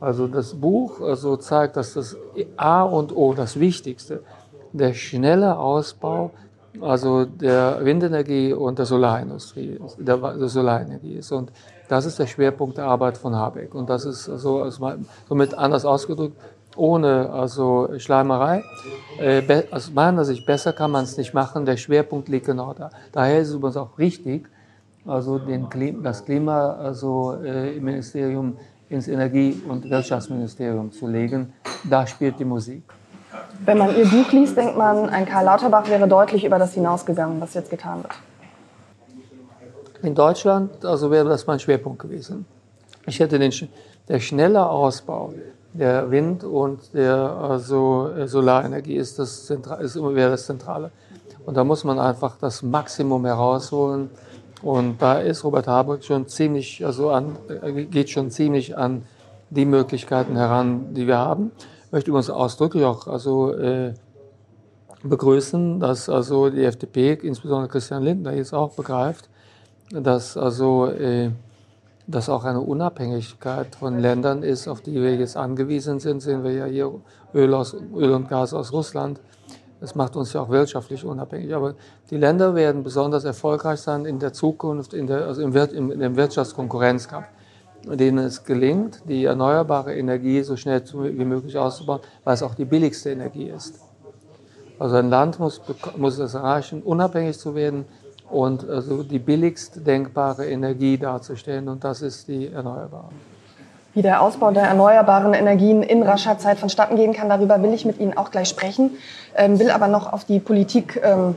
Also 0.00 0.28
das 0.28 0.54
Buch 0.54 1.00
also 1.00 1.36
zeigt, 1.36 1.76
dass 1.76 1.94
das 1.94 2.16
A 2.56 2.82
und 2.82 3.14
O, 3.14 3.34
das 3.34 3.58
Wichtigste, 3.58 4.22
der 4.72 4.94
schnelle 4.94 5.58
Ausbau 5.58 6.30
also 6.80 7.24
der 7.24 7.80
Windenergie 7.82 8.52
und 8.52 8.78
der 8.78 8.86
Solarindustrie, 8.86 9.78
der, 9.98 10.16
der 10.16 10.48
Solarenergie 10.48 11.14
ist. 11.14 11.32
Und 11.32 11.52
das 11.88 12.06
ist 12.06 12.18
der 12.18 12.26
Schwerpunkt 12.26 12.78
der 12.78 12.84
Arbeit 12.84 13.18
von 13.18 13.34
Habeck. 13.34 13.74
Und 13.74 13.90
das 13.90 14.04
ist 14.04 14.24
so, 14.24 14.62
also 14.62 14.92
somit 15.28 15.54
anders 15.54 15.84
ausgedrückt, 15.84 16.36
ohne 16.76 17.30
also 17.30 17.88
Schleimerei. 17.98 18.62
Äh, 19.18 19.64
aus 19.70 19.92
meiner 19.92 20.24
Sicht 20.24 20.46
besser 20.46 20.72
kann 20.72 20.90
man 20.90 21.04
es 21.04 21.16
nicht 21.16 21.34
machen. 21.34 21.64
Der 21.64 21.76
Schwerpunkt 21.76 22.28
liegt 22.28 22.46
genau 22.46 22.74
da. 22.74 22.90
Daher 23.12 23.40
ist 23.40 23.48
es 23.48 23.54
übrigens 23.54 23.76
auch 23.76 23.98
richtig, 23.98 24.48
also 25.06 25.38
den 25.38 25.68
Klima, 25.70 26.02
das 26.02 26.24
Klima 26.24 26.74
also 26.74 27.36
äh, 27.42 27.76
im 27.76 27.84
Ministerium 27.84 28.58
ins 28.90 29.08
Energie- 29.08 29.60
und 29.68 29.88
Wirtschaftsministerium 29.88 30.92
zu 30.92 31.06
legen. 31.06 31.52
Da 31.88 32.06
spielt 32.06 32.38
die 32.38 32.44
Musik. 32.44 32.82
Wenn 33.64 33.78
man 33.78 33.96
Ihr 33.96 34.06
Buch 34.06 34.32
liest, 34.32 34.56
denkt 34.56 34.76
man, 34.76 35.08
ein 35.08 35.26
Karl 35.26 35.44
Lauterbach 35.44 35.88
wäre 35.88 36.08
deutlich 36.08 36.44
über 36.44 36.58
das 36.58 36.74
hinausgegangen, 36.74 37.40
was 37.40 37.54
jetzt 37.54 37.70
getan 37.70 38.02
wird. 38.02 38.14
In 40.02 40.14
Deutschland 40.14 40.84
also 40.84 41.10
wäre 41.10 41.28
das 41.28 41.46
mein 41.46 41.58
Schwerpunkt 41.58 41.98
gewesen. 41.98 42.46
Ich 43.06 43.18
hätte 43.18 43.38
den, 43.38 43.52
der 44.08 44.20
schnelle 44.20 44.68
Ausbau 44.68 45.32
der 45.72 46.10
Wind- 46.10 46.44
und 46.44 46.94
der 46.94 47.16
also 47.16 48.10
äh, 48.16 48.26
Solarenergie 48.26 48.96
ist 48.96 49.18
das, 49.18 49.50
ist 49.50 49.96
immer 49.96 50.14
wäre 50.14 50.30
das 50.30 50.46
Zentrale. 50.46 50.90
Und 51.44 51.56
da 51.56 51.64
muss 51.64 51.84
man 51.84 51.98
einfach 51.98 52.36
das 52.40 52.62
Maximum 52.62 53.24
herausholen. 53.24 54.10
Und 54.62 55.00
da 55.00 55.20
ist 55.20 55.44
Robert 55.44 55.66
Habeck 55.66 56.04
schon 56.04 56.26
ziemlich, 56.26 56.84
also 56.84 57.10
an, 57.10 57.36
äh, 57.62 57.84
geht 57.84 58.10
schon 58.10 58.30
ziemlich 58.30 58.76
an 58.76 59.04
die 59.50 59.64
Möglichkeiten 59.64 60.36
heran, 60.36 60.94
die 60.94 61.06
wir 61.06 61.18
haben. 61.18 61.52
Ich 61.86 61.92
möchte 61.92 62.10
übrigens 62.10 62.30
ausdrücklich 62.30 62.84
auch 62.84 63.06
also, 63.06 63.52
äh, 63.52 63.94
begrüßen, 65.02 65.80
dass 65.80 66.08
also 66.08 66.50
die 66.50 66.64
FDP, 66.64 67.14
insbesondere 67.22 67.68
Christian 67.68 68.02
Lindner, 68.02 68.34
jetzt 68.34 68.52
auch 68.52 68.72
begreift, 68.72 69.28
dass 69.90 70.36
also 70.36 70.86
äh, 70.86 71.30
dass 72.08 72.30
auch 72.30 72.44
eine 72.44 72.60
Unabhängigkeit 72.60 73.76
von 73.76 73.98
Ländern 73.98 74.42
ist, 74.42 74.66
auf 74.66 74.80
die 74.80 74.94
wir 74.94 75.14
jetzt 75.16 75.36
angewiesen 75.36 76.00
sind. 76.00 76.20
Sehen 76.20 76.42
wir 76.42 76.52
ja 76.52 76.64
hier 76.64 76.90
Öl, 77.34 77.52
aus, 77.52 77.76
Öl 77.94 78.12
und 78.12 78.30
Gas 78.30 78.54
aus 78.54 78.72
Russland. 78.72 79.20
Das 79.80 79.94
macht 79.94 80.16
uns 80.16 80.32
ja 80.32 80.40
auch 80.40 80.48
wirtschaftlich 80.48 81.04
unabhängig. 81.04 81.54
Aber 81.54 81.74
die 82.10 82.16
Länder 82.16 82.54
werden 82.54 82.82
besonders 82.82 83.24
erfolgreich 83.24 83.80
sein 83.80 84.04
in 84.04 84.18
der 84.18 84.32
Zukunft, 84.32 84.92
in, 84.92 85.06
der, 85.06 85.26
also 85.26 85.42
im, 85.42 85.54
im, 85.54 86.00
im 86.00 86.16
Wirtschaftskonkurrenzkampf, 86.16 87.26
denen 87.84 88.18
es 88.18 88.44
gelingt, 88.44 89.02
die 89.08 89.24
erneuerbare 89.24 89.94
Energie 89.96 90.42
so 90.42 90.56
schnell 90.56 90.82
wie 90.92 91.24
möglich 91.24 91.56
auszubauen, 91.56 92.00
weil 92.24 92.34
es 92.34 92.42
auch 92.42 92.54
die 92.54 92.64
billigste 92.64 93.10
Energie 93.10 93.48
ist. 93.48 93.80
Also 94.78 94.96
ein 94.96 95.10
Land 95.10 95.38
muss, 95.38 95.60
muss 95.96 96.18
es 96.18 96.34
erreichen, 96.34 96.82
unabhängig 96.82 97.38
zu 97.38 97.54
werden 97.54 97.84
und 98.30 98.68
also 98.68 99.02
die 99.02 99.18
billigst 99.18 99.86
denkbare 99.86 100.46
Energie 100.46 100.98
darzustellen 100.98 101.68
und 101.68 101.82
das 101.82 102.02
ist 102.02 102.28
die 102.28 102.48
erneuerbare. 102.48 103.10
Wie 103.94 104.02
der 104.02 104.22
Ausbau 104.22 104.50
der 104.50 104.64
erneuerbaren 104.64 105.34
Energien 105.34 105.82
in 105.82 106.02
rascher 106.02 106.38
Zeit 106.38 106.58
vonstatten 106.58 106.96
gehen 106.96 107.12
kann, 107.12 107.28
darüber 107.28 107.62
will 107.62 107.72
ich 107.72 107.84
mit 107.84 107.98
Ihnen 107.98 108.16
auch 108.16 108.30
gleich 108.30 108.48
sprechen, 108.48 108.92
ähm, 109.36 109.58
will 109.58 109.70
aber 109.70 109.88
noch 109.88 110.12
auf 110.12 110.24
die 110.24 110.40
Politik 110.40 111.00
ähm, 111.02 111.34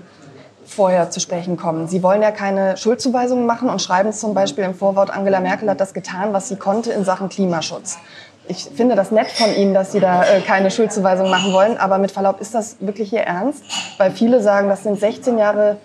vorher 0.66 1.10
zu 1.10 1.20
sprechen 1.20 1.58
kommen. 1.58 1.88
Sie 1.88 2.04
wollen 2.04 2.22
ja 2.22 2.32
keine 2.32 2.78
Schuldzuweisungen 2.78 3.46
machen 3.46 3.70
und 3.70 3.82
schreiben 3.82 4.14
zum 4.14 4.34
Beispiel 4.34 4.64
im 4.64 4.74
Vorwort, 4.74 5.10
Angela 5.10 5.40
Merkel 5.40 5.70
hat 5.70 5.80
das 5.80 5.94
getan, 5.94 6.34
was 6.34 6.50
sie 6.50 6.56
konnte 6.56 6.92
in 6.92 7.04
Sachen 7.04 7.30
Klimaschutz. 7.30 7.98
Ich 8.48 8.70
finde 8.76 8.96
das 8.96 9.12
nett 9.12 9.28
von 9.28 9.54
Ihnen, 9.56 9.74
dass 9.74 9.92
Sie 9.92 10.00
da 10.00 10.24
äh, 10.24 10.42
keine 10.42 10.72
Schuldzuweisung 10.72 11.30
machen 11.30 11.54
wollen, 11.54 11.78
aber 11.78 12.00
mit 12.00 12.12
Verlaub, 12.12 12.42
ist 12.42 12.54
das 12.54 12.78
wirklich 12.80 13.14
Ihr 13.14 13.22
Ernst? 13.22 13.64
Weil 13.98 14.12
viele 14.12 14.42
sagen, 14.42 14.68
das 14.68 14.84
sind 14.84 15.00
16 15.00 15.38
Jahre 15.38 15.78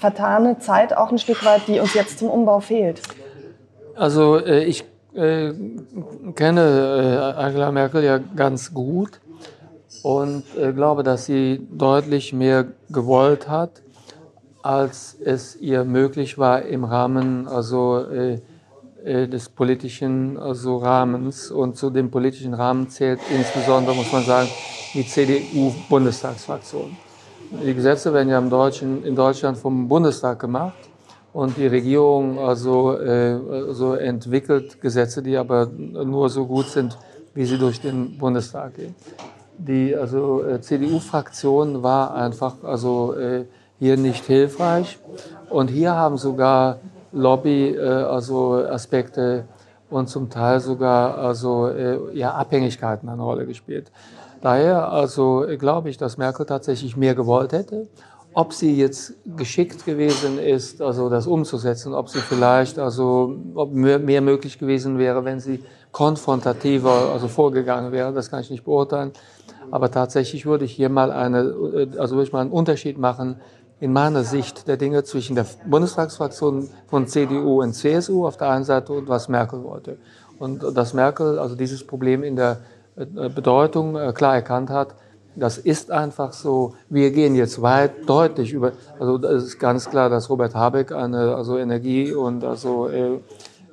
vertane 0.00 0.58
Zeit 0.58 0.96
auch 0.96 1.12
ein 1.12 1.18
Stück 1.18 1.44
weit, 1.44 1.62
die 1.68 1.80
uns 1.80 1.94
jetzt 1.94 2.18
zum 2.18 2.30
Umbau 2.30 2.60
fehlt? 2.60 3.02
Also 3.94 4.38
äh, 4.38 4.64
ich 4.64 4.84
äh, 5.18 5.52
kenne 6.34 7.34
äh, 7.36 7.40
Angela 7.40 7.72
Merkel 7.72 8.04
ja 8.04 8.18
ganz 8.18 8.72
gut 8.72 9.20
und 10.02 10.44
äh, 10.56 10.72
glaube, 10.72 11.02
dass 11.02 11.26
sie 11.26 11.66
deutlich 11.70 12.32
mehr 12.32 12.66
gewollt 12.88 13.48
hat, 13.48 13.82
als 14.62 15.16
es 15.24 15.56
ihr 15.56 15.84
möglich 15.84 16.38
war 16.38 16.62
im 16.62 16.84
Rahmen 16.84 17.48
also 17.48 18.04
äh, 18.04 18.40
des 19.04 19.48
politischen 19.48 20.36
also 20.36 20.78
Rahmens 20.78 21.50
und 21.50 21.76
zu 21.76 21.88
dem 21.90 22.10
politischen 22.10 22.52
Rahmen 22.52 22.90
zählt 22.90 23.20
insbesondere 23.34 23.94
muss 23.94 24.12
man 24.12 24.24
sagen 24.24 24.48
die 24.92 25.06
CDU-Bundestagsfraktion. 25.06 26.96
Die 27.64 27.74
Gesetze 27.74 28.12
werden 28.12 28.28
ja 28.28 28.38
im 28.38 28.50
Deutschen, 28.50 29.04
in 29.04 29.14
Deutschland 29.14 29.56
vom 29.56 29.88
Bundestag 29.88 30.40
gemacht 30.40 30.87
und 31.32 31.56
die 31.56 31.66
Regierung 31.66 32.38
also, 32.38 32.96
äh, 32.98 33.72
so 33.72 33.94
entwickelt 33.94 34.80
Gesetze, 34.80 35.22
die 35.22 35.36
aber 35.36 35.66
nur 35.66 36.28
so 36.30 36.46
gut 36.46 36.66
sind, 36.66 36.96
wie 37.34 37.44
sie 37.44 37.58
durch 37.58 37.80
den 37.80 38.18
Bundestag 38.18 38.74
gehen. 38.74 38.94
Die 39.58 39.94
also, 39.94 40.42
äh, 40.44 40.60
CDU-Fraktion 40.60 41.82
war 41.82 42.14
einfach 42.14 42.56
also, 42.62 43.14
äh, 43.14 43.44
hier 43.78 43.96
nicht 43.96 44.24
hilfreich 44.24 44.98
und 45.50 45.68
hier 45.68 45.94
haben 45.94 46.16
sogar 46.16 46.78
Lobby 47.12 47.74
äh, 47.74 47.80
also 47.80 48.54
Aspekte 48.54 49.44
und 49.90 50.08
zum 50.08 50.30
Teil 50.30 50.60
sogar 50.60 51.18
also, 51.18 51.68
äh, 51.68 51.98
ja, 52.14 52.32
Abhängigkeiten 52.34 53.08
eine 53.08 53.22
Rolle 53.22 53.46
gespielt. 53.46 53.90
Daher 54.40 54.92
also 54.92 55.44
glaube 55.58 55.90
ich, 55.90 55.96
dass 55.96 56.16
Merkel 56.16 56.46
tatsächlich 56.46 56.96
mehr 56.96 57.14
gewollt 57.14 57.52
hätte. 57.52 57.88
Ob 58.38 58.52
sie 58.52 58.76
jetzt 58.76 59.14
geschickt 59.36 59.84
gewesen 59.84 60.38
ist, 60.38 60.80
also 60.80 61.08
das 61.08 61.26
umzusetzen, 61.26 61.92
ob 61.92 62.08
sie 62.08 62.20
vielleicht 62.20 62.78
also 62.78 63.36
ob 63.56 63.72
mehr, 63.72 64.20
möglich 64.20 64.60
gewesen 64.60 64.96
wäre, 64.96 65.24
wenn 65.24 65.40
sie 65.40 65.64
konfrontativer 65.90 67.10
also 67.12 67.26
vorgegangen 67.26 67.90
wäre, 67.90 68.12
das 68.12 68.30
kann 68.30 68.40
ich 68.40 68.48
nicht 68.48 68.62
beurteilen. 68.62 69.10
Aber 69.72 69.90
tatsächlich 69.90 70.46
würde 70.46 70.66
ich 70.66 70.72
hier 70.72 70.88
mal 70.88 71.10
eine, 71.10 71.88
also 71.98 72.14
würde 72.14 72.28
ich 72.28 72.32
mal 72.32 72.42
einen 72.42 72.52
Unterschied 72.52 72.96
machen 72.96 73.40
in 73.80 73.92
meiner 73.92 74.22
Sicht 74.22 74.68
der 74.68 74.76
Dinge 74.76 75.02
zwischen 75.02 75.34
der 75.34 75.46
Bundestagsfraktion 75.66 76.70
von 76.86 77.08
CDU 77.08 77.60
und 77.60 77.72
CSU 77.72 78.24
auf 78.24 78.36
der 78.36 78.50
einen 78.50 78.62
Seite 78.62 78.92
und 78.92 79.08
was 79.08 79.28
Merkel 79.28 79.64
wollte. 79.64 79.98
Und 80.38 80.62
dass 80.76 80.94
Merkel 80.94 81.40
also 81.40 81.56
dieses 81.56 81.84
Problem 81.84 82.22
in 82.22 82.36
der 82.36 82.60
äh, 82.94 83.28
Bedeutung 83.28 83.96
äh, 83.96 84.12
klar 84.12 84.36
erkannt 84.36 84.70
hat. 84.70 84.94
Das 85.38 85.58
ist 85.58 85.90
einfach 85.90 86.32
so. 86.32 86.74
Wir 86.88 87.10
gehen 87.10 87.34
jetzt 87.34 87.62
weit 87.62 88.08
deutlich 88.08 88.52
über. 88.52 88.72
Also 88.98 89.16
es 89.22 89.44
ist 89.44 89.58
ganz 89.58 89.88
klar, 89.88 90.10
dass 90.10 90.28
Robert 90.28 90.54
Habeck 90.54 90.92
eine 90.92 91.34
also 91.34 91.58
Energie 91.58 92.12
und 92.12 92.44
also 92.44 92.88
äh, 92.88 93.20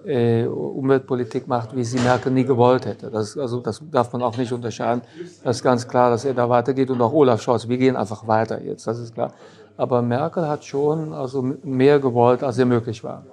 äh, 0.05 0.45
Umweltpolitik 0.45 1.47
macht, 1.47 1.75
wie 1.75 1.83
sie 1.83 1.99
Merkel 1.99 2.31
nie 2.31 2.43
gewollt 2.43 2.85
hätte. 2.85 3.09
Das, 3.09 3.37
also 3.37 3.59
das 3.59 3.81
darf 3.91 4.13
man 4.13 4.21
auch 4.21 4.37
nicht 4.37 4.51
unterscheiden. 4.51 5.01
Das 5.43 5.57
ist 5.57 5.63
ganz 5.63 5.87
klar, 5.87 6.11
dass 6.11 6.25
er 6.25 6.33
da 6.33 6.47
weitergeht 6.49 6.89
und 6.89 7.01
auch 7.01 7.13
Olaf 7.13 7.41
Scholz. 7.41 7.67
Wir 7.67 7.77
gehen 7.77 7.95
einfach 7.95 8.27
weiter 8.27 8.61
jetzt. 8.61 8.85
Das 8.85 8.99
ist 8.99 9.13
klar. 9.13 9.33
Aber 9.77 10.01
Merkel 10.01 10.47
hat 10.47 10.63
schon 10.63 11.13
also 11.13 11.41
mehr 11.63 11.99
gewollt, 11.99 12.43
als 12.43 12.57
ihr 12.57 12.65
möglich 12.65 13.03
war. 13.03 13.23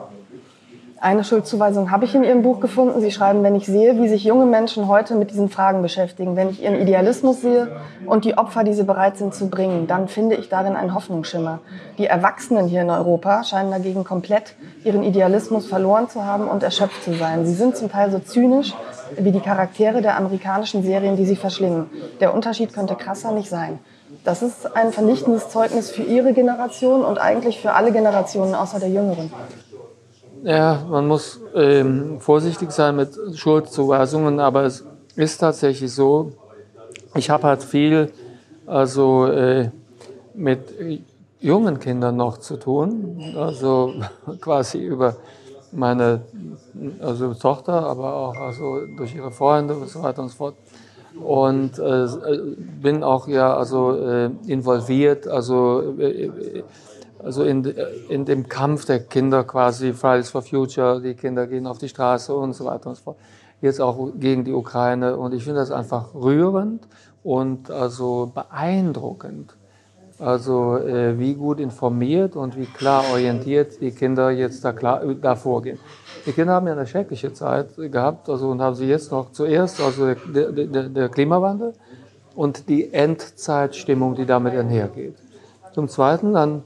Eine 1.02 1.24
Schuldzuweisung 1.24 1.90
habe 1.90 2.04
ich 2.04 2.14
in 2.14 2.22
Ihrem 2.22 2.42
Buch 2.42 2.60
gefunden. 2.60 3.00
Sie 3.00 3.10
schreiben, 3.10 3.42
wenn 3.42 3.56
ich 3.56 3.66
sehe, 3.66 4.00
wie 4.00 4.08
sich 4.08 4.22
junge 4.22 4.46
Menschen 4.46 4.86
heute 4.86 5.16
mit 5.16 5.32
diesen 5.32 5.48
Fragen 5.48 5.82
beschäftigen, 5.82 6.36
wenn 6.36 6.48
ich 6.48 6.62
ihren 6.62 6.80
Idealismus 6.80 7.40
sehe 7.40 7.72
und 8.06 8.24
die 8.24 8.38
Opfer, 8.38 8.62
die 8.62 8.72
sie 8.72 8.84
bereit 8.84 9.16
sind 9.16 9.34
zu 9.34 9.50
bringen, 9.50 9.88
dann 9.88 10.06
finde 10.06 10.36
ich 10.36 10.48
darin 10.48 10.76
einen 10.76 10.94
Hoffnungsschimmer. 10.94 11.58
Die 11.98 12.06
Erwachsenen 12.06 12.68
hier 12.68 12.82
in 12.82 12.90
Europa 12.90 13.42
scheinen 13.42 13.72
dagegen 13.72 14.04
komplett 14.04 14.54
ihren 14.84 15.02
Idealismus 15.02 15.66
verloren 15.66 16.08
zu 16.08 16.24
haben 16.24 16.46
und 16.46 16.62
erschöpft 16.62 17.02
zu 17.02 17.14
sein. 17.14 17.46
Sie 17.46 17.54
sind 17.54 17.76
zum 17.76 17.90
Teil 17.90 18.12
so 18.12 18.20
zynisch 18.20 18.72
wie 19.18 19.32
die 19.32 19.40
Charaktere 19.40 20.02
der 20.02 20.16
amerikanischen 20.16 20.84
Serien, 20.84 21.16
die 21.16 21.26
sie 21.26 21.34
verschlingen. 21.34 21.90
Der 22.20 22.32
Unterschied 22.32 22.72
könnte 22.72 22.94
krasser 22.94 23.32
nicht 23.32 23.50
sein. 23.50 23.80
Das 24.22 24.40
ist 24.40 24.76
ein 24.76 24.92
vernichtendes 24.92 25.48
Zeugnis 25.48 25.90
für 25.90 26.02
Ihre 26.02 26.32
Generation 26.32 27.04
und 27.04 27.18
eigentlich 27.18 27.60
für 27.60 27.72
alle 27.72 27.90
Generationen 27.90 28.54
außer 28.54 28.78
der 28.78 28.90
jüngeren. 28.90 29.32
Ja, 30.44 30.84
man 30.90 31.06
muss 31.06 31.38
ähm, 31.54 32.18
vorsichtig 32.18 32.72
sein 32.72 32.96
mit 32.96 33.16
Schuldzuweisungen, 33.36 34.40
aber 34.40 34.64
es 34.64 34.84
ist 35.14 35.38
tatsächlich 35.38 35.92
so, 35.94 36.32
ich 37.14 37.30
habe 37.30 37.44
halt 37.46 37.62
viel 37.62 38.10
also 38.66 39.26
äh, 39.26 39.70
mit 40.34 40.58
jungen 41.40 41.78
Kindern 41.78 42.16
noch 42.16 42.38
zu 42.38 42.56
tun, 42.56 43.34
also 43.36 43.94
quasi 44.40 44.78
über 44.78 45.14
meine 45.70 46.22
also 47.00 47.34
Tochter, 47.34 47.86
aber 47.86 48.12
auch 48.12 48.36
also 48.36 48.80
durch 48.96 49.14
ihre 49.14 49.30
Freunde 49.30 49.74
und 49.76 49.88
so 49.88 50.02
weiter 50.02 50.22
und 50.22 50.28
so 50.30 50.36
fort. 50.36 50.54
Und 51.24 51.78
äh, 51.78 52.08
bin 52.82 53.04
auch 53.04 53.28
ja 53.28 53.54
also 53.56 53.96
äh, 53.96 54.30
involviert, 54.46 55.28
also 55.28 55.94
äh, 56.00 56.64
also 57.24 57.44
in, 57.44 57.64
in 58.08 58.24
dem 58.24 58.48
Kampf 58.48 58.84
der 58.84 59.00
Kinder 59.00 59.44
quasi, 59.44 59.92
Fridays 59.92 60.30
for 60.30 60.42
Future, 60.42 61.00
die 61.00 61.14
Kinder 61.14 61.46
gehen 61.46 61.66
auf 61.66 61.78
die 61.78 61.88
Straße 61.88 62.34
und 62.34 62.52
so 62.54 62.64
weiter 62.64 62.88
und 62.88 62.96
so 62.96 63.02
fort. 63.02 63.16
Jetzt 63.60 63.80
auch 63.80 64.10
gegen 64.18 64.44
die 64.44 64.52
Ukraine. 64.52 65.16
Und 65.16 65.32
ich 65.34 65.44
finde 65.44 65.60
das 65.60 65.70
einfach 65.70 66.14
rührend 66.14 66.86
und 67.22 67.70
also 67.70 68.32
beeindruckend, 68.34 69.54
Also 70.18 70.78
äh, 70.78 71.18
wie 71.18 71.34
gut 71.34 71.60
informiert 71.60 72.36
und 72.36 72.56
wie 72.56 72.66
klar 72.66 73.04
orientiert 73.12 73.80
die 73.80 73.92
Kinder 73.92 74.30
jetzt 74.30 74.64
da, 74.64 74.72
klar, 74.72 75.02
da 75.20 75.36
vorgehen. 75.36 75.78
Die 76.26 76.32
Kinder 76.32 76.54
haben 76.54 76.66
ja 76.66 76.72
eine 76.72 76.86
schreckliche 76.86 77.32
Zeit 77.32 77.76
gehabt 77.76 78.28
also, 78.28 78.50
und 78.50 78.60
haben 78.60 78.76
sie 78.76 78.86
jetzt 78.86 79.10
noch 79.10 79.32
zuerst, 79.32 79.80
also 79.80 80.14
der, 80.14 80.52
der, 80.52 80.88
der 80.88 81.08
Klimawandel 81.08 81.72
und 82.34 82.68
die 82.68 82.92
Endzeitstimmung, 82.92 84.14
die 84.14 84.26
damit 84.26 84.54
einhergeht. 84.54 85.16
Zum 85.74 85.88
Zweiten 85.88 86.32
dann 86.34 86.62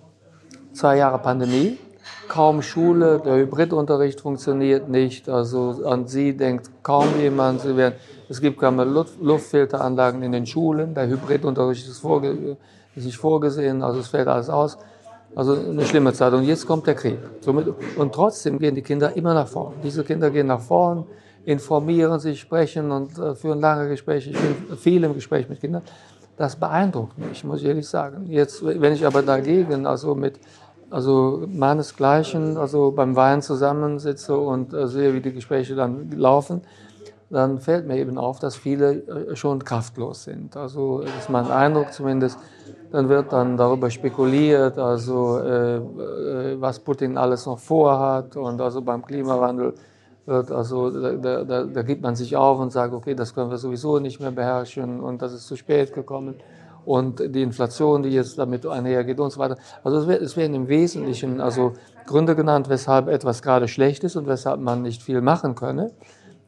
zwei 0.76 0.98
Jahre 0.98 1.18
Pandemie, 1.18 1.78
kaum 2.28 2.62
Schule, 2.62 3.20
der 3.24 3.36
Hybridunterricht 3.36 4.20
funktioniert 4.20 4.88
nicht, 4.88 5.28
also 5.28 5.84
an 5.84 6.06
sie 6.06 6.36
denkt 6.36 6.70
kaum 6.82 7.06
jemand, 7.18 7.62
sie 7.62 7.76
werden, 7.76 7.94
es 8.28 8.40
gibt 8.40 8.60
keine 8.60 8.84
Luftfilteranlagen 8.84 10.22
in 10.22 10.32
den 10.32 10.46
Schulen, 10.46 10.94
der 10.94 11.08
Hybridunterricht 11.08 11.88
ist 11.88 11.98
vorge 11.98 12.56
ist 12.94 13.04
nicht 13.04 13.18
vorgesehen, 13.18 13.82
also 13.82 14.00
es 14.00 14.08
fällt 14.08 14.26
alles 14.26 14.48
aus. 14.48 14.78
Also 15.34 15.52
eine 15.52 15.84
schlimme 15.84 16.14
Zeit. 16.14 16.32
Und 16.32 16.44
jetzt 16.44 16.66
kommt 16.66 16.86
der 16.86 16.94
Krieg. 16.94 17.18
Und 17.96 18.14
trotzdem 18.14 18.58
gehen 18.58 18.74
die 18.74 18.80
Kinder 18.80 19.14
immer 19.14 19.34
nach 19.34 19.46
vorn. 19.46 19.74
Diese 19.84 20.02
Kinder 20.02 20.30
gehen 20.30 20.46
nach 20.46 20.62
vorn, 20.62 21.04
informieren 21.44 22.18
sich, 22.18 22.40
sprechen 22.40 22.90
und 22.90 23.18
äh, 23.18 23.34
führen 23.34 23.60
lange 23.60 23.90
Gespräche. 23.90 24.30
Ich 24.30 24.38
bin 24.38 24.78
viel 24.78 25.04
im 25.04 25.12
Gespräch 25.12 25.46
mit 25.46 25.60
Kindern. 25.60 25.82
Das 26.38 26.56
beeindruckt 26.56 27.18
mich, 27.18 27.44
muss 27.44 27.60
ich 27.60 27.66
ehrlich 27.66 27.86
sagen. 27.86 28.26
Jetzt, 28.28 28.64
wenn 28.64 28.92
ich 28.92 29.06
aber 29.06 29.22
dagegen, 29.22 29.86
also 29.86 30.14
mit 30.14 30.38
also 30.90 31.44
meinesgleichen, 31.49 32.57
also 32.57 32.92
beim 32.92 33.16
Wein 33.16 33.42
zusammensitze 33.42 34.37
und 34.37 34.72
äh, 34.72 34.87
sehe, 34.87 35.14
wie 35.14 35.20
die 35.20 35.33
Gespräche 35.33 35.75
dann 35.75 36.11
laufen, 36.12 36.62
dann 37.29 37.59
fällt 37.59 37.87
mir 37.87 37.96
eben 37.96 38.18
auf, 38.18 38.38
dass 38.38 38.57
viele 38.57 38.92
äh, 38.92 39.37
schon 39.37 39.64
kraftlos 39.64 40.25
sind. 40.25 40.57
Also 40.57 41.01
das 41.01 41.25
ist 41.25 41.31
mein 41.31 41.51
Eindruck 41.51 41.92
zumindest. 41.92 42.38
Dann 42.92 43.09
wird 43.09 43.33
dann 43.33 43.57
darüber 43.57 43.90
spekuliert, 43.90 44.79
also 44.79 45.40
äh, 45.40 45.77
äh, 45.77 46.61
was 46.61 46.79
Putin 46.79 47.18
alles 47.18 47.44
noch 47.46 47.59
vorhat 47.59 48.37
und 48.37 48.61
also 48.61 48.81
beim 48.81 49.05
Klimawandel 49.05 49.75
wird 50.25 50.51
also 50.51 50.90
da, 50.90 51.44
da, 51.44 51.64
da, 51.64 51.83
gibt 51.83 52.03
man 52.03 52.16
sich 52.16 52.37
auf 52.37 52.59
und 52.59 52.72
sagt, 52.72 52.92
okay, 52.92 53.14
das 53.14 53.35
können 53.35 53.51
wir 53.51 53.59
sowieso 53.59 53.99
nicht 53.99 54.20
mehr 54.20 54.33
beherrschen 54.33 55.01
und 55.01 55.22
das 55.22 55.33
ist 55.33 55.46
zu 55.46 55.57
spät 55.57 55.94
gekommen 55.94 56.37
und 56.87 57.20
die 57.35 57.42
Inflation, 57.42 58.03
die 58.05 58.11
jetzt 58.11 58.38
damit 58.38 58.64
einhergeht 58.64 59.18
und 59.18 59.31
so 59.31 59.40
weiter. 59.40 59.57
Also 59.83 60.09
es, 60.11 60.37
werden 60.37 60.55
im 60.55 60.68
Wesentlichen 60.68 61.40
also 61.40 61.72
Gründe 62.07 62.37
genannt, 62.37 62.68
weshalb 62.68 63.09
etwas 63.09 63.42
gerade 63.42 63.66
schlecht 63.66 64.05
ist 64.05 64.16
und 64.16 64.27
weshalb 64.29 64.61
man 64.61 64.83
nicht 64.83 65.03
viel 65.03 65.20
machen 65.20 65.57
könne. 65.57 65.90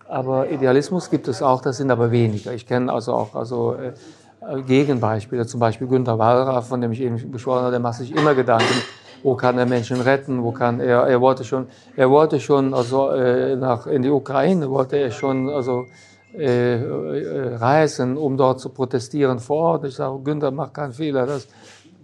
Aber 0.09 0.48
Idealismus 0.48 1.11
gibt 1.11 1.29
es 1.29 1.42
auch, 1.42 1.61
das 1.61 1.77
sind 1.77 1.90
aber 1.90 2.12
weniger. 2.12 2.55
Ich 2.55 2.66
kenne 2.66 2.90
also 2.92 3.12
auch 3.12 3.35
also, 3.35 3.74
äh, 3.74 3.92
Gegenbeispiele, 4.62 5.44
zum 5.46 5.59
Beispiel 5.59 5.88
Günter 5.88 6.18
Wallraff, 6.18 6.68
von 6.68 6.81
dem 6.81 6.92
ich 6.92 7.01
eben 7.01 7.31
besprochen 7.33 7.62
habe, 7.62 7.70
der 7.72 7.81
macht 7.81 7.98
sich 7.98 8.14
immer 8.14 8.35
Gedanken, 8.35 8.83
wo 9.24 9.35
kann 9.35 9.59
er 9.59 9.66
Menschen 9.66 10.01
retten, 10.01 10.44
wo 10.44 10.53
kann 10.53 10.79
er, 10.79 11.03
er 11.03 11.20
wollte 11.20 11.42
schon, 11.42 11.66
er 11.96 12.09
wollte 12.09 12.38
schon 12.38 12.72
also, 12.72 13.11
äh, 13.11 13.57
nach, 13.57 13.88
in 13.88 14.03
die 14.03 14.11
Ukraine, 14.11 14.70
wollte 14.70 14.96
er 14.96 15.11
schon 15.11 15.51
also, 15.51 15.87
äh, 16.36 16.74
äh, 16.76 17.56
reisen, 17.56 18.16
um 18.16 18.36
dort 18.36 18.60
zu 18.60 18.68
protestieren 18.68 19.38
vor 19.38 19.72
Ort. 19.72 19.84
Ich 19.84 19.94
sage, 19.94 20.18
Günther, 20.22 20.50
mach 20.50 20.72
keinen 20.72 20.92
Fehler, 20.92 21.26
das 21.26 21.48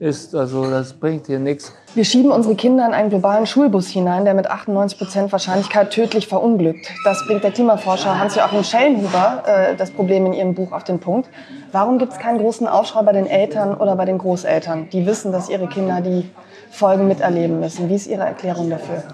ist, 0.01 0.35
also 0.35 0.69
das 0.71 0.95
bringt 0.95 1.27
hier 1.27 1.39
nichts. 1.39 1.73
Wir 1.95 2.05
schieben 2.05 2.33
unsere 2.33 2.57
Kinder 2.57 2.87
in 2.87 2.93
einen 2.95 3.11
globalen 3.11 3.47
Schulbus 3.47 3.89
hinein, 3.89 4.25
der 4.25 4.35
mit 4.35 4.49
98 4.49 4.99
Prozent 4.99 5.31
Wahrscheinlichkeit 5.31 5.91
tödlich 5.91 6.27
verunglückt. 6.27 6.89
Das 7.05 7.25
bringt 7.27 7.45
der 7.45 7.53
Klimaforscher 7.53 8.19
Hans-Joachim 8.19 8.65
Schellenhuber 8.65 9.43
äh, 9.47 9.77
das 9.77 9.91
Problem 9.91 10.27
in 10.27 10.33
ihrem 10.33 10.55
Buch 10.55 10.73
auf 10.73 10.85
den 10.85 10.99
Punkt. 10.99 11.29
Warum 11.71 11.99
gibt 11.99 12.13
es 12.13 12.19
keinen 12.19 12.39
großen 12.39 12.67
Aufschrei 12.67 13.03
bei 13.03 13.13
den 13.13 13.27
Eltern 13.27 13.75
oder 13.75 13.95
bei 13.95 14.05
den 14.05 14.19
Großeltern, 14.19 14.89
die 14.91 15.07
wissen, 15.07 15.33
dass 15.33 15.49
ihre 15.49 15.69
Kinder 15.69 16.01
die 16.01 16.29
Folgen 16.71 17.07
miterleben 17.07 17.61
müssen? 17.61 17.89
Wie 17.89 17.95
ist 17.95 18.07
Ihre 18.07 18.25
Erklärung 18.25 18.71
dafür? 18.71 19.05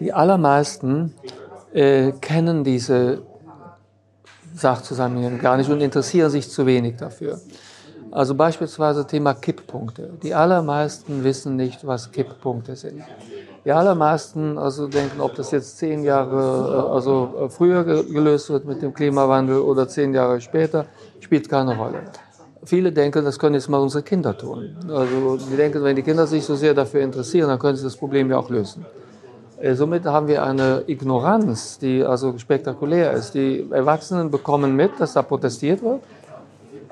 Die 0.00 0.12
allermeisten 0.12 1.12
äh, 1.74 2.12
kennen 2.12 2.64
diese 2.64 3.22
Sachzusammenhänge 4.54 5.38
gar 5.38 5.56
nicht 5.56 5.68
und 5.70 5.80
interessieren 5.80 6.30
sich 6.30 6.48
zu 6.48 6.64
wenig 6.66 6.96
dafür. 6.96 7.40
Also 8.10 8.34
beispielsweise 8.34 9.06
Thema 9.06 9.34
Kipppunkte. 9.34 10.10
Die 10.22 10.34
allermeisten 10.34 11.24
wissen 11.24 11.56
nicht, 11.56 11.84
was 11.84 12.12
Kipppunkte 12.12 12.76
sind. 12.76 13.02
Die 13.64 13.72
allermeisten 13.72 14.56
also 14.58 14.86
denken, 14.86 15.20
ob 15.20 15.34
das 15.34 15.50
jetzt 15.50 15.78
zehn 15.78 16.04
Jahre 16.04 16.86
äh, 16.90 16.92
also 16.94 17.34
äh, 17.40 17.48
früher 17.48 17.82
gelöst 17.82 18.50
wird 18.50 18.66
mit 18.66 18.82
dem 18.82 18.92
Klimawandel 18.94 19.58
oder 19.58 19.88
zehn 19.88 20.14
Jahre 20.14 20.40
später, 20.40 20.86
spielt 21.18 21.48
keine 21.48 21.76
Rolle. 21.76 22.02
Viele 22.64 22.92
denken, 22.92 23.24
das 23.24 23.38
können 23.38 23.54
jetzt 23.54 23.68
mal 23.68 23.78
unsere 23.78 24.02
Kinder 24.02 24.36
tun. 24.36 24.76
Also 24.88 25.38
die 25.50 25.56
denken, 25.56 25.82
wenn 25.82 25.96
die 25.96 26.02
Kinder 26.02 26.26
sich 26.26 26.44
so 26.44 26.54
sehr 26.54 26.74
dafür 26.74 27.00
interessieren, 27.00 27.48
dann 27.48 27.58
können 27.58 27.76
sie 27.76 27.84
das 27.84 27.96
Problem 27.96 28.30
ja 28.30 28.38
auch 28.38 28.48
lösen. 28.48 28.86
Äh, 29.64 29.74
somit 29.74 30.04
haben 30.04 30.28
wir 30.28 30.40
eine 30.42 30.84
Ignoranz, 30.86 31.78
die 31.78 32.04
also 32.04 32.26
spektakulär 32.38 33.12
ist. 33.12 33.32
Die 33.32 33.66
Erwachsenen 33.70 34.30
bekommen 34.30 34.76
mit, 34.76 34.92
dass 35.00 35.14
da 35.14 35.22
protestiert 35.22 35.82
wird 35.82 36.02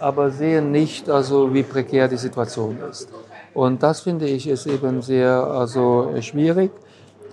aber 0.02 0.30
sehen 0.30 0.72
nicht, 0.72 1.08
also 1.08 1.54
wie 1.54 1.62
prekär 1.62 2.08
die 2.08 2.16
Situation 2.16 2.76
ist. 2.90 3.08
Und 3.54 3.82
das 3.82 4.00
finde 4.00 4.26
ich 4.26 4.48
ist 4.48 4.66
eben 4.66 5.00
sehr 5.00 5.32
also 5.32 6.10
schwierig. 6.20 6.72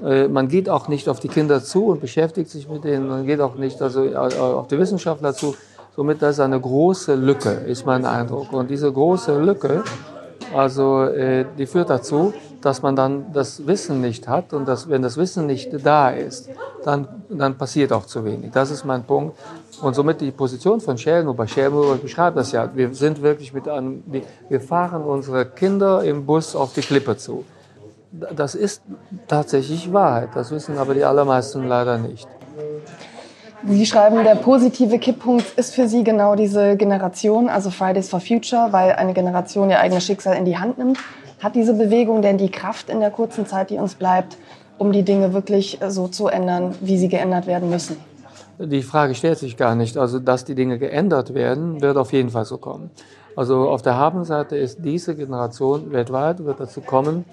Äh, 0.06 0.28
man 0.28 0.48
geht 0.48 0.70
auch 0.70 0.88
nicht 0.88 1.10
auf 1.10 1.20
die 1.20 1.30
Kinder 1.30 1.64
zu 1.64 1.88
und 1.88 2.00
beschäftigt 2.02 2.50
sich 2.50 2.70
mit 2.70 2.84
denen. 2.84 3.08
Man 3.08 3.26
geht 3.26 3.42
auch 3.42 3.56
nicht 3.56 3.82
also 3.82 4.04
äh, 4.06 4.16
auf 4.16 4.68
die 4.68 4.78
Wissenschaftler 4.78 5.34
zu. 5.34 5.56
Somit 5.96 6.22
das 6.22 6.36
ist 6.36 6.40
eine 6.40 6.60
große 6.60 7.16
Lücke, 7.16 7.50
ist 7.50 7.86
mein 7.86 8.06
Eindruck. 8.06 8.54
Und 8.54 8.70
diese 8.70 8.92
große 8.92 9.38
Lücke, 9.42 9.84
also 10.56 11.04
äh, 11.04 11.46
die 11.58 11.66
führt 11.66 11.90
dazu, 11.90 12.34
dass 12.62 12.82
man 12.82 12.96
dann 12.96 13.32
das 13.34 13.66
Wissen 13.66 14.02
nicht 14.02 14.28
hat 14.28 14.54
und 14.54 14.68
dass, 14.68 14.90
wenn 14.90 15.02
das 15.02 15.18
Wissen 15.18 15.46
nicht 15.46 15.70
da 15.86 16.10
ist, 16.10 16.50
dann, 16.84 17.08
dann 17.30 17.58
passiert 17.58 17.94
auch 17.94 18.06
zu 18.06 18.26
wenig. 18.26 18.52
Das 18.52 18.72
ist 18.72 18.86
mein 18.86 19.04
Punkt. 19.04 19.38
Und 19.82 19.94
somit 19.96 20.20
die 20.20 20.32
Position 20.32 20.82
von 20.82 20.98
Schellenhuber, 20.98 21.48
Schellenhuber 21.48 21.96
beschreibt 21.96 22.38
das 22.38 22.52
ja, 22.52 22.70
wir 22.76 22.94
sind 22.94 23.22
wirklich 23.22 23.54
mit 23.54 23.68
einem, 23.68 24.04
wir 24.50 24.60
fahren 24.62 25.04
unsere 25.04 25.46
Kinder 25.46 26.04
im 26.04 26.26
Bus 26.26 26.56
auf 26.56 26.74
die 26.74 26.82
Klippe 26.82 27.16
zu. 27.16 27.46
Das 28.12 28.56
ist 28.56 28.82
tatsächlich 29.28 29.94
Wahrheit, 29.94 30.30
das 30.34 30.52
wissen 30.52 30.78
aber 30.78 30.96
die 30.96 31.04
allermeisten 31.04 31.68
leider 31.68 31.98
nicht. 31.98 32.28
Sie 33.68 33.86
schreiben, 33.86 34.24
der 34.24 34.36
positive 34.36 35.00
Kipppunkt 35.00 35.46
ist 35.58 35.76
für 35.76 35.88
Sie 35.88 36.04
genau 36.04 36.36
diese 36.36 36.78
Generation, 36.78 37.50
also 37.50 37.70
Fridays 37.70 38.10
for 38.10 38.22
Future, 38.22 38.70
weil 38.72 38.94
eine 38.94 39.14
Generation 39.14 39.70
ihr 39.70 39.80
eigenes 39.80 40.06
Schicksal 40.06 40.38
in 40.38 40.46
die 40.46 40.58
Hand 40.58 40.78
nimmt. 40.78 40.98
Hat 41.40 41.56
diese 41.56 41.74
Bewegung 41.74 42.22
denn 42.22 42.38
die 42.38 42.52
Kraft 42.52 42.90
in 42.90 43.00
der 43.00 43.12
kurzen 43.12 43.46
Zeit, 43.46 43.70
die 43.70 43.78
uns 43.78 43.96
bleibt, 43.96 44.38
um 44.78 44.92
die 44.92 45.04
Dinge 45.04 45.34
wirklich 45.34 45.80
so 45.88 46.08
zu 46.08 46.28
ändern, 46.28 46.76
wie 46.82 46.98
sie 46.98 47.08
geändert 47.08 47.48
werden 47.48 47.70
müssen? 47.70 47.98
Die 48.60 48.84
Frage 48.84 49.16
stellt 49.16 49.38
sich 49.38 49.56
gar 49.56 49.76
nicht. 49.76 49.98
Also, 49.98 50.20
dass 50.20 50.44
die 50.44 50.56
Dinge 50.56 50.80
geändert 50.80 51.34
werden, 51.34 51.82
wird 51.82 51.96
auf 51.96 52.12
jeden 52.12 52.30
Fall 52.30 52.44
so 52.44 52.58
kommen. 52.58 52.92
Also 53.36 53.70
auf 53.70 53.82
der 53.82 53.96
Habenseite 53.96 54.58
ist 54.58 54.80
diese 54.84 55.16
Generation 55.16 55.94
weltweit 55.94 56.44
wird 56.44 56.60
dazu 56.60 56.82
kommen, 56.82 57.24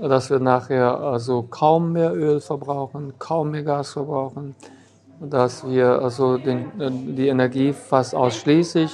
dass 0.00 0.30
wir 0.30 0.38
nachher 0.38 0.98
also 0.98 1.42
kaum 1.42 1.92
mehr 1.92 2.14
Öl 2.14 2.40
verbrauchen, 2.40 3.12
kaum 3.18 3.50
mehr 3.50 3.62
Gas 3.62 3.90
verbrauchen, 3.90 4.54
dass 5.20 5.68
wir 5.68 6.00
also 6.00 6.38
den, 6.38 7.14
die 7.14 7.28
Energie 7.28 7.74
fast 7.74 8.14
ausschließlich 8.14 8.90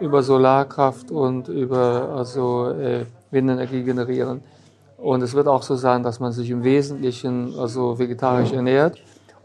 über 0.00 0.24
Solarkraft 0.24 1.12
und 1.12 1.46
über 1.46 2.08
also 2.16 2.70
äh, 2.70 3.04
Windenergie 3.30 3.82
generieren. 3.82 4.42
Und 4.96 5.22
es 5.22 5.34
wird 5.34 5.48
auch 5.48 5.62
so 5.62 5.76
sein, 5.76 6.02
dass 6.02 6.20
man 6.20 6.32
sich 6.32 6.50
im 6.50 6.62
Wesentlichen 6.62 7.54
also 7.58 7.98
vegetarisch 7.98 8.52
ernährt. 8.52 8.98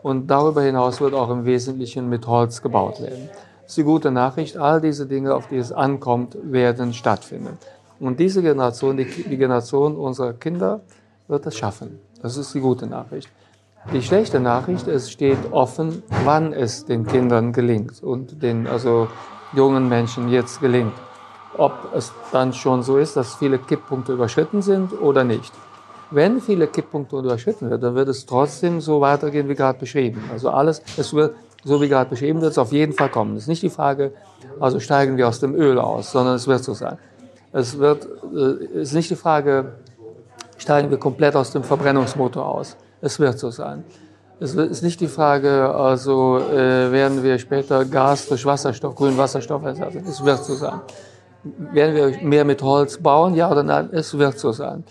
Und 0.04 0.28
darüber 0.28 0.62
hinaus 0.62 1.02
wird 1.02 1.14
auch 1.14 1.30
im 1.30 1.46
Wesentlichen 1.46 2.10
mit 2.10 2.28
Holz 2.28 2.62
gebaut 2.62 3.02
werden. 3.02 3.30
Das 3.62 3.72
ist 3.72 3.78
die 3.78 3.84
gute 3.84 4.12
Nachricht. 4.12 4.58
All 4.58 4.82
diese 4.82 5.08
Dinge, 5.08 5.34
auf 5.34 5.48
die 5.48 5.58
es 5.58 5.72
ankommt, 5.72 6.38
werden 6.44 6.94
stattfinden. 6.94 7.58
Und 8.00 8.20
diese 8.20 8.42
Generation, 8.42 8.98
die, 8.98 9.06
die 9.06 9.38
Generation 9.38 9.96
unserer 9.96 10.34
Kinder, 10.34 10.82
wird 11.28 11.46
es 11.46 11.58
schaffen. 11.58 12.00
Das 12.22 12.38
ist 12.38 12.54
die 12.54 12.60
gute 12.60 12.86
Nachricht. 12.86 13.30
Die 13.94 14.02
schlechte 14.02 14.40
Nachricht, 14.40 14.88
es 14.88 15.10
steht 15.10 15.38
offen, 15.52 16.04
wann 16.24 16.54
es 16.54 16.86
den 16.86 17.06
Kindern 17.06 17.54
gelingt 17.54 18.04
und 18.04 18.44
den 18.44 18.68
also 18.68 19.08
jungen 19.54 19.88
Menschen 19.88 20.30
jetzt 20.30 20.60
gelingt 20.60 20.94
ob 21.58 21.74
es 21.96 22.12
dann 22.32 22.54
schon 22.54 22.84
so 22.84 22.98
ist, 22.98 23.16
dass 23.16 23.36
viele 23.36 23.58
Kipppunkte 23.58 24.14
überschritten 24.14 24.62
sind 24.62 25.00
oder 25.02 25.24
nicht. 25.24 25.54
Wenn 26.12 26.40
viele 26.40 26.68
Kipppunkte 26.68 27.18
überschritten 27.18 27.70
werden, 27.70 27.82
dann 27.82 27.96
wird 27.96 28.10
es 28.10 28.26
trotzdem 28.26 28.80
so 28.80 29.02
weitergehen, 29.02 29.50
wie 29.50 29.56
gerade 29.56 29.80
beschrieben. 29.80 30.24
Also 30.32 30.50
alles, 30.50 30.82
es 30.98 31.14
wird, 31.14 31.36
so 31.64 31.82
wie 31.82 31.90
gerade 31.90 32.10
beschrieben, 32.10 32.42
wird 32.42 32.52
es 32.52 32.58
auf 32.58 32.72
jeden 32.72 32.94
Fall 32.94 33.10
kommen. 33.10 33.36
Es 33.36 33.44
ist 33.44 33.48
nicht 33.48 33.64
die 33.64 33.70
Frage, 33.70 34.14
also 34.60 34.80
steigen 34.80 35.18
wir 35.18 35.28
aus 35.28 35.40
dem 35.40 35.56
Öl 35.56 35.80
aus, 35.80 36.12
sondern 36.12 36.36
es 36.36 36.48
wird 36.48 36.64
so 36.64 36.74
sein. 36.74 36.98
Es 37.52 37.80
wird, 37.80 38.08
äh, 38.34 38.80
es 38.80 38.90
ist 38.90 38.94
nicht 38.94 39.10
die 39.10 39.16
Frage, 39.16 39.74
steigen 40.58 40.90
wir 40.90 40.98
komplett 40.98 41.36
aus 41.36 41.52
dem 41.52 41.64
Verbrennungsmotor 41.64 42.46
aus. 42.46 42.78
Es 43.02 43.20
wird 43.20 43.40
so 43.40 43.50
sein. 43.50 43.84
Es 44.40 44.54
ist 44.54 44.84
nicht 44.84 45.00
die 45.00 45.08
Frage, 45.08 45.74
also 45.74 46.40
äh, 46.40 46.92
werden 46.92 47.24
wir 47.24 47.40
später 47.40 47.86
Gas 47.86 48.28
durch 48.28 48.46
Wasserstoff, 48.46 48.96
grünen 48.96 49.18
Wasserstoff 49.18 49.64
ersetzen. 49.64 50.04
Es 50.08 50.24
wird 50.24 50.44
so 50.44 50.56
sein. 50.56 50.82
Werden 51.74 51.96
wir 51.96 52.22
mehr 52.22 52.46
mit 52.46 52.62
Holz 52.62 52.98
bauen? 52.98 53.36
Ja 53.36 53.52
oder 53.52 53.64
nein? 53.64 53.90
Es 53.92 54.18
wird 54.18 54.40
so 54.40 54.52
sein. 54.52 54.84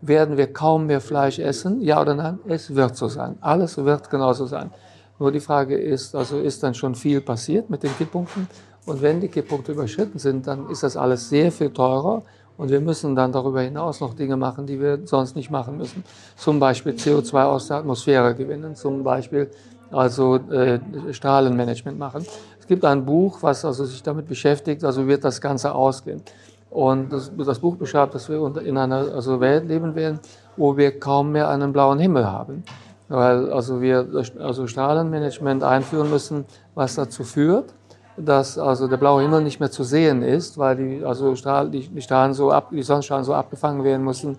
Werden 0.00 0.36
wir 0.36 0.52
kaum 0.52 0.86
mehr 0.86 1.00
Fleisch 1.00 1.38
essen? 1.38 1.80
Ja 1.80 2.00
oder 2.00 2.14
nein? 2.14 2.38
Es 2.48 2.74
wird 2.74 2.96
so 2.96 3.08
sein. 3.08 3.36
Alles 3.40 3.76
wird 3.76 4.10
genauso 4.10 4.46
sein. 4.46 4.70
Nur 5.18 5.30
die 5.30 5.40
Frage 5.40 5.76
ist, 5.76 6.14
also 6.14 6.38
ist 6.38 6.62
dann 6.62 6.74
schon 6.74 6.94
viel 6.94 7.20
passiert 7.20 7.68
mit 7.68 7.82
den 7.82 7.96
Kipppunkten? 7.96 8.48
Und 8.86 9.02
wenn 9.02 9.20
die 9.20 9.28
Kipppunkte 9.28 9.72
überschritten 9.72 10.18
sind, 10.18 10.46
dann 10.46 10.68
ist 10.70 10.82
das 10.82 10.96
alles 10.96 11.28
sehr 11.28 11.52
viel 11.52 11.70
teurer 11.70 12.22
und 12.56 12.70
wir 12.70 12.80
müssen 12.80 13.14
dann 13.14 13.30
darüber 13.32 13.60
hinaus 13.60 14.00
noch 14.00 14.14
Dinge 14.14 14.36
machen, 14.36 14.66
die 14.66 14.80
wir 14.80 15.00
sonst 15.06 15.36
nicht 15.36 15.50
machen 15.50 15.76
müssen. 15.76 16.04
Zum 16.36 16.58
Beispiel 16.58 16.92
CO2 16.92 17.44
aus 17.44 17.68
der 17.68 17.78
Atmosphäre 17.78 18.34
gewinnen, 18.34 18.74
zum 18.74 19.02
Beispiel 19.02 19.50
also 19.90 20.36
äh, 20.36 20.78
Strahlenmanagement 21.10 21.98
machen. 21.98 22.26
Gibt 22.70 22.84
ein 22.84 23.04
Buch, 23.04 23.38
was 23.40 23.64
also 23.64 23.84
sich 23.84 24.00
damit 24.00 24.28
beschäftigt, 24.28 24.84
also 24.84 25.08
wird 25.08 25.24
das 25.24 25.40
Ganze 25.40 25.74
ausgehen. 25.74 26.22
Und 26.70 27.12
das, 27.12 27.32
das 27.36 27.58
Buch 27.58 27.74
beschreibt, 27.74 28.14
dass 28.14 28.28
wir 28.28 28.38
in 28.64 28.78
einer 28.78 29.12
also 29.12 29.40
Welt 29.40 29.66
leben 29.66 29.96
werden, 29.96 30.20
wo 30.56 30.76
wir 30.76 31.00
kaum 31.00 31.32
mehr 31.32 31.48
einen 31.48 31.72
blauen 31.72 31.98
Himmel 31.98 32.30
haben. 32.30 32.62
Weil 33.08 33.52
also 33.52 33.80
wir 33.80 34.06
also 34.38 34.68
Strahlenmanagement 34.68 35.64
einführen 35.64 36.10
müssen, 36.10 36.44
was 36.76 36.94
dazu 36.94 37.24
führt, 37.24 37.74
dass 38.16 38.56
also 38.56 38.86
der 38.86 38.98
blaue 38.98 39.22
Himmel 39.22 39.42
nicht 39.42 39.58
mehr 39.58 39.72
zu 39.72 39.82
sehen 39.82 40.22
ist, 40.22 40.56
weil 40.56 40.76
die, 40.76 41.04
also 41.04 41.34
Strahl, 41.34 41.68
die, 41.70 41.88
die, 41.88 42.00
Strahlen 42.00 42.34
so 42.34 42.52
ab, 42.52 42.68
die 42.70 42.84
Sonnenstrahlen 42.84 43.24
so 43.24 43.34
abgefangen 43.34 43.82
werden 43.82 44.04
müssen. 44.04 44.38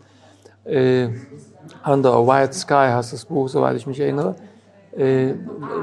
Äh, 0.63 1.09
Under 1.85 2.13
a 2.13 2.25
White 2.25 2.53
Sky 2.53 2.87
heißt 2.93 3.11
das 3.11 3.25
Buch, 3.25 3.49
soweit 3.49 3.75
ich 3.75 3.85
mich 3.85 3.99
erinnere. 3.99 4.37
Äh, 4.95 5.35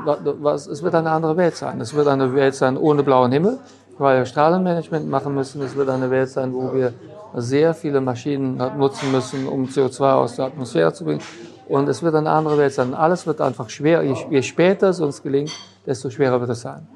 was, 0.04 0.66
es 0.66 0.82
wird 0.82 0.94
eine 0.94 1.10
andere 1.10 1.36
Welt 1.36 1.56
sein. 1.56 1.80
Es 1.80 1.94
wird 1.94 2.08
eine 2.08 2.34
Welt 2.34 2.54
sein 2.54 2.76
ohne 2.76 3.02
blauen 3.02 3.32
Himmel, 3.32 3.58
weil 3.98 4.18
wir 4.18 4.26
Strahlenmanagement 4.26 5.08
machen 5.08 5.34
müssen. 5.34 5.62
Es 5.62 5.76
wird 5.76 5.88
eine 5.88 6.10
Welt 6.10 6.28
sein, 6.28 6.52
wo 6.52 6.74
wir 6.74 6.92
sehr 7.34 7.74
viele 7.74 8.00
Maschinen 8.00 8.60
nutzen 8.76 9.10
müssen, 9.12 9.46
um 9.48 9.64
CO2 9.64 10.12
aus 10.12 10.36
der 10.36 10.46
Atmosphäre 10.46 10.92
zu 10.92 11.04
bringen. 11.04 11.22
Und 11.68 11.88
es 11.88 12.02
wird 12.02 12.14
eine 12.14 12.30
andere 12.30 12.56
Welt 12.58 12.72
sein. 12.72 12.94
Alles 12.94 13.26
wird 13.26 13.40
einfach 13.40 13.68
schwer. 13.68 14.02
Je, 14.02 14.14
je 14.30 14.42
später 14.42 14.88
es 14.88 15.00
uns 15.00 15.22
gelingt, 15.22 15.52
desto 15.86 16.08
schwerer 16.08 16.40
wird 16.40 16.50
es 16.50 16.62
sein. 16.62 16.86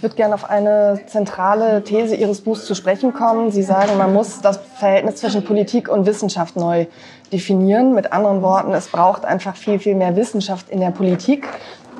Ich 0.00 0.02
würde 0.02 0.16
gerne 0.16 0.34
auf 0.34 0.48
eine 0.48 0.98
zentrale 1.08 1.84
These 1.84 2.14
Ihres 2.14 2.40
Buchs 2.40 2.64
zu 2.64 2.74
sprechen 2.74 3.12
kommen. 3.12 3.50
Sie 3.50 3.62
sagen, 3.62 3.98
man 3.98 4.14
muss 4.14 4.40
das 4.40 4.58
Verhältnis 4.78 5.16
zwischen 5.16 5.44
Politik 5.44 5.90
und 5.90 6.06
Wissenschaft 6.06 6.56
neu 6.56 6.86
definieren. 7.30 7.94
Mit 7.94 8.10
anderen 8.10 8.40
Worten, 8.40 8.72
es 8.72 8.88
braucht 8.88 9.26
einfach 9.26 9.56
viel, 9.56 9.78
viel 9.78 9.94
mehr 9.94 10.16
Wissenschaft 10.16 10.70
in 10.70 10.80
der 10.80 10.90
Politik. 10.90 11.46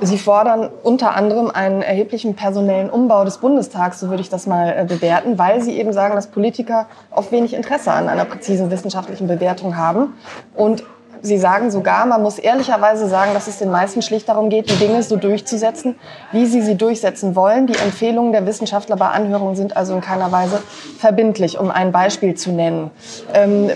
Sie 0.01 0.17
fordern 0.17 0.71
unter 0.83 1.15
anderem 1.15 1.51
einen 1.51 1.83
erheblichen 1.83 2.37
personellen 2.37 2.89
Umbau 2.89 3.27
des 3.27 3.37
Bundestags, 3.37 4.01
so 4.01 4.09
würde 4.09 4.23
ich 4.23 4.31
das 4.31 4.47
mal 4.47 4.71
äh, 4.71 4.87
bewerten, 4.87 5.39
weil 5.39 5.61
Sie 5.61 5.79
eben 5.79 5.93
sagen, 5.93 6.15
dass 6.15 6.29
Politiker 6.29 6.87
oft 7.11 7.31
wenig 7.33 7.53
Interesse 7.53 7.93
an 7.93 8.09
einer 8.09 8.25
präzisen 8.25 8.71
wissenschaftlichen 8.71 9.27
Bewertung 9.27 9.77
haben. 9.77 10.15
Und 10.55 10.85
Sie 11.23 11.39
sagen 11.39 11.71
sogar, 11.71 12.07
man 12.07 12.23
muss 12.23 12.39
ehrlicherweise 12.39 13.09
sagen, 13.09 13.35
dass 13.35 13.47
es 13.47 13.59
den 13.59 13.71
meisten 13.71 14.03
schlicht 14.03 14.29
darum 14.29 14.49
geht, 14.49 14.71
die 14.71 14.77
Dinge 14.77 15.03
so 15.03 15.17
durchzusetzen, 15.17 15.97
wie 16.33 16.47
sie 16.47 16.63
sie 16.63 16.77
durchsetzen 16.77 17.37
wollen. 17.37 17.67
Die 17.67 17.77
Empfehlungen 17.77 18.33
der 18.33 18.47
Wissenschaftler 18.47 18.97
bei 18.97 19.09
Anhörungen 19.09 19.57
sind 19.57 19.77
also 19.77 19.95
in 19.95 20.01
keiner 20.01 20.33
Weise 20.33 20.63
verbindlich, 20.99 21.59
um 21.59 21.71
ein 21.71 21.93
Beispiel 21.93 22.35
zu 22.35 22.53
nennen. 22.53 22.91
Ähm, 23.35 23.71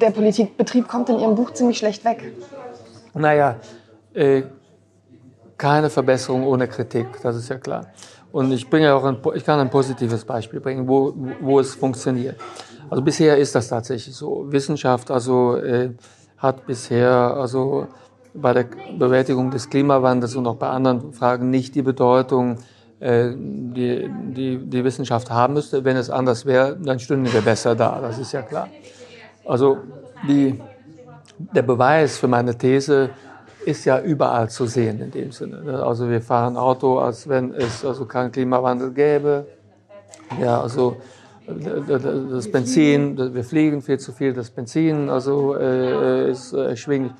der 0.00 0.10
Politikbetrieb 0.10 0.88
kommt 0.88 1.08
in 1.08 1.18
Ihrem 1.18 1.34
Buch 1.34 1.52
ziemlich 1.52 1.78
schlecht 1.78 2.04
weg. 2.04 2.32
Naja, 3.14 3.56
äh, 4.14 4.42
keine 5.56 5.90
Verbesserung 5.90 6.46
ohne 6.46 6.68
Kritik, 6.68 7.06
das 7.22 7.36
ist 7.36 7.48
ja 7.48 7.56
klar. 7.56 7.86
Und 8.32 8.52
ich, 8.52 8.68
bringe 8.68 8.94
auch 8.94 9.04
ein, 9.04 9.18
ich 9.34 9.44
kann 9.44 9.58
ein 9.58 9.70
positives 9.70 10.24
Beispiel 10.24 10.60
bringen, 10.60 10.86
wo, 10.86 11.14
wo 11.40 11.58
es 11.60 11.74
funktioniert. 11.74 12.36
Also 12.90 13.02
bisher 13.02 13.36
ist 13.36 13.54
das 13.54 13.68
tatsächlich 13.68 14.14
so. 14.14 14.44
Wissenschaft, 14.52 15.10
also 15.10 15.56
äh, 15.56 15.90
hat 16.38 16.66
bisher 16.66 17.10
also 17.10 17.86
bei 18.34 18.52
der 18.52 18.66
Bewältigung 18.98 19.50
des 19.50 19.70
Klimawandels 19.70 20.36
und 20.36 20.46
auch 20.46 20.56
bei 20.56 20.68
anderen 20.68 21.12
Fragen 21.12 21.50
nicht 21.50 21.74
die 21.74 21.82
Bedeutung, 21.82 22.58
äh, 23.00 23.30
die, 23.34 24.10
die 24.34 24.58
die 24.58 24.84
Wissenschaft 24.84 25.30
haben 25.30 25.54
müsste. 25.54 25.84
Wenn 25.84 25.96
es 25.96 26.10
anders 26.10 26.46
wäre, 26.46 26.76
dann 26.76 26.98
stünden 26.98 27.32
wir 27.32 27.40
besser 27.40 27.74
da, 27.74 28.00
das 28.00 28.18
ist 28.18 28.32
ja 28.32 28.42
klar. 28.42 28.68
Also 29.44 29.78
die, 30.28 30.60
der 31.38 31.62
Beweis 31.62 32.18
für 32.18 32.28
meine 32.28 32.56
These 32.56 33.10
ist 33.64 33.84
ja 33.84 34.00
überall 34.00 34.48
zu 34.48 34.66
sehen 34.66 35.00
in 35.00 35.10
dem 35.10 35.32
Sinne. 35.32 35.82
Also 35.82 36.08
wir 36.08 36.20
fahren 36.20 36.56
Auto, 36.56 36.98
als 36.98 37.28
wenn 37.28 37.52
es 37.52 37.84
also 37.84 38.04
keinen 38.04 38.30
Klimawandel 38.30 38.92
gäbe. 38.92 39.46
Ja, 40.40 40.60
also 40.60 40.96
das 41.46 42.50
Benzin, 42.50 43.16
wir 43.34 43.44
fliegen 43.44 43.82
viel 43.82 43.98
zu 43.98 44.12
viel, 44.12 44.32
das 44.32 44.50
Benzin 44.50 45.08
also 45.08 45.56
äh, 45.56 46.30
ist 46.30 46.52
erschwinglich. 46.52 47.12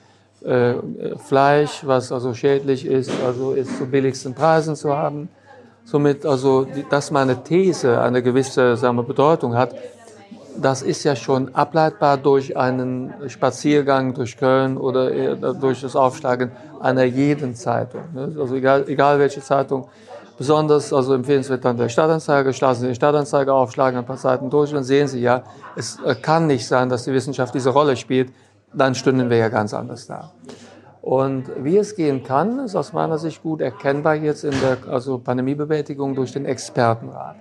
Äh, 0.45 0.75
Fleisch, 1.17 1.83
was 1.85 2.13
also 2.13 2.35
schädlich 2.35 2.87
ist, 2.87 3.11
also 3.27 3.53
ist 3.53 3.79
zu 3.79 3.87
billigsten 3.87 4.35
Preisen 4.35 4.77
zu 4.77 4.95
haben. 4.95 5.29
Somit 5.85 6.27
also, 6.27 6.67
dass 6.91 7.11
meine 7.11 7.43
These 7.43 8.01
eine 8.01 8.23
gewisse 8.23 8.77
sagen 8.77 8.97
wir, 8.97 9.03
Bedeutung 9.03 9.57
hat, 9.57 9.75
das 10.61 10.83
ist 10.83 11.05
ja 11.05 11.17
schon 11.17 11.55
ableitbar 11.55 12.17
durch 12.17 12.57
einen 12.57 13.13
Spaziergang 13.29 14.15
durch 14.15 14.37
Köln 14.37 14.77
oder 14.77 15.13
äh, 15.13 15.37
durch 15.61 15.81
das 15.81 15.97
Aufschlagen 15.97 16.53
einer 16.81 17.05
jeden 17.05 17.55
Zeitung. 17.55 18.03
Ne? 18.15 18.37
Also 18.39 18.55
egal, 18.55 18.85
egal 18.89 19.19
welche 19.19 19.41
Zeitung, 19.41 19.89
Besonders 20.39 20.93
also 20.93 21.15
empfehlenswert 21.15 21.65
dann 21.65 21.77
der 21.77 21.89
Stadtanzeiger. 21.89 22.53
Schlagen 22.53 22.75
Sie 22.75 22.87
den 22.87 22.95
Stadtanzeiger 22.95 23.55
auf, 23.55 23.73
schlagen 23.73 23.97
ein 23.97 24.05
paar 24.05 24.19
Seiten 24.19 24.51
durch 24.51 24.75
und 24.75 24.85
sehen 24.85 25.09
Sie 25.09 25.21
ja, 25.21 25.43
es 25.77 25.99
äh, 26.05 26.15
kann 26.15 26.47
nicht 26.47 26.67
sein, 26.67 26.89
dass 26.89 27.05
die 27.05 27.13
Wissenschaft 27.13 27.55
diese 27.55 27.71
Rolle 27.71 27.97
spielt. 27.97 28.33
Dann 28.75 28.95
stünden 28.95 29.31
wir 29.31 29.39
ja 29.39 29.49
ganz 29.49 29.73
anders 29.73 30.07
da. 30.07 30.33
Und 31.01 31.45
wie 31.63 31.79
es 31.79 31.95
gehen 31.95 32.25
kann, 32.25 32.59
ist 32.59 32.75
aus 32.75 32.93
meiner 32.93 33.17
Sicht 33.17 33.43
gut 33.43 33.61
erkennbar 33.61 34.17
jetzt 34.17 34.45
in 34.45 34.51
der 34.61 34.93
also 34.93 35.19
Pandemiebewältigung 35.19 36.15
durch 36.15 36.33
den 36.33 36.45
Expertenrat. 36.45 37.37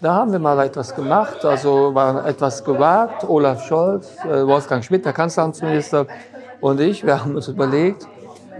Da 0.00 0.14
haben 0.14 0.32
wir 0.32 0.38
mal 0.38 0.58
etwas 0.60 0.94
gemacht, 0.94 1.44
also 1.44 1.94
war 1.94 2.24
etwas 2.24 2.64
gewagt. 2.64 3.28
Olaf 3.28 3.66
Scholz, 3.66 4.16
äh, 4.24 4.46
Wolfgang 4.46 4.82
Schmidt, 4.82 5.04
der 5.04 5.12
Kanzleramtsminister 5.12 6.06
und 6.60 6.80
ich, 6.80 7.04
wir 7.04 7.20
haben 7.20 7.34
uns 7.34 7.48
überlegt, 7.48 8.06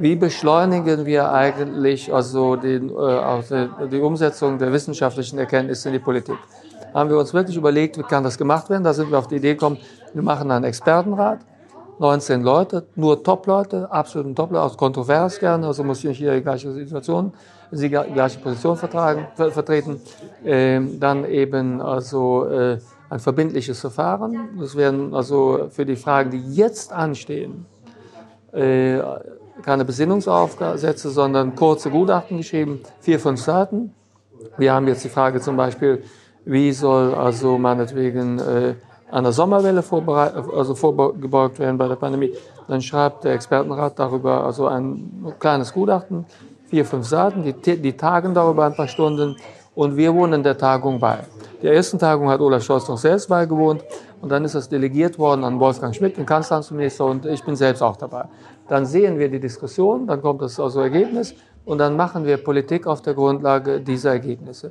wie 0.01 0.17
beschleunigen 0.17 1.05
wir 1.05 1.31
eigentlich 1.31 2.13
also, 2.13 2.57
den, 2.57 2.91
äh, 2.91 3.89
die 3.91 4.01
Umsetzung 4.01 4.59
der 4.59 4.73
wissenschaftlichen 4.73 5.39
Erkenntnisse 5.39 5.89
in 5.89 5.95
die 5.95 5.99
Politik? 5.99 6.37
Haben 6.95 7.11
wir 7.11 7.19
uns 7.19 7.33
wirklich 7.35 7.57
überlegt, 7.57 7.99
wie 7.99 8.03
kann 8.03 8.25
das 8.25 8.37
gemacht 8.37 8.71
werden? 8.71 8.83
Da 8.83 8.93
sind 8.93 9.11
wir 9.11 9.19
auf 9.19 9.29
die 9.29 9.37
Idee 9.37 9.55
gekommen, 9.55 9.79
wir 10.13 10.23
machen 10.23 10.51
einen 10.51 10.65
Expertenrat, 10.65 11.41
19 11.99 12.43
Leute, 12.43 12.87
nur 12.97 13.23
Top-Leute, 13.23 13.93
absoluten 13.93 14.35
Top-Leute, 14.35 14.65
auch 14.65 14.77
kontrovers 14.77 15.39
gerne, 15.39 15.67
also 15.67 15.85
muss 15.85 15.99
ich 15.99 16.05
nicht 16.07 16.21
jeder 16.21 16.35
die 16.35 16.43
gleiche 16.43 16.73
Situation, 16.73 17.33
die 17.71 17.91
gleiche 17.91 18.41
Position 18.41 18.77
vertragen, 18.77 19.29
ver 19.35 19.51
vertreten. 19.51 20.01
Ähm, 20.45 20.99
dann 20.99 21.27
eben 21.27 21.81
also 21.83 22.47
äh, 22.47 22.79
ein 23.11 23.19
verbindliches 23.19 23.81
Verfahren. 23.81 24.49
Das 24.59 24.75
werden 24.77 25.15
also 25.15 25.69
für 25.71 25.85
die 25.85 25.97
Fragen, 25.97 26.31
die 26.31 26.55
jetzt 26.55 26.93
anstehen, 26.93 27.67
äh, 28.53 28.99
keine 29.63 29.85
Besinnungsaufsätze, 29.85 31.11
sondern 31.11 31.55
kurze 31.55 31.91
Gutachten 31.91 32.39
geschrieben, 32.39 32.81
vier, 33.01 33.21
fünf 33.21 33.41
Seiten. 33.41 33.95
Wir 34.57 34.73
haben 34.73 34.89
jetzt 34.89 35.05
die 35.05 35.09
Frage 35.09 35.41
zum 35.41 35.57
Beispiel, 35.57 36.03
wie 36.45 36.73
soll 36.73 37.15
also 37.15 37.59
meinetwegen 37.59 38.39
äh, 38.39 38.75
eine 39.11 39.33
Sommerwelle 39.33 39.83
also 40.55 40.75
vorgebeugt 40.75 41.59
werden 41.59 41.79
bei 41.79 41.89
der 41.89 41.97
Pandemie. 41.97 42.33
Dann 42.69 42.81
schreibt 42.81 43.25
der 43.25 43.35
Expertenrat 43.35 43.99
darüber 43.99 44.45
also 44.45 44.67
ein 44.67 45.35
kleines 45.39 45.73
Gutachten, 45.73 46.27
vier, 46.69 46.85
fünf 46.85 47.07
Seiten, 47.07 47.43
die, 47.43 47.77
die 47.77 47.97
tagen 47.97 48.33
darüber 48.35 48.65
ein 48.65 48.75
paar 48.75 48.89
Stunden 48.89 49.37
und 49.81 49.97
wir 49.97 50.15
wohnen 50.15 50.43
der 50.43 50.57
Tagung 50.57 51.01
bei. 51.01 51.19
Der 51.63 51.73
ersten 51.75 51.99
Tagung 51.99 52.29
hat 52.29 52.41
Olaf 52.41 52.63
Scholz 52.63 52.89
noch 52.89 52.99
selbst 52.99 53.29
beigewohnt 53.29 53.83
und 54.21 54.29
dann 54.31 54.45
ist 54.45 54.55
das 54.55 54.69
delegiert 54.69 55.19
worden 55.19 55.43
an 55.45 55.59
Wolfgang 55.59 55.95
Schmidt, 55.95 56.17
den 56.17 56.27
Kanzleramtsminister 56.27 57.05
und 57.05 57.27
ich 57.27 57.43
bin 57.45 57.57
selbst 57.57 57.83
auch 57.83 57.97
dabei 57.97 58.25
dann 58.71 58.87
sehen 58.87 59.19
wir 59.19 59.29
die 59.29 59.41
Diskussion, 59.41 60.07
dann 60.07 60.23
kommt 60.23 60.43
das 60.43 60.61
also 60.61 60.81
Ergebnis 60.81 61.35
und 61.65 61.79
dann 61.79 61.97
machen 61.97 62.25
wir 62.25 62.37
Politik 62.37 62.87
auf 62.87 63.03
der 63.03 63.15
Grundlage 63.15 63.81
dieser 63.81 64.13
Ergebnisse. 64.13 64.71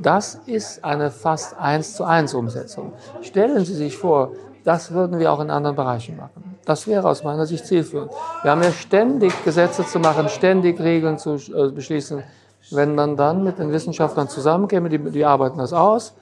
Das 0.00 0.36
ist 0.46 0.84
eine 0.84 1.10
fast 1.10 1.58
eins 1.58 1.94
zu 1.94 2.04
eins 2.04 2.32
Umsetzung. 2.32 2.92
Stellen 3.22 3.64
Sie 3.64 3.74
sich 3.74 3.96
vor, 3.96 4.32
das 4.62 4.92
würden 4.92 5.18
wir 5.18 5.32
auch 5.32 5.40
in 5.40 5.50
anderen 5.50 5.74
Bereichen 5.74 6.16
machen. 6.16 6.56
Das 6.64 6.86
wäre 6.86 7.08
aus 7.08 7.24
meiner 7.24 7.44
Sicht 7.44 7.66
zielführend. 7.66 8.12
Wir 8.42 8.52
haben 8.52 8.62
ja 8.62 8.70
ständig 8.70 9.32
Gesetze 9.44 9.84
zu 9.84 9.98
machen, 9.98 10.28
ständig 10.28 10.78
Regeln 10.78 11.18
zu 11.18 11.34
äh, 11.34 11.72
beschließen. 11.72 12.22
Wenn 12.70 12.94
man 12.94 13.16
dann 13.16 13.44
mit 13.44 13.58
den 13.58 13.72
Wissenschaftlern 13.72 14.28
zusammenkäme, 14.28 14.88
die, 14.88 14.98
die 14.98 15.24
arbeiten 15.24 15.58
das 15.58 15.72
aus, 15.72 16.14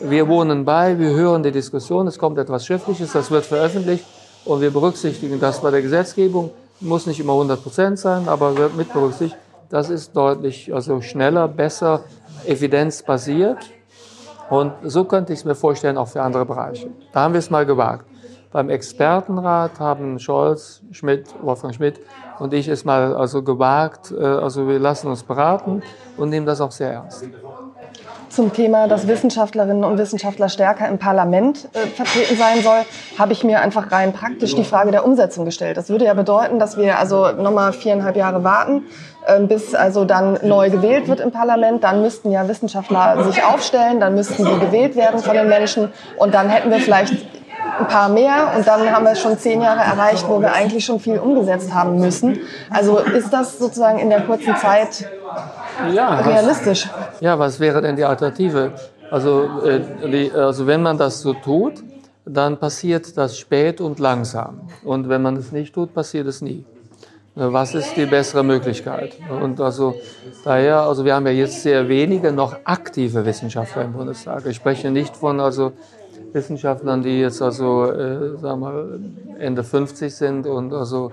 wir 0.00 0.28
wohnen 0.28 0.64
bei, 0.64 0.98
wir 0.98 1.10
hören 1.10 1.42
die 1.42 1.52
Diskussion, 1.52 2.06
es 2.06 2.18
kommt 2.18 2.38
etwas 2.38 2.66
Schriftliches, 2.66 3.12
das 3.12 3.30
wird 3.30 3.44
veröffentlicht 3.44 4.04
und 4.44 4.60
wir 4.60 4.70
berücksichtigen 4.70 5.38
das 5.40 5.60
bei 5.60 5.70
der 5.70 5.82
Gesetzgebung 5.82 6.50
muss 6.80 7.06
nicht 7.06 7.20
immer 7.20 7.32
100 7.32 7.62
Prozent 7.62 7.98
sein, 7.98 8.28
aber 8.28 8.56
wird 8.56 8.76
mit 8.76 8.92
berücksichtigt. 8.92 9.40
Das 9.70 9.88
ist 9.88 10.14
deutlich 10.14 10.74
also 10.74 11.00
schneller, 11.00 11.48
besser, 11.48 12.02
evidenzbasiert 12.44 13.58
Und 14.50 14.72
so 14.82 15.04
könnte 15.04 15.32
ich 15.32 15.38
es 15.38 15.44
mir 15.44 15.54
vorstellen, 15.54 15.96
auch 15.96 16.08
für 16.08 16.20
andere 16.20 16.44
Bereiche. 16.44 16.90
Da 17.12 17.20
haben 17.22 17.32
wir 17.32 17.38
es 17.38 17.48
mal 17.48 17.64
gewagt. 17.64 18.04
Beim 18.50 18.68
Expertenrat 18.68 19.80
haben 19.80 20.18
Scholz, 20.18 20.82
Schmidt, 20.90 21.26
Wolfgang 21.40 21.74
Schmidt 21.74 22.00
und 22.42 22.52
ich 22.52 22.66
es 22.66 22.84
mal 22.84 23.14
also 23.14 23.42
gewagt. 23.42 24.12
Äh, 24.12 24.24
also 24.24 24.66
wir 24.66 24.78
lassen 24.78 25.06
uns 25.08 25.22
beraten 25.22 25.82
und 26.16 26.28
nehmen 26.28 26.44
das 26.44 26.60
auch 26.60 26.72
sehr 26.72 26.92
ernst. 26.92 27.24
Zum 28.28 28.52
Thema, 28.52 28.88
dass 28.88 29.06
Wissenschaftlerinnen 29.06 29.84
und 29.84 29.98
Wissenschaftler 29.98 30.48
stärker 30.48 30.88
im 30.88 30.98
Parlament 30.98 31.68
äh, 31.74 31.86
vertreten 31.86 32.36
sein 32.36 32.62
soll, 32.62 32.80
habe 33.18 33.32
ich 33.32 33.44
mir 33.44 33.60
einfach 33.60 33.92
rein 33.92 34.12
praktisch 34.12 34.54
die 34.54 34.64
Frage 34.64 34.90
der 34.90 35.04
Umsetzung 35.04 35.44
gestellt. 35.44 35.76
Das 35.76 35.88
würde 35.88 36.06
ja 36.06 36.14
bedeuten, 36.14 36.58
dass 36.58 36.76
wir 36.76 36.98
also 36.98 37.30
nochmal 37.32 37.72
viereinhalb 37.72 38.16
Jahre 38.16 38.42
warten, 38.42 38.86
äh, 39.26 39.38
bis 39.40 39.74
also 39.74 40.04
dann 40.04 40.38
neu 40.42 40.70
gewählt 40.70 41.08
wird 41.08 41.20
im 41.20 41.30
Parlament. 41.30 41.84
Dann 41.84 42.02
müssten 42.02 42.32
ja 42.32 42.48
Wissenschaftler 42.48 43.22
sich 43.22 43.44
aufstellen, 43.44 44.00
dann 44.00 44.14
müssten 44.14 44.44
sie 44.44 44.58
gewählt 44.58 44.96
werden 44.96 45.20
von 45.20 45.34
den 45.34 45.48
Menschen 45.48 45.92
und 46.16 46.34
dann 46.34 46.48
hätten 46.48 46.70
wir 46.70 46.78
vielleicht 46.78 47.41
ein 47.78 47.86
paar 47.86 48.08
mehr 48.08 48.52
und 48.56 48.66
dann 48.66 48.90
haben 48.90 49.04
wir 49.04 49.14
schon 49.14 49.38
zehn 49.38 49.60
Jahre 49.62 49.80
erreicht, 49.80 50.26
wo 50.28 50.40
wir 50.40 50.52
eigentlich 50.52 50.84
schon 50.84 51.00
viel 51.00 51.18
umgesetzt 51.18 51.72
haben 51.72 51.98
müssen. 51.98 52.40
Also 52.70 52.98
ist 52.98 53.32
das 53.32 53.58
sozusagen 53.58 53.98
in 53.98 54.10
der 54.10 54.22
kurzen 54.22 54.56
Zeit 54.56 55.08
ja, 55.92 56.16
realistisch? 56.16 56.88
Was, 56.88 57.20
ja, 57.20 57.38
was 57.38 57.60
wäre 57.60 57.80
denn 57.80 57.96
die 57.96 58.04
Alternative? 58.04 58.72
Also, 59.10 59.48
äh, 59.64 60.30
also 60.34 60.66
wenn 60.66 60.82
man 60.82 60.98
das 60.98 61.20
so 61.20 61.34
tut, 61.34 61.82
dann 62.24 62.58
passiert 62.58 63.16
das 63.16 63.36
spät 63.36 63.80
und 63.80 63.98
langsam. 63.98 64.60
Und 64.84 65.08
wenn 65.08 65.22
man 65.22 65.36
es 65.36 65.52
nicht 65.52 65.74
tut, 65.74 65.92
passiert 65.92 66.26
es 66.26 66.40
nie. 66.40 66.64
Was 67.34 67.74
ist 67.74 67.96
die 67.96 68.04
bessere 68.04 68.44
Möglichkeit? 68.44 69.16
Und 69.40 69.58
also 69.58 69.94
daher, 70.44 70.80
also 70.80 71.04
wir 71.04 71.14
haben 71.14 71.26
ja 71.26 71.32
jetzt 71.32 71.62
sehr 71.62 71.88
wenige 71.88 72.30
noch 72.30 72.56
aktive 72.64 73.24
Wissenschaftler 73.24 73.84
im 73.84 73.94
Bundestag. 73.94 74.44
Ich 74.44 74.56
spreche 74.56 74.90
nicht 74.90 75.16
von 75.16 75.40
also 75.40 75.72
Wissenschaftlern, 76.32 77.02
die 77.02 77.20
jetzt 77.20 77.42
also, 77.42 77.90
äh, 77.90 78.38
sagen 78.38 78.60
wir, 78.60 79.00
Ende 79.38 79.62
50 79.62 80.14
sind 80.14 80.46
und 80.46 80.72
also 80.72 81.12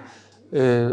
äh, 0.52 0.90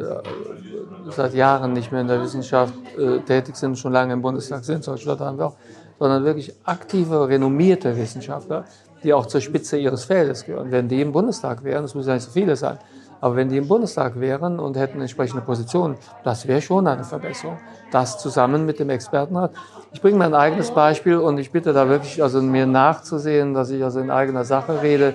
seit 1.10 1.34
Jahren 1.34 1.72
nicht 1.72 1.92
mehr 1.92 2.00
in 2.00 2.08
der 2.08 2.22
Wissenschaft 2.22 2.74
äh, 2.98 3.20
tätig 3.20 3.56
sind, 3.56 3.78
schon 3.78 3.92
lange 3.92 4.12
im 4.12 4.22
Bundestag 4.22 4.64
sind, 4.64 4.84
solche 4.84 5.18
haben 5.18 5.38
wir 5.38 5.46
auch, 5.46 5.56
sondern 5.98 6.24
wirklich 6.24 6.52
aktive, 6.64 7.28
renommierte 7.28 7.96
Wissenschaftler, 7.96 8.64
die 9.02 9.14
auch 9.14 9.26
zur 9.26 9.40
Spitze 9.40 9.78
ihres 9.78 10.04
Feldes 10.04 10.44
gehören. 10.44 10.70
Wenn 10.70 10.88
die 10.88 11.00
im 11.00 11.12
Bundestag 11.12 11.64
wären, 11.64 11.82
das 11.82 11.94
muss 11.94 12.06
ja 12.06 12.14
nicht 12.14 12.24
so 12.24 12.30
viele 12.30 12.56
sein, 12.56 12.78
aber 13.20 13.36
wenn 13.36 13.48
die 13.48 13.56
im 13.56 13.68
Bundestag 13.68 14.20
wären 14.20 14.58
und 14.58 14.76
hätten 14.76 15.00
entsprechende 15.00 15.42
Positionen, 15.42 15.96
das 16.24 16.46
wäre 16.46 16.60
schon 16.60 16.86
eine 16.86 17.04
Verbesserung. 17.04 17.58
Das 17.90 18.18
zusammen 18.18 18.66
mit 18.66 18.78
dem 18.78 18.90
Expertenrat. 18.90 19.52
Ich 19.92 20.00
bringe 20.00 20.18
mein 20.18 20.34
eigenes 20.34 20.70
Beispiel 20.70 21.16
und 21.16 21.38
ich 21.38 21.50
bitte 21.50 21.72
da 21.72 21.88
wirklich 21.88 22.22
also 22.22 22.42
mir 22.42 22.66
nachzusehen, 22.66 23.54
dass 23.54 23.70
ich 23.70 23.82
also 23.82 24.00
in 24.00 24.10
eigener 24.10 24.44
Sache 24.44 24.82
rede. 24.82 25.14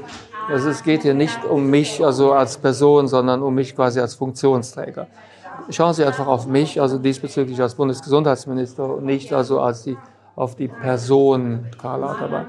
Also 0.49 0.69
es 0.69 0.83
geht 0.83 1.03
hier 1.03 1.13
nicht 1.13 1.45
um 1.45 1.69
mich 1.69 2.03
also 2.03 2.33
als 2.33 2.57
Person, 2.57 3.07
sondern 3.07 3.41
um 3.41 3.53
mich 3.53 3.75
quasi 3.75 3.99
als 3.99 4.15
Funktionsträger. 4.15 5.07
Schauen 5.69 5.93
Sie 5.93 6.03
einfach 6.03 6.27
auf 6.27 6.47
mich, 6.47 6.81
also 6.81 6.97
diesbezüglich 6.97 7.61
als 7.61 7.75
Bundesgesundheitsminister 7.75 8.83
und 8.95 9.05
nicht 9.05 9.31
also 9.31 9.61
als 9.61 9.83
die, 9.83 9.97
auf 10.35 10.55
die 10.55 10.67
Person 10.67 11.67
Karl 11.79 12.01
Lauterbach. 12.01 12.45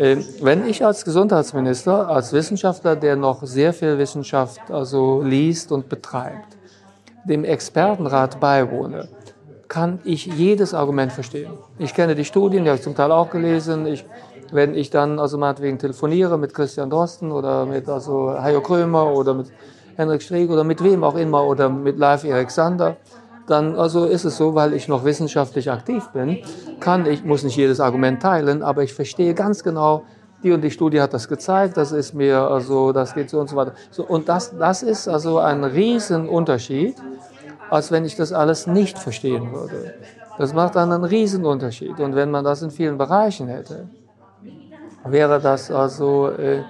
Ähm, 0.00 0.24
wenn 0.40 0.66
ich 0.66 0.82
als 0.82 1.04
Gesundheitsminister, 1.04 2.08
als 2.08 2.32
Wissenschaftler, 2.32 2.96
der 2.96 3.16
noch 3.16 3.42
sehr 3.44 3.74
viel 3.74 3.98
Wissenschaft 3.98 4.70
also 4.70 5.20
liest 5.20 5.72
und 5.72 5.90
betreibt, 5.90 6.56
dem 7.26 7.44
Expertenrat 7.44 8.40
beiwohne, 8.40 9.08
kann 9.68 10.00
ich 10.04 10.24
jedes 10.24 10.72
Argument 10.72 11.12
verstehen. 11.12 11.52
Ich 11.78 11.92
kenne 11.92 12.14
die 12.14 12.24
Studien, 12.24 12.64
die 12.64 12.70
habe 12.70 12.78
ich 12.78 12.82
zum 12.82 12.96
Teil 12.96 13.12
auch 13.12 13.28
gelesen. 13.28 13.86
Ich, 13.86 14.06
wenn 14.52 14.74
ich 14.74 14.88
dann 14.88 15.18
also 15.18 15.36
meinetwegen 15.36 15.78
telefoniere 15.78 16.38
mit 16.38 16.54
Christian 16.54 16.88
Drosten 16.88 17.30
oder 17.30 17.66
mit 17.66 17.86
also 17.86 18.30
Hajo 18.30 18.62
Krömer 18.62 19.12
oder 19.12 19.34
mit 19.34 19.52
Henrik 19.96 20.22
Streeck 20.22 20.48
oder 20.48 20.64
mit 20.64 20.82
wem 20.82 21.04
auch 21.04 21.14
immer 21.14 21.44
oder 21.44 21.68
mit 21.68 21.98
Live 21.98 22.24
Erik 22.24 22.50
Sander, 22.50 22.96
dann 23.50 23.76
also 23.76 24.04
ist 24.04 24.24
es 24.24 24.36
so, 24.36 24.54
weil 24.54 24.72
ich 24.72 24.88
noch 24.88 25.04
wissenschaftlich 25.04 25.70
aktiv 25.70 26.06
bin, 26.12 26.38
kann 26.78 27.06
ich, 27.06 27.24
muss 27.24 27.42
nicht 27.42 27.56
jedes 27.56 27.80
Argument 27.80 28.22
teilen, 28.22 28.62
aber 28.62 28.82
ich 28.82 28.94
verstehe 28.94 29.34
ganz 29.34 29.62
genau, 29.62 30.04
die 30.42 30.52
und 30.52 30.62
die 30.62 30.70
Studie 30.70 31.00
hat 31.00 31.12
das 31.12 31.28
gezeigt, 31.28 31.76
das 31.76 31.92
ist 31.92 32.14
mir, 32.14 32.40
also 32.40 32.92
das 32.92 33.14
geht 33.14 33.28
so 33.28 33.40
und 33.40 33.48
so 33.48 33.56
weiter. 33.56 33.72
So, 33.90 34.04
und 34.04 34.28
das, 34.28 34.56
das 34.56 34.82
ist 34.82 35.06
also 35.08 35.38
ein 35.38 35.64
Riesenunterschied, 35.64 36.96
als 37.68 37.92
wenn 37.92 38.04
ich 38.04 38.16
das 38.16 38.32
alles 38.32 38.66
nicht 38.66 38.98
verstehen 38.98 39.52
würde. 39.52 39.94
Das 40.38 40.54
macht 40.54 40.76
dann 40.76 40.90
einen 40.92 41.04
Riesenunterschied. 41.04 42.00
Und 42.00 42.14
wenn 42.14 42.30
man 42.30 42.44
das 42.44 42.62
in 42.62 42.70
vielen 42.70 42.96
Bereichen 42.96 43.48
hätte, 43.48 43.88
wäre 45.04 45.40
das 45.40 45.70
also, 45.70 46.30
äh, 46.30 46.62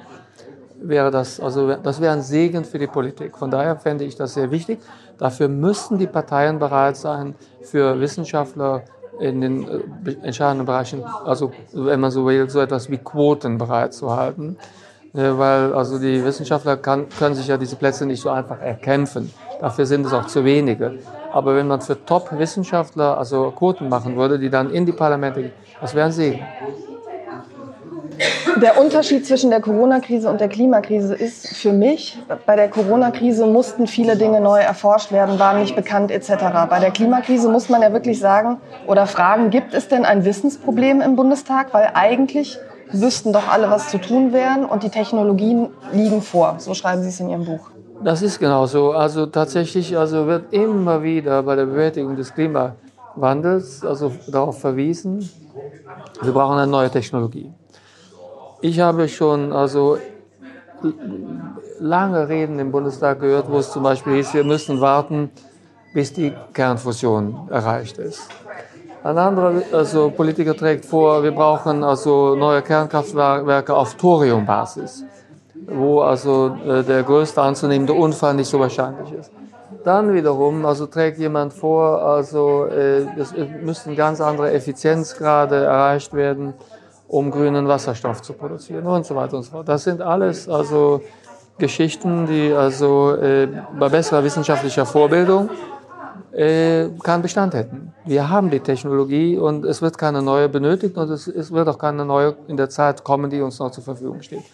wäre 0.81 1.11
das, 1.11 1.39
also, 1.39 1.75
das 1.77 2.01
wäre 2.01 2.13
ein 2.13 2.23
Segen 2.23 2.65
für 2.65 2.79
die 2.79 2.89
Politik. 2.89 3.37
Von 3.37 3.51
daher 3.51 3.77
fände 3.77 4.05
ich 4.05 4.17
das 4.17 4.35
sehr 4.35 4.51
wichtig. 4.51 4.81
Dafür 5.21 5.49
müssten 5.49 5.99
die 5.99 6.07
Parteien 6.07 6.59
bereit 6.59 6.97
sein, 6.97 7.35
für 7.61 8.01
Wissenschaftler 8.01 8.83
in 9.21 9.43
den 9.43 9.69
äh, 9.69 10.17
entscheidenden 10.23 10.65
Bereichen, 10.65 11.05
also 11.05 11.53
wenn 11.75 12.01
man 12.01 12.11
so 12.11 12.27
will, 12.27 12.49
so 12.49 12.59
etwas 12.59 12.91
wie 12.91 12.97
Quoten 12.97 13.59
bereitzuhalten. 13.59 14.57
Weil 15.13 15.75
also 15.75 15.99
die 15.99 16.25
Wissenschaftler 16.25 16.77
kann, 16.77 17.09
können 17.19 17.35
sich 17.35 17.49
ja 17.49 17.57
diese 17.57 17.77
Plätze 17.77 18.07
nicht 18.07 18.23
so 18.23 18.31
einfach 18.31 18.61
erkämpfen. 18.61 19.31
Dafür 19.61 19.85
sind 19.85 20.07
es 20.07 20.13
auch 20.13 20.27
zu 20.27 20.45
wenige. 20.45 21.01
Aber 21.33 21.57
wenn 21.57 21.67
man 21.67 21.81
für 21.81 22.03
Top-Wissenschaftler 22.05 23.19
also 23.19 23.51
Quoten 23.51 23.89
machen 23.89 24.17
würde, 24.17 24.39
die 24.39 24.49
dann 24.49 24.71
in 24.71 24.87
die 24.87 24.93
Parlamente 24.93 25.43
gehen, 25.43 25.53
das 25.81 25.95
wäre 25.95 26.07
ein 26.07 26.13
Segen. 26.13 26.41
Der 28.61 28.79
Unterschied 28.81 29.27
zwischen 29.27 29.51
der 29.51 29.61
Corona-Krise 29.61 30.29
und 30.29 30.41
der 30.41 30.49
Klimakrise 30.49 31.15
ist 31.15 31.49
für 31.57 31.73
mich, 31.73 32.19
bei 32.47 32.57
der 32.57 32.69
Corona-Krise 32.69 33.47
mussten 33.47 33.87
viele 33.87 34.17
Dinge 34.17 34.41
neu 34.41 34.59
erforscht 34.59 35.13
werden, 35.13 35.39
waren 35.39 35.61
nicht 35.61 35.77
bekannt 35.77 36.11
etc. 36.11 36.31
Bei 36.69 36.81
der 36.81 36.91
Klimakrise 36.91 37.49
muss 37.49 37.69
man 37.69 37.83
ja 37.83 37.93
wirklich 37.93 38.19
sagen 38.19 38.59
oder 38.87 39.07
fragen, 39.07 39.51
gibt 39.51 39.75
es 39.75 39.89
denn 39.89 40.05
ein 40.05 40.25
Wissensproblem 40.25 41.01
im 41.01 41.17
Bundestag? 41.17 41.73
Weil 41.73 41.91
eigentlich 41.95 42.59
wüssten 42.93 43.33
doch 43.33 43.49
alle, 43.49 43.71
was 43.71 43.89
zu 43.89 43.99
tun 43.99 44.33
wären 44.33 44.65
und 44.65 44.83
die 44.83 44.91
Technologien 44.91 45.69
liegen 45.93 46.23
vor. 46.23 46.57
So 46.59 46.75
schreiben 46.75 47.03
Sie 47.03 47.09
es 47.09 47.21
in 47.21 47.29
Ihrem 47.29 47.45
Buch. 47.45 47.71
Das 48.03 48.23
ist 48.23 48.39
genau 48.39 48.67
so. 48.67 48.93
Also 48.93 49.27
tatsächlich 49.27 49.97
also 49.97 50.27
wird 50.27 50.53
immer 50.53 51.03
wieder 51.03 51.43
bei 51.43 51.55
der 51.55 51.67
Bewältigung 51.67 52.17
des 52.17 52.35
Klimawandels 52.35 53.85
also 53.85 54.13
darauf 54.31 54.61
verwiesen, 54.61 55.29
wir 56.23 56.33
brauchen 56.33 56.59
eine 56.59 56.71
neue 56.71 56.91
Technologie. 56.91 57.53
Ich 58.63 58.79
habe 58.79 59.09
schon 59.09 59.53
also 59.53 59.97
lange 61.79 62.29
Reden 62.29 62.59
im 62.59 62.71
Bundestag 62.71 63.21
gehört, 63.21 63.51
wo 63.51 63.59
es 63.59 63.71
zum 63.73 63.83
Beispiel 63.83 64.17
hieß, 64.17 64.35
wir 64.35 64.45
müssen 64.45 64.83
warten, 64.83 65.31
bis 65.95 66.13
die 66.13 66.35
Kernfusion 66.53 67.49
erreicht 67.51 67.97
ist. 67.97 68.29
Ein 69.03 69.17
anderer 69.17 69.63
also 69.73 70.11
Politiker 70.11 70.55
trägt 70.55 70.85
vor, 70.85 71.23
wir 71.23 71.33
brauchen 71.33 71.83
also 71.83 72.37
neue 72.37 72.61
Kernkraftwerke 72.61 73.75
auf 73.75 73.95
Thoriumbasis, 73.95 75.05
wo 75.67 76.03
also 76.03 76.55
äh, 76.67 76.83
der 76.83 77.03
größte 77.03 77.41
anzunehmende 77.41 77.95
Unfall 77.95 78.35
nicht 78.35 78.49
so 78.49 78.61
wahrscheinlich 78.61 79.11
ist. 79.15 79.33
Dann 79.85 80.13
wiederum 80.13 80.67
also 80.67 80.85
trägt 80.85 81.19
jemand 81.19 81.55
vor, 81.55 82.03
also 82.03 82.67
äh, 82.67 83.07
es 83.19 83.33
müssten 83.63 83.97
ganz 83.97 84.21
andere 84.21 84.53
Effizienzgrade 84.53 85.65
erreicht 85.65 86.13
werden 86.13 86.53
um 87.11 87.31
grünen 87.31 87.67
Wasserstoff 87.67 88.23
zu 88.23 88.35
produzieren 88.35 88.87
und 88.87 89.05
so 89.05 89.17
weiter 89.17 89.37
und 89.37 89.43
so 89.43 89.51
fort. 89.51 89.69
Das 89.69 89.83
sind 89.83 90.01
alles 90.01 90.49
also 90.49 91.03
Geschichten, 91.59 92.27
die 92.27 92.53
also 92.53 93.17
äh, 93.17 93.49
bei 93.79 93.89
besserer 93.89 94.23
wissenschaftlicher 94.23 94.87
Vorbildung 94.87 95.51
äh, 96.33 96.89
keinen 97.03 97.23
Bestand 97.23 97.55
hätten. 97.55 97.93
Wir 98.05 98.31
haben 98.31 98.49
die 98.49 98.61
Technologie 98.61 99.37
und 99.37 99.65
es 99.65 99.83
wird 99.83 99.99
keine 99.99 100.23
neue 100.23 100.49
benötigt 100.49 100.97
und 100.97 101.11
es, 101.11 101.27
es, 101.27 101.51
wird 101.51 101.69
auch 101.69 101.79
keine 101.79 102.05
neue 102.05 102.37
in 102.47 102.57
der 102.57 102.71
Zeit 102.71 103.03
kommen, 103.03 103.29
die 103.29 103.41
uns 103.41 103.59
noch 103.59 103.73
zur 103.73 103.83
Verfügung 103.83 104.23
steht. 104.23 104.45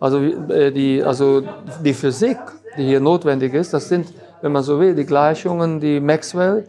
Also, 0.00 0.18
äh, 0.18 0.72
die, 0.72 1.04
also 1.04 1.44
die 1.84 1.94
Physik, 1.94 2.38
die 2.76 2.84
hier 2.84 3.00
notwendig 3.00 3.54
ist, 3.54 3.72
das 3.72 3.88
sind, 3.88 4.12
wenn 4.42 4.50
man 4.50 4.64
so 4.64 4.80
will, 4.80 4.96
die 4.96 5.06
Gleichungen, 5.06 5.78
die 5.78 6.00
Maxwell 6.00 6.66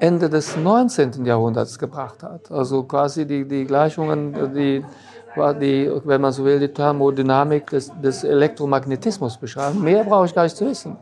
Ende 0.00 0.30
des 0.30 0.56
19. 0.56 1.26
Jahrhunderts 1.26 1.78
gebracht 1.78 2.22
hat. 2.22 2.50
Also 2.50 2.84
quasi 2.84 3.26
die, 3.26 3.46
die 3.46 3.66
Gleichungen, 3.66 4.32
die, 4.54 4.82
die, 5.60 5.92
wenn 6.04 6.20
man 6.20 6.32
so 6.32 6.44
will, 6.44 6.58
die 6.58 6.68
Thermodynamik 6.68 7.68
des, 7.68 7.92
des 8.02 8.24
Elektromagnetismus 8.24 9.36
beschreiben. 9.36 9.82
Mehr 9.82 10.04
brauche 10.04 10.24
ich 10.24 10.34
gar 10.34 10.44
nicht 10.44 10.56
zu 10.56 10.66
wissen. 10.66 10.96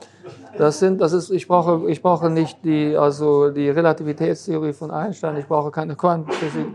Das 0.58 0.80
sind, 0.80 1.00
das 1.00 1.12
ist, 1.12 1.30
ich 1.30 1.46
brauche, 1.46 1.88
ich 1.88 2.02
brauche 2.02 2.28
nicht 2.28 2.58
die, 2.64 2.96
also 2.96 3.50
die 3.50 3.70
Relativitätstheorie 3.70 4.72
von 4.72 4.90
Einstein, 4.90 5.36
ich 5.36 5.46
brauche 5.46 5.70
keine 5.70 5.94
Quantenphysik. 5.94 6.66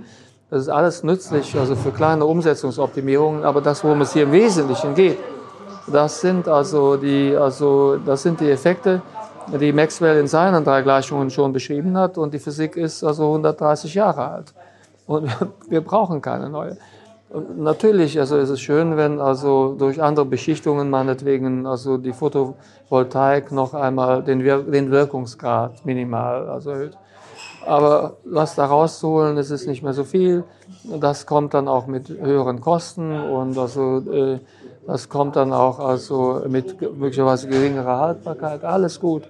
Das 0.50 0.62
ist 0.62 0.70
alles 0.70 1.04
nützlich, 1.04 1.54
also 1.58 1.76
für 1.76 1.92
kleine 1.92 2.26
Umsetzungsoptimierungen. 2.26 3.44
Aber 3.44 3.60
das, 3.60 3.84
worum 3.84 4.00
es 4.02 4.14
hier 4.14 4.24
im 4.24 4.32
Wesentlichen 4.32 4.96
geht, 4.96 5.18
das 5.88 6.22
sind 6.22 6.48
also 6.48 6.96
die, 6.96 7.36
also 7.36 7.98
das 7.98 8.24
sind 8.24 8.40
die 8.40 8.50
Effekte, 8.50 9.02
die 9.48 9.74
Maxwell 9.74 10.20
in 10.20 10.28
seinen 10.28 10.64
drei 10.64 10.82
Gleichungen 10.82 11.30
schon 11.30 11.54
beschrieben 11.54 11.98
hat. 11.98 12.18
Und 12.18 12.34
die 12.34 12.40
Physik 12.40 12.76
ist 12.76 13.04
also 13.04 13.26
130 13.26 13.94
Jahre 13.94 14.28
alt. 14.28 14.54
Und 15.08 15.30
wir 15.70 15.82
brauchen 15.82 16.22
keine 16.22 16.50
neue. 16.50 16.78
Natürlich, 17.58 18.20
also 18.20 18.38
es 18.38 18.52
ist 18.52 18.62
schön, 18.62 18.96
wenn 18.96 19.20
also 19.20 19.76
durch 19.78 20.02
andere 20.02 20.26
Beschichtungen 20.26 20.92
meinetwegen 20.92 21.66
also 21.66 21.98
die 21.98 22.14
Photovoltaik 22.14 23.52
noch 23.52 23.74
einmal 23.74 24.24
den, 24.24 24.44
Wir 24.44 24.60
den 24.60 24.92
Wirkungsgrad 24.92 25.84
minimal 25.84 26.48
also 26.48 26.70
erhöht. 26.70 26.98
Aber 27.66 28.18
was 28.24 28.54
da 28.56 28.66
rauszuholen, 28.66 29.36
das 29.36 29.50
ist 29.50 29.68
nicht 29.68 29.82
mehr 29.82 29.94
so 29.94 30.04
viel. 30.04 30.44
Das 30.84 31.26
kommt 31.26 31.56
dann 31.56 31.68
auch 31.68 31.88
mit 31.88 32.10
höheren 32.10 32.62
Kosten 32.62 33.20
und 33.20 33.58
also 33.58 34.04
äh, 34.12 34.40
das 34.86 35.08
kommt 35.08 35.36
dann 35.36 35.54
auch 35.54 35.80
also 35.80 36.44
mit 36.48 36.82
möglicherweise 36.82 37.48
geringerer 37.48 38.00
Haltbarkeit. 38.00 38.64
Alles 38.64 39.00
gut. 39.00 39.24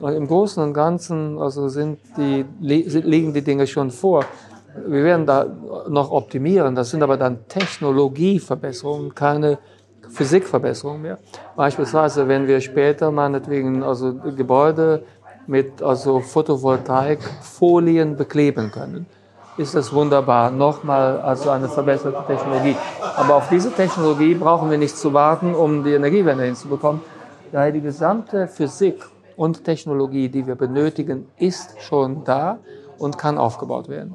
Und 0.00 0.12
Im 0.14 0.26
Großen 0.26 0.62
und 0.62 0.72
Ganzen 0.72 1.38
also 1.38 1.68
sind 1.68 1.98
die, 2.16 2.44
liegen 2.60 3.32
die 3.32 3.42
Dinge 3.42 3.66
schon 3.66 3.90
vor. 3.90 4.24
Wir 4.86 5.04
werden 5.04 5.26
da 5.26 5.46
noch 5.88 6.10
optimieren. 6.10 6.74
Das 6.74 6.90
sind 6.90 7.02
aber 7.02 7.16
dann 7.16 7.46
Technologieverbesserungen, 7.48 9.14
keine 9.14 9.58
Physikverbesserungen 10.08 11.02
mehr. 11.02 11.18
Beispielsweise, 11.54 12.26
wenn 12.26 12.46
wir 12.46 12.60
später 12.60 13.10
meinetwegen 13.10 13.82
also 13.82 14.14
Gebäude 14.14 15.04
mit 15.46 15.82
also 15.82 16.20
Photovoltaikfolien 16.20 18.16
bekleben 18.16 18.70
können, 18.72 19.06
ist 19.56 19.74
das 19.74 19.92
wunderbar. 19.92 20.50
Nochmal 20.50 21.20
also 21.20 21.50
eine 21.50 21.68
verbesserte 21.68 22.24
Technologie. 22.26 22.76
Aber 23.16 23.36
auf 23.36 23.48
diese 23.48 23.72
Technologie 23.72 24.34
brauchen 24.34 24.70
wir 24.70 24.78
nicht 24.78 24.96
zu 24.96 25.12
warten, 25.12 25.54
um 25.54 25.84
die 25.84 25.92
Energiewende 25.92 26.44
hinzubekommen. 26.44 27.00
Daher 27.52 27.72
die 27.72 27.80
gesamte 27.80 28.48
Physik 28.48 29.04
und 29.36 29.64
Technologie, 29.64 30.28
die 30.28 30.46
wir 30.46 30.56
benötigen, 30.56 31.28
ist 31.36 31.80
schon 31.80 32.24
da 32.24 32.58
und 32.98 33.18
kann 33.18 33.38
aufgebaut 33.38 33.88
werden. 33.88 34.14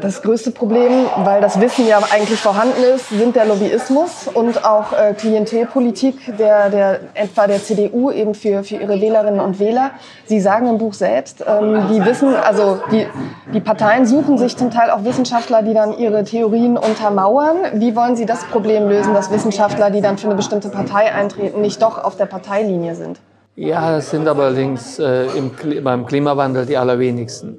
Das 0.00 0.22
größte 0.22 0.50
Problem, 0.50 1.06
weil 1.24 1.40
das 1.40 1.60
Wissen 1.60 1.86
ja 1.86 2.00
eigentlich 2.12 2.40
vorhanden 2.40 2.82
ist, 2.94 3.08
sind 3.10 3.36
der 3.36 3.44
Lobbyismus 3.44 4.28
und 4.32 4.64
auch 4.64 4.92
äh, 4.92 5.14
Klientelpolitik 5.14 6.36
der, 6.38 6.70
der 6.70 7.00
etwa 7.14 7.46
der 7.46 7.62
CDU 7.62 8.10
eben 8.10 8.34
für, 8.34 8.64
für 8.64 8.76
ihre 8.76 9.00
Wählerinnen 9.00 9.40
und 9.40 9.58
Wähler. 9.58 9.92
Sie 10.26 10.40
sagen 10.40 10.68
im 10.68 10.78
Buch 10.78 10.94
selbst, 10.94 11.44
ähm, 11.46 11.88
die 11.92 12.04
wissen, 12.04 12.34
also 12.34 12.80
die, 12.90 13.06
die 13.52 13.60
Parteien 13.60 14.06
suchen 14.06 14.38
sich 14.38 14.56
zum 14.56 14.70
Teil 14.70 14.90
auch 14.90 15.04
Wissenschaftler, 15.04 15.62
die 15.62 15.74
dann 15.74 15.96
ihre 15.98 16.24
Theorien 16.24 16.76
untermauern. 16.78 17.56
Wie 17.74 17.94
wollen 17.94 18.16
Sie 18.16 18.26
das 18.26 18.44
Problem 18.44 18.88
lösen, 18.88 19.14
dass 19.14 19.30
Wissenschaftler, 19.30 19.90
die 19.90 20.00
dann 20.00 20.18
für 20.18 20.26
eine 20.26 20.36
bestimmte 20.36 20.68
Partei 20.68 21.12
eintreten, 21.12 21.60
nicht 21.60 21.82
doch 21.82 22.02
auf 22.02 22.16
der 22.16 22.26
Parteilinie 22.26 22.94
sind? 22.94 23.20
Ja, 23.54 23.98
es 23.98 24.10
sind 24.10 24.26
allerdings 24.26 24.98
äh, 24.98 25.26
im, 25.36 25.50
beim 25.84 26.06
Klimawandel 26.06 26.64
die 26.64 26.76
allerwenigsten. 26.76 27.58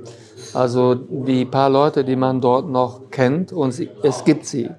Also 0.54 0.96
die 0.96 1.46
paar 1.46 1.70
Leute, 1.70 2.04
die 2.04 2.16
man 2.16 2.42
dort 2.42 2.70
noch 2.70 3.10
kennt, 3.10 3.52
und 3.52 3.80
es 4.04 4.24
gibt 4.24 4.46
sie. 4.46 4.70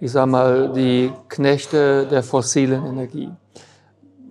Ich 0.00 0.12
sage 0.12 0.30
mal, 0.30 0.72
die 0.72 1.12
Knechte 1.28 2.06
der 2.10 2.22
fossilen 2.22 2.84
Energie. 2.84 3.30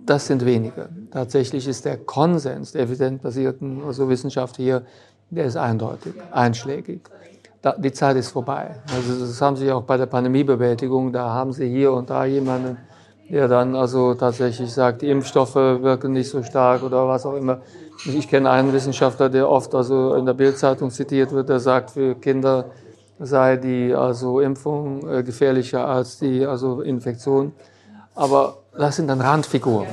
Das 0.04 0.26
sind 0.26 0.44
wenige. 0.44 0.88
Tatsächlich 1.10 1.66
ist 1.66 1.84
der 1.84 1.96
Konsens 1.96 2.72
der 2.72 2.82
evidenzbasierten 2.82 3.82
also 3.84 4.08
Wissenschaft 4.08 4.56
hier, 4.56 4.82
der 5.30 5.46
ist 5.46 5.56
eindeutig, 5.56 6.12
einschlägig. 6.32 7.00
Da, 7.62 7.72
die 7.78 7.92
Zeit 7.92 8.16
ist 8.16 8.30
vorbei. 8.30 8.74
Also 8.94 9.20
das 9.20 9.40
haben 9.40 9.56
Sie 9.56 9.70
auch 9.70 9.84
bei 9.84 9.96
der 9.96 10.06
Pandemiebewältigung. 10.06 11.12
Da 11.12 11.30
haben 11.30 11.52
Sie 11.52 11.68
hier 11.68 11.92
und 11.92 12.10
da 12.10 12.24
jemanden, 12.24 12.76
der 13.30 13.46
dann 13.46 13.76
also 13.76 14.14
tatsächlich 14.14 14.72
sagt, 14.72 15.00
die 15.02 15.08
Impfstoffe 15.08 15.54
wirken 15.54 16.12
nicht 16.12 16.28
so 16.28 16.42
stark 16.42 16.82
oder 16.82 17.06
was 17.06 17.24
auch 17.24 17.36
immer. 17.36 17.60
Ich 18.04 18.28
kenne 18.28 18.50
einen 18.50 18.72
Wissenschaftler, 18.72 19.28
der 19.28 19.48
oft 19.48 19.74
also 19.74 20.14
in 20.14 20.26
der 20.26 20.34
Bildzeitung 20.34 20.90
zitiert 20.90 21.30
wird, 21.30 21.48
der 21.48 21.60
sagt, 21.60 21.92
für 21.92 22.16
Kinder 22.16 22.66
sei 23.20 23.56
die 23.56 23.94
also 23.94 24.40
Impfung 24.40 25.08
äh, 25.08 25.22
gefährlicher 25.22 25.86
als 25.86 26.18
die 26.18 26.44
also 26.44 26.80
Infektion. 26.80 27.52
Aber 28.16 28.58
das 28.76 28.96
sind 28.96 29.06
dann 29.06 29.20
Randfiguren, 29.20 29.86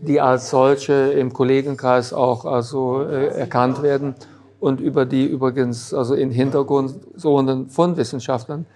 die 0.00 0.20
als 0.20 0.50
solche 0.50 0.92
im 0.92 1.32
Kollegenkreis 1.32 2.12
auch 2.12 2.44
also 2.44 3.02
äh, 3.02 3.28
erkannt 3.28 3.82
werden 3.82 4.16
und 4.58 4.80
über 4.80 5.06
die 5.06 5.26
übrigens 5.26 5.94
also 5.94 6.14
in 6.14 6.30
Hintergrundzonen 6.32 7.68
von 7.68 7.96
Wissenschaftlern 7.96 8.66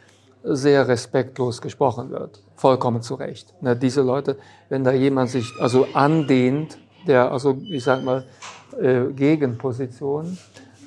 sehr 0.45 0.87
respektlos 0.87 1.61
gesprochen 1.61 2.11
wird. 2.11 2.43
Vollkommen 2.55 3.03
zu 3.03 3.15
Recht. 3.15 3.55
Diese 3.83 4.03
Leute, 4.03 4.37
wenn 4.69 4.85
da 4.85 4.93
jemand 4.93 5.31
sich 5.31 5.53
also 5.61 5.87
andehnt, 5.95 6.79
der 7.07 7.33
also 7.33 7.59
ich 7.69 7.83
sag 7.83 8.05
mal 8.05 8.25
äh, 8.81 9.13
Gegenposition, 9.13 10.39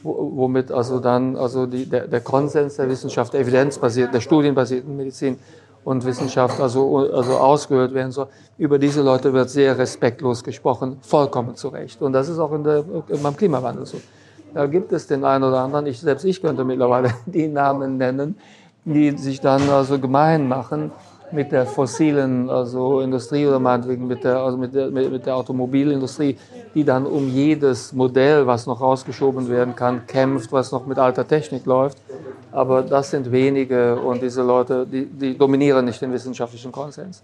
womit 0.04 0.72
also 0.72 1.00
dann 1.00 1.36
also 1.36 1.66
die, 1.66 1.86
der, 1.86 2.08
der 2.08 2.22
Konsens 2.22 2.76
der 2.76 2.90
Wissenschaft, 2.90 3.34
der 3.34 3.42
evidenzbasierten, 3.42 4.14
der 4.14 4.22
studienbasierten 4.22 4.96
Medizin 4.96 5.38
und 5.84 6.06
Wissenschaft 6.06 6.60
also, 6.60 6.98
also 7.12 7.38
ausgehört 7.38 7.94
werden 7.94 8.12
soll. 8.12 8.28
Über 8.58 8.78
diese 8.78 9.02
Leute 9.02 9.34
wird 9.34 9.50
sehr 9.50 9.78
respektlos 9.78 10.44
gesprochen, 10.44 10.98
vollkommen 11.02 11.56
zu 11.56 11.70
Recht. 11.70 12.02
Und 12.02 12.14
das 12.14 12.30
ist 12.30 12.40
auch 12.40 12.52
in 12.54 12.64
der, 12.64 12.84
beim 13.22 13.36
Klimawandel 13.36 13.86
so. 13.86 13.98
Da 14.54 14.66
gibt 14.66 14.92
es 14.92 15.08
den 15.08 15.24
einen 15.24 15.44
oder 15.44 15.62
anderen, 15.62 15.88
ich, 15.88 16.00
selbst 16.00 16.26
ich 16.26 16.42
könnte 16.42 16.64
mittlerweile 16.64 17.14
die 17.26 17.48
Namen 17.48 17.98
nennen, 17.98 18.38
die 18.86 19.18
sich 19.18 19.40
dann 19.40 19.70
also 19.70 20.00
gemein 20.00 20.48
machen 20.48 20.92
mit 21.34 21.52
der 21.52 21.66
fossilen 21.66 22.50
also 22.50 23.02
Industrie 23.02 23.46
oder 23.48 23.60
meinetwegen 23.60 24.08
mit 24.08 24.24
der, 24.24 24.38
also 24.38 24.58
mit, 24.58 24.74
der, 24.74 24.90
mit 24.90 25.26
der 25.26 25.36
Automobilindustrie, 25.36 26.38
die 26.74 26.84
dann 26.84 27.06
um 27.06 27.28
jedes 27.28 27.94
Modell, 27.94 28.48
was 28.48 28.68
noch 28.68 28.82
rausgeschoben 28.82 29.50
werden 29.50 29.76
kann, 29.76 30.08
kämpft, 30.08 30.52
was 30.52 30.72
noch 30.72 30.86
mit 30.86 30.98
alter 30.98 31.28
Technik 31.28 31.66
läuft. 31.66 31.98
Aber 32.52 32.82
das 32.82 33.12
sind 33.12 33.32
wenige 33.32 34.00
und 34.00 34.22
diese 34.22 34.42
Leute, 34.42 34.86
die, 34.86 35.06
die 35.06 35.38
dominieren 35.38 35.86
nicht 35.86 36.02
den 36.02 36.12
wissenschaftlichen 36.12 36.72
Konsens. 36.72 37.24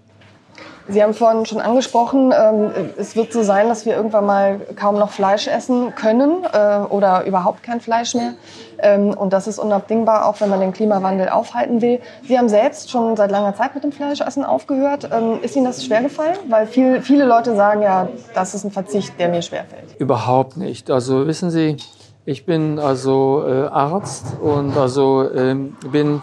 Sie 0.89 1.03
haben 1.03 1.14
vorhin 1.14 1.45
schon 1.45 1.60
angesprochen, 1.60 2.34
ähm, 2.34 2.72
es 2.97 3.16
wird 3.18 3.34
so 3.34 3.43
sein, 3.43 3.68
dass 3.68 3.86
wir 3.86 3.95
irgendwann 3.95 4.26
mal 4.26 4.62
kaum 4.78 4.97
noch 4.97 5.12
Fleisch 5.12 5.47
essen 5.47 5.93
können 5.95 6.45
äh, 6.53 6.80
oder 6.89 7.26
überhaupt 7.26 7.62
kein 7.62 7.82
Fleisch 7.82 8.16
mehr. 8.16 8.36
Ähm, 8.80 9.09
und 9.09 9.34
das 9.34 9.47
ist 9.47 9.59
unabdingbar, 9.59 10.28
auch 10.28 10.39
wenn 10.41 10.49
man 10.49 10.59
den 10.59 10.73
Klimawandel 10.73 11.30
aufhalten 11.30 11.82
will. 11.82 11.99
Sie 12.28 12.38
haben 12.38 12.49
selbst 12.49 12.89
schon 12.89 13.15
seit 13.15 13.32
langer 13.32 13.55
Zeit 13.55 13.75
mit 13.75 13.84
dem 13.84 13.91
Fleischessen 13.91 14.43
aufgehört. 14.43 15.09
Ähm, 15.11 15.39
ist 15.41 15.55
Ihnen 15.55 15.65
das 15.65 15.84
schwer 15.84 16.01
gefallen? 16.01 16.38
Weil 16.49 16.67
viel, 16.67 17.01
viele 17.01 17.25
Leute 17.25 17.55
sagen 17.55 17.82
ja, 17.82 18.07
das 18.34 18.53
ist 18.53 18.63
ein 18.63 18.71
Verzicht, 18.71 19.19
der 19.19 19.30
mir 19.30 19.41
schwerfällt. 19.41 19.95
Überhaupt 19.99 20.57
nicht. 20.57 20.91
Also 20.91 21.28
wissen 21.28 21.49
Sie, 21.49 21.78
ich 22.25 22.45
bin 22.45 22.78
also 22.78 23.43
äh, 23.47 23.67
Arzt 23.67 24.25
und 24.41 24.75
also 24.75 25.30
ähm, 25.34 25.78
bin 25.91 26.21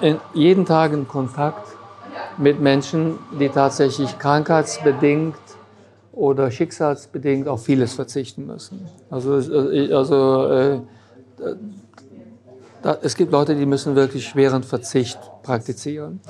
in, 0.00 0.20
jeden 0.34 0.66
Tag 0.66 0.92
in 0.92 1.08
Kontakt 1.08 1.66
mit 2.36 2.60
Menschen, 2.60 3.18
die 3.38 3.48
tatsächlich 3.48 4.18
krankheitsbedingt 4.18 5.34
oder 6.14 6.50
schicksalsbedingt 6.50 7.48
auf 7.48 7.64
vieles 7.64 7.94
verzichten 7.94 8.46
müssen. 8.46 8.86
Also, 9.10 9.38
äh, 9.38 9.92
also 9.92 10.46
äh, 10.46 10.80
da, 12.82 12.98
es 13.02 13.16
gibt 13.16 13.32
Leute, 13.32 13.56
die 13.56 13.66
müssen 13.66 13.96
wirklich 13.96 14.26
schweren 14.26 14.62
Verzicht 14.62 15.18
praktizieren. 15.42 16.20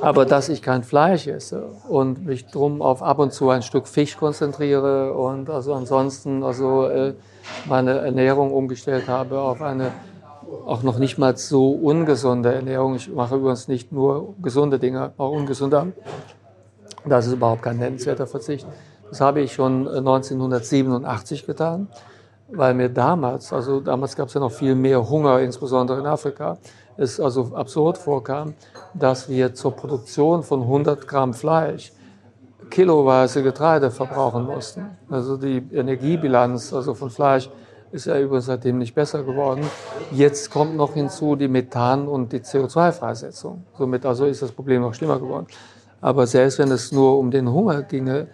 Aber 0.00 0.24
dass 0.24 0.48
ich 0.48 0.62
kein 0.62 0.82
Fleisch 0.82 1.26
esse 1.26 1.66
und 1.88 2.24
mich 2.24 2.46
drum 2.46 2.80
auf 2.82 3.02
ab 3.02 3.18
und 3.18 3.32
zu 3.32 3.50
ein 3.50 3.62
Stück 3.62 3.86
Fisch 3.86 4.16
konzentriere 4.16 5.12
und 5.12 5.50
also 5.50 5.74
ansonsten 5.74 6.42
also 6.42 6.86
äh, 6.86 7.14
meine 7.66 7.98
Ernährung 7.98 8.52
umgestellt 8.52 9.08
habe 9.08 9.38
auf 9.38 9.60
eine 9.60 9.92
auch 10.66 10.82
noch 10.82 10.98
nicht 10.98 11.18
mal 11.18 11.36
so 11.36 11.70
ungesunde 11.70 12.52
Ernährung. 12.52 12.96
Ich 12.96 13.08
mache 13.12 13.36
übrigens 13.36 13.68
nicht 13.68 13.92
nur 13.92 14.34
gesunde 14.42 14.78
Dinge, 14.78 15.12
auch 15.16 15.30
ungesunde. 15.30 15.92
Das 17.04 17.26
ist 17.26 17.32
überhaupt 17.34 17.62
kein 17.62 17.78
nennenswerter 17.78 18.26
Verzicht. 18.26 18.66
Das 19.08 19.20
habe 19.20 19.40
ich 19.40 19.52
schon 19.52 19.88
1987 19.88 21.46
getan, 21.46 21.88
weil 22.48 22.74
mir 22.74 22.88
damals, 22.88 23.52
also 23.52 23.80
damals 23.80 24.14
gab 24.16 24.28
es 24.28 24.34
ja 24.34 24.40
noch 24.40 24.52
viel 24.52 24.74
mehr 24.74 25.08
Hunger, 25.08 25.40
insbesondere 25.40 25.98
in 25.98 26.06
Afrika, 26.06 26.58
es 26.96 27.18
also 27.18 27.52
absurd 27.54 27.98
vorkam, 27.98 28.54
dass 28.94 29.28
wir 29.28 29.54
zur 29.54 29.72
Produktion 29.72 30.42
von 30.42 30.62
100 30.62 31.08
Gramm 31.08 31.34
Fleisch 31.34 31.92
kiloweise 32.68 33.42
Getreide 33.42 33.90
verbrauchen 33.90 34.44
mussten. 34.44 34.84
Also 35.08 35.36
die 35.36 35.62
Energiebilanz 35.72 36.72
also 36.72 36.94
von 36.94 37.10
Fleisch 37.10 37.50
ist 37.90 38.06
ja 38.06 38.18
übrigens 38.18 38.46
seitdem 38.46 38.78
nicht 38.78 38.94
besser 38.94 39.24
geworden. 39.24 39.64
Jetzt 40.12 40.50
kommt 40.50 40.76
noch 40.76 40.94
hinzu 40.94 41.34
die 41.34 41.48
Methan- 41.48 42.06
und 42.06 42.32
die 42.32 42.38
CO2-Freisetzung. 42.38 43.64
Somit 43.76 44.06
also 44.06 44.26
ist 44.26 44.42
das 44.42 44.52
Problem 44.52 44.82
noch 44.82 44.94
schlimmer 44.94 45.18
geworden. 45.18 45.46
Aber 46.00 46.26
selbst 46.26 46.58
wenn 46.58 46.70
es 46.70 46.92
nur 46.92 47.18
um 47.18 47.30
den 47.30 47.52
Hunger 47.52 47.82
ginge, 47.82 48.28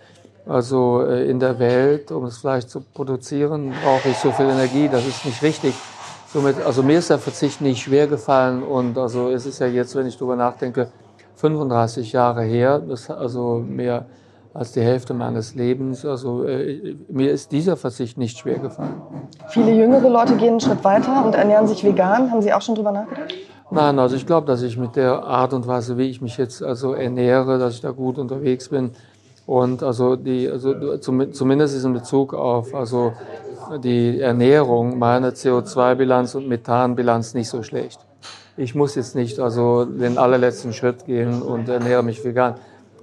also 0.46 1.02
äh, 1.02 1.28
in 1.28 1.40
der 1.40 1.58
Welt, 1.58 2.12
um 2.12 2.24
es 2.24 2.38
vielleicht 2.38 2.70
zu 2.70 2.80
produzieren, 2.80 3.72
brauche 3.82 4.08
ich 4.08 4.16
so 4.18 4.30
viel 4.30 4.46
Energie, 4.46 4.88
das 4.88 5.06
ist 5.06 5.24
nicht 5.24 5.42
richtig. 5.42 5.74
Somit, 6.32 6.56
also 6.64 6.82
mir 6.82 6.98
ist 6.98 7.10
der 7.10 7.18
Verzicht 7.18 7.60
nicht 7.60 7.82
schwer 7.82 8.06
gefallen 8.06 8.62
und 8.62 8.96
also 8.98 9.30
es 9.30 9.46
ist 9.46 9.58
ja 9.58 9.66
jetzt, 9.66 9.94
wenn 9.96 10.06
ich 10.06 10.16
darüber 10.16 10.36
nachdenke, 10.36 10.88
35 11.36 12.12
Jahre 12.12 12.42
her, 12.42 12.78
das, 12.78 13.10
also 13.10 13.64
mehr 13.66 14.06
als 14.56 14.72
die 14.72 14.80
Hälfte 14.80 15.12
meines 15.14 15.54
Lebens. 15.54 16.04
Also 16.04 16.44
äh, 16.44 16.96
mir 17.08 17.30
ist 17.30 17.52
dieser 17.52 17.76
Verzicht 17.76 18.16
nicht 18.16 18.38
schwer 18.38 18.58
gefallen. 18.58 19.02
Viele 19.48 19.72
jüngere 19.72 20.08
Leute 20.08 20.36
gehen 20.36 20.50
einen 20.50 20.60
Schritt 20.60 20.82
weiter 20.82 21.24
und 21.24 21.34
ernähren 21.34 21.66
sich 21.66 21.84
vegan. 21.84 22.30
Haben 22.30 22.42
Sie 22.42 22.52
auch 22.52 22.62
schon 22.62 22.74
drüber 22.74 22.92
nachgedacht? 22.92 23.34
Nein, 23.70 23.98
also 23.98 24.16
ich 24.16 24.26
glaube, 24.26 24.46
dass 24.46 24.62
ich 24.62 24.76
mit 24.78 24.96
der 24.96 25.24
Art 25.24 25.52
und 25.52 25.66
Weise, 25.66 25.98
wie 25.98 26.08
ich 26.08 26.22
mich 26.22 26.38
jetzt 26.38 26.62
also 26.62 26.94
ernähre, 26.94 27.58
dass 27.58 27.74
ich 27.74 27.80
da 27.80 27.90
gut 27.90 28.16
unterwegs 28.16 28.68
bin. 28.68 28.92
Und 29.44 29.82
also 29.82 30.16
die, 30.16 30.48
also 30.48 30.96
zumindest 30.98 31.76
ist 31.76 31.84
in 31.84 31.92
Bezug 31.92 32.32
auf 32.32 32.74
also 32.74 33.12
die 33.82 34.20
Ernährung 34.20 34.98
meine 34.98 35.30
CO2-Bilanz 35.30 36.34
und 36.34 36.48
Methanbilanz 36.48 37.34
nicht 37.34 37.48
so 37.48 37.62
schlecht. 37.62 38.00
Ich 38.56 38.74
muss 38.74 38.94
jetzt 38.94 39.14
nicht 39.14 39.38
also 39.38 39.84
den 39.84 40.16
allerletzten 40.16 40.72
Schritt 40.72 41.04
gehen 41.04 41.42
und 41.42 41.68
ernähre 41.68 42.02
mich 42.02 42.24
vegan. 42.24 42.54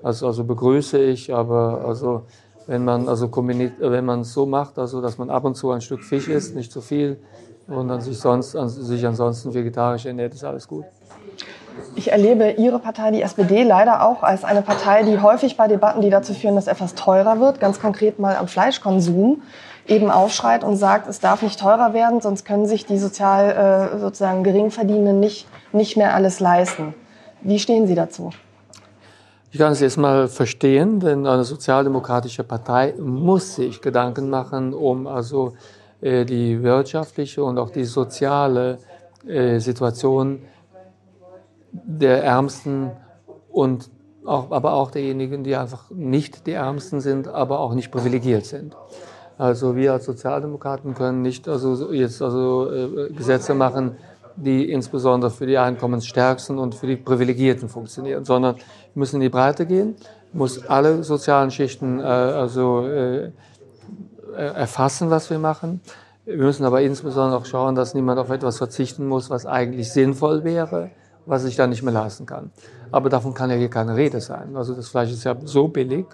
Also, 0.03 0.27
also 0.27 0.43
begrüße 0.43 0.99
ich, 1.01 1.33
aber 1.33 1.85
also 1.85 2.23
wenn 2.67 2.83
man 2.83 3.07
also 3.07 3.29
wenn 3.31 4.05
man 4.05 4.23
so 4.23 4.45
macht, 4.45 4.77
also 4.77 5.01
dass 5.01 5.17
man 5.17 5.29
ab 5.29 5.45
und 5.45 5.55
zu 5.55 5.71
ein 5.71 5.81
Stück 5.81 6.03
Fisch 6.03 6.27
isst, 6.27 6.55
nicht 6.55 6.71
zu 6.71 6.81
viel 6.81 7.17
und 7.67 7.87
dann 7.87 8.01
sich 8.01 8.19
sonst 8.19 8.51
sich 8.51 9.05
ansonsten 9.07 9.53
vegetarisch 9.53 10.05
ernährt, 10.05 10.33
ist 10.33 10.43
alles 10.43 10.67
gut. 10.67 10.85
Ich 11.95 12.11
erlebe 12.11 12.51
Ihre 12.51 12.79
Partei, 12.79 13.11
die 13.11 13.21
SPD, 13.21 13.63
leider 13.63 14.05
auch 14.05 14.23
als 14.23 14.43
eine 14.43 14.61
Partei, 14.61 15.03
die 15.03 15.19
häufig 15.19 15.57
bei 15.57 15.67
Debatten, 15.67 16.01
die 16.01 16.09
dazu 16.09 16.33
führen, 16.33 16.55
dass 16.55 16.67
etwas 16.67 16.95
teurer 16.95 17.39
wird, 17.39 17.59
ganz 17.59 17.79
konkret 17.79 18.19
mal 18.19 18.35
am 18.35 18.47
Fleischkonsum, 18.47 19.41
eben 19.87 20.11
aufschreit 20.11 20.63
und 20.63 20.75
sagt, 20.75 21.07
es 21.07 21.19
darf 21.19 21.41
nicht 21.41 21.59
teurer 21.59 21.93
werden, 21.93 22.21
sonst 22.21 22.45
können 22.45 22.67
sich 22.67 22.85
die 22.85 22.97
sozial 22.97 23.91
äh, 23.95 23.99
sozusagen 23.99 24.43
Geringverdienenden 24.43 25.19
nicht, 25.19 25.47
nicht 25.71 25.97
mehr 25.97 26.13
alles 26.13 26.39
leisten. 26.39 26.93
Wie 27.41 27.59
stehen 27.59 27.87
Sie 27.87 27.95
dazu? 27.95 28.31
Ich 29.53 29.59
kann 29.59 29.71
es 29.71 29.81
jetzt 29.81 29.97
mal 29.97 30.27
verstehen, 30.27 30.99
denn 30.99 31.27
eine 31.27 31.43
sozialdemokratische 31.43 32.43
Partei 32.43 32.95
muss 32.99 33.53
sich 33.53 33.81
Gedanken 33.81 34.31
machen, 34.31 34.73
um 34.73 35.05
also 35.05 35.53
äh, 36.01 36.25
die 36.25 36.63
wirtschaftliche 36.63 37.43
und 37.43 37.59
auch 37.59 37.69
die 37.69 37.83
soziale 37.83 38.79
äh, 39.27 39.59
Situation 39.59 40.41
der 41.71 42.23
Ärmsten 42.23 42.93
und 43.51 43.91
auch, 44.25 44.49
aber 44.49 44.73
auch 44.73 44.89
derjenigen, 44.89 45.43
die 45.43 45.55
einfach 45.55 45.91
nicht 45.91 46.47
die 46.47 46.53
Ärmsten 46.53 46.99
sind, 46.99 47.27
aber 47.27 47.59
auch 47.59 47.75
nicht 47.75 47.91
privilegiert 47.91 48.47
sind. 48.47 48.75
Also 49.37 49.75
wir 49.75 49.93
als 49.93 50.05
Sozialdemokraten 50.05 50.95
können 50.95 51.21
nicht 51.21 51.47
also 51.47 51.93
jetzt 51.93 52.23
also 52.23 52.71
äh, 52.71 53.13
Gesetze 53.13 53.53
machen, 53.53 53.97
die 54.35 54.71
insbesondere 54.71 55.31
für 55.31 55.45
die 55.45 55.57
Einkommensstärksten 55.57 56.57
und 56.57 56.75
für 56.75 56.87
die 56.87 56.95
Privilegierten 56.97 57.69
funktionieren, 57.69 58.25
sondern 58.25 58.55
wir 58.55 58.63
müssen 58.93 59.17
in 59.17 59.21
die 59.21 59.29
Breite 59.29 59.65
gehen, 59.65 59.95
muss 60.33 60.65
alle 60.65 61.03
sozialen 61.03 61.51
Schichten 61.51 61.99
äh, 61.99 62.03
also 62.03 62.87
äh, 62.87 63.31
erfassen, 64.35 65.09
was 65.09 65.29
wir 65.29 65.39
machen. 65.39 65.81
Wir 66.25 66.37
müssen 66.37 66.65
aber 66.65 66.81
insbesondere 66.81 67.39
auch 67.39 67.45
schauen, 67.45 67.75
dass 67.75 67.93
niemand 67.93 68.19
auf 68.19 68.29
etwas 68.29 68.57
verzichten 68.57 69.05
muss, 69.07 69.29
was 69.29 69.45
eigentlich 69.45 69.91
sinnvoll 69.91 70.43
wäre, 70.43 70.89
was 71.25 71.43
sich 71.43 71.55
dann 71.55 71.69
nicht 71.69 71.83
mehr 71.83 71.93
leisten 71.93 72.25
kann. 72.25 72.51
Aber 72.91 73.09
davon 73.09 73.33
kann 73.33 73.49
ja 73.49 73.55
hier 73.55 73.69
keine 73.69 73.95
Rede 73.95 74.21
sein. 74.21 74.55
Also 74.55 74.73
das 74.73 74.87
Fleisch 74.87 75.11
ist 75.11 75.23
ja 75.23 75.35
so 75.43 75.67
billig, 75.67 76.05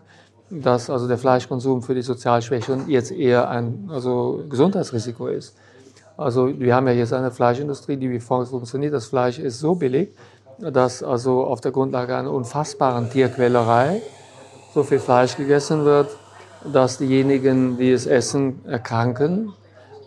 dass 0.49 0.89
also 0.89 1.07
der 1.07 1.17
Fleischkonsum 1.17 1.83
für 1.83 1.93
die 1.93 2.01
Sozialschwächeren 2.01 2.89
jetzt 2.89 3.11
eher 3.11 3.49
ein 3.49 3.87
also 3.89 4.43
Gesundheitsrisiko 4.49 5.27
ist. 5.27 5.55
Also 6.19 6.59
wir 6.59 6.75
haben 6.75 6.85
ja 6.87 6.93
jetzt 6.93 7.13
eine 7.13 7.31
Fleischindustrie, 7.31 7.95
die 7.95 8.09
wie 8.09 8.19
folgt 8.19 8.49
funktioniert. 8.49 8.93
Das 8.93 9.05
Fleisch 9.05 9.39
ist 9.39 9.59
so 9.59 9.75
billig, 9.75 10.09
dass 10.59 11.01
also 11.01 11.45
auf 11.45 11.61
der 11.61 11.71
Grundlage 11.71 12.13
einer 12.13 12.31
unfassbaren 12.31 13.09
Tierquälerei 13.09 14.01
so 14.73 14.83
viel 14.83 14.99
Fleisch 14.99 15.37
gegessen 15.37 15.85
wird, 15.85 16.09
dass 16.73 16.97
diejenigen, 16.97 17.77
die 17.77 17.91
es 17.91 18.05
essen, 18.05 18.59
erkranken 18.65 19.53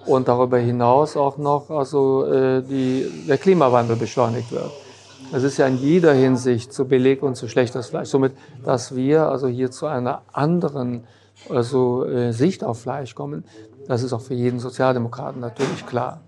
und 0.05 0.29
darüber 0.29 0.59
hinaus 0.59 1.17
auch 1.17 1.39
noch 1.39 1.71
also 1.71 2.27
äh, 2.27 2.61
die, 2.61 3.25
der 3.27 3.39
Klimawandel 3.39 3.97
beschleunigt 3.97 4.53
wird. 4.53 4.71
Es 5.33 5.45
ist 5.45 5.57
ja 5.57 5.67
in 5.67 5.79
jeder 5.79 6.13
Hinsicht 6.13 6.75
zu 6.75 6.85
billig 6.85 7.23
und 7.23 7.37
zu 7.37 7.49
schlecht 7.49 7.75
das 7.75 7.89
Fleisch. 7.89 8.11
Somit, 8.11 8.33
dass 8.67 8.95
wir 8.95 9.29
also 9.29 9.49
hier 9.49 9.71
zu 9.71 9.87
einer 9.87 10.21
anderen 10.35 11.05
also, 11.49 12.05
äh, 12.05 12.33
Sicht 12.33 12.65
auf 12.65 12.81
Fleisch 12.81 13.15
kommen, 13.15 13.45
das 13.89 14.03
ist 14.03 14.13
auch 14.13 14.21
für 14.21 14.35
jeden 14.35 14.61
Sozialdemokraten 14.61 15.41
natürlich 15.41 15.87
klar. 15.87 16.21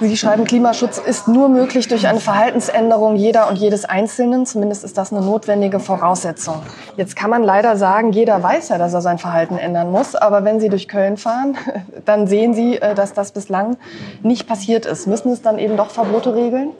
Sie 0.00 0.16
schreiben, 0.16 0.44
Klimaschutz 0.44 0.98
ist 0.98 1.26
nur 1.26 1.48
möglich 1.48 1.88
durch 1.88 2.06
eine 2.06 2.20
Verhaltensänderung 2.20 3.16
jeder 3.16 3.48
und 3.48 3.56
jedes 3.56 3.86
Einzelnen. 3.86 4.44
Zumindest 4.44 4.84
ist 4.84 4.98
das 4.98 5.10
eine 5.10 5.22
notwendige 5.22 5.80
Voraussetzung. 5.80 6.56
Jetzt 6.98 7.16
kann 7.16 7.30
man 7.30 7.42
leider 7.42 7.76
sagen, 7.76 8.12
jeder 8.12 8.42
weiß 8.42 8.68
ja, 8.68 8.78
dass 8.78 8.92
er 8.92 9.00
sein 9.00 9.16
Verhalten 9.16 9.56
ändern 9.56 9.90
muss. 9.90 10.14
Aber 10.14 10.44
wenn 10.44 10.60
Sie 10.60 10.68
durch 10.68 10.86
Köln 10.86 11.16
fahren, 11.16 11.56
dann 12.04 12.26
sehen 12.26 12.52
Sie, 12.52 12.76
äh, 12.76 12.94
dass 12.94 13.14
das 13.14 13.32
bislang 13.32 13.78
nicht 14.22 14.46
passiert 14.46 14.84
ist. 14.84 15.06
Müssen 15.06 15.32
es 15.32 15.40
dann 15.40 15.58
eben 15.58 15.78
doch 15.78 15.90
Verbote 15.90 16.34
regeln? 16.34 16.72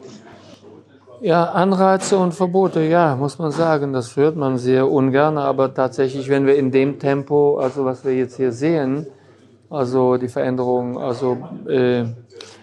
Ja, 1.19 1.45
Anreize 1.45 2.15
und 2.19 2.35
Verbote, 2.35 2.81
ja, 2.81 3.15
muss 3.15 3.39
man 3.39 3.51
sagen, 3.51 3.91
das 3.91 4.15
hört 4.15 4.35
man 4.35 4.59
sehr 4.59 4.87
ungern, 4.87 5.39
aber 5.39 5.73
tatsächlich, 5.73 6.29
wenn 6.29 6.45
wir 6.45 6.55
in 6.55 6.69
dem 6.69 6.99
Tempo, 6.99 7.57
also 7.57 7.85
was 7.85 8.05
wir 8.05 8.15
jetzt 8.15 8.35
hier 8.37 8.51
sehen, 8.51 9.07
also 9.67 10.17
die 10.17 10.27
Veränderung 10.27 10.99
also 10.99 11.37
äh, 11.67 12.03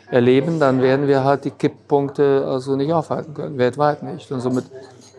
erleben, 0.08 0.60
dann 0.60 0.80
werden 0.80 1.08
wir 1.08 1.24
halt 1.24 1.44
die 1.46 1.50
Kipppunkte 1.50 2.46
also 2.46 2.76
nicht 2.76 2.92
aufhalten 2.92 3.34
können, 3.34 3.58
weltweit 3.58 4.04
nicht. 4.04 4.30
Und 4.30 4.38
somit, 4.38 4.66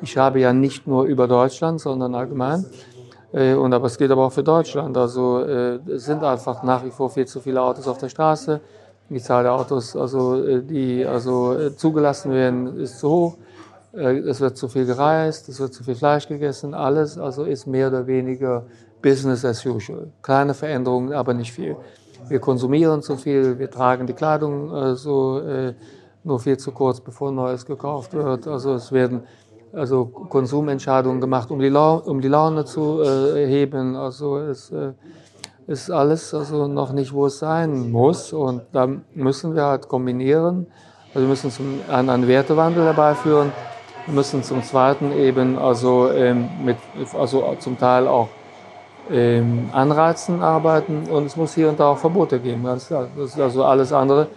ich 0.02 0.16
habe 0.18 0.40
ja 0.40 0.54
nicht 0.54 0.88
nur 0.88 1.04
über 1.04 1.28
Deutschland, 1.28 1.82
sondern 1.82 2.16
allgemein, 2.16 2.66
äh, 3.34 3.54
und 3.54 3.74
aber 3.74 3.88
es 3.88 3.98
geht 3.98 4.12
aber 4.12 4.28
auch 4.28 4.32
für 4.32 4.44
Deutschland. 4.44 4.96
Also 4.96 5.42
äh, 5.42 5.80
es 5.92 6.06
sind 6.06 6.24
einfach 6.24 6.64
nach 6.64 6.86
wie 6.86 6.92
vor 6.92 7.10
viel 7.10 7.26
zu 7.26 7.42
viele 7.42 7.62
Autos 7.62 7.86
auf 7.86 7.98
der 7.98 8.08
Straße. 8.08 8.62
Die 9.10 9.22
Zahl 9.22 9.44
der 9.44 9.54
Autos, 9.54 9.96
also, 9.96 10.44
äh, 10.44 10.64
die 10.64 11.06
also 11.06 11.54
äh, 11.54 11.76
zugelassen 11.76 12.32
werden, 12.32 12.80
ist 12.80 13.00
zu 13.00 13.10
hoch. 13.10 13.38
Äh, 13.94 14.18
es 14.20 14.42
wird 14.42 14.58
zu 14.58 14.68
viel 14.68 14.86
gereist, 14.86 15.48
es 15.48 15.60
wird 15.60 15.74
zu 15.76 15.84
viel 15.84 15.94
Fleisch 15.94 16.28
gegessen. 16.28 16.74
Alles 16.74 17.18
also 17.20 17.44
ist 17.44 17.68
mehr 17.68 17.90
oder 17.90 18.08
weniger 18.08 18.64
Business 19.04 19.46
as 19.46 19.64
usual. 19.64 20.08
Kleine 20.24 20.56
Veränderungen, 20.56 21.14
aber 21.14 21.36
nicht 21.36 21.54
viel. 21.54 21.76
Wir 22.28 22.40
konsumieren 22.40 23.04
zu 23.04 23.16
viel, 23.16 23.60
wir 23.60 23.70
tragen 23.70 24.08
die 24.08 24.14
Kleidung 24.14 24.72
also, 24.72 25.40
nur 26.24 26.40
viel 26.40 26.58
zu 26.58 26.72
kurz, 26.72 27.00
bevor 27.00 27.32
Neues 27.32 27.68
gekauft 27.68 28.14
wird. 28.16 28.48
Also 28.48 28.74
es 28.74 28.92
werden 28.92 29.22
also 29.72 30.06
Konsumentscheidungen 30.06 31.22
gemacht, 31.22 31.52
um 31.52 31.60
die, 31.60 31.70
Laune, 31.70 32.02
um 32.02 32.22
die 32.22 32.30
Laune 32.30 32.66
zu 32.66 33.04
heben. 33.36 33.96
Also 33.96 34.40
es 34.40 34.74
ist 35.68 35.90
alles 35.90 36.34
also 36.34 36.68
noch 36.68 36.92
nicht, 36.94 37.14
wo 37.14 37.26
es 37.26 37.40
sein 37.40 37.92
muss. 37.92 38.34
Und 38.34 38.64
da 38.72 38.88
müssen 39.14 39.56
wir 39.56 39.64
halt 39.64 39.88
kombinieren. 39.88 40.68
Also 41.10 41.22
wir 41.22 41.30
müssen 41.30 41.52
zum, 41.52 41.80
einen, 41.90 42.10
einen 42.10 42.28
Wertewandel 42.28 42.84
herbeiführen. 42.86 43.52
Wir 44.06 44.14
müssen 44.14 44.44
zum 44.44 44.64
Zweiten 44.64 45.12
eben 45.12 45.58
also 45.58 46.12
ähm, 46.12 46.50
mit, 46.64 46.78
also 47.18 47.56
zum 47.60 47.80
Teil 47.80 48.08
auch 48.08 48.30
ähm, 49.10 49.70
Anreizen 49.72 50.42
arbeiten 50.42 51.08
und 51.10 51.26
es 51.26 51.36
muss 51.36 51.56
hier 51.56 51.70
und 51.70 51.80
da 51.80 51.90
auch 51.90 51.98
Verbote 51.98 52.40
geben. 52.40 52.64
Das 52.64 52.92
ist 52.92 53.40
also 53.40 53.64
alles 53.64 53.92
andere 53.92 54.28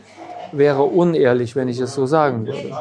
wäre 0.53 0.83
unehrlich, 0.83 1.55
wenn 1.57 1.68
ich 1.68 1.79
es 1.79 1.95
so 1.95 2.07
sagen 2.07 2.47
würde. 2.47 2.72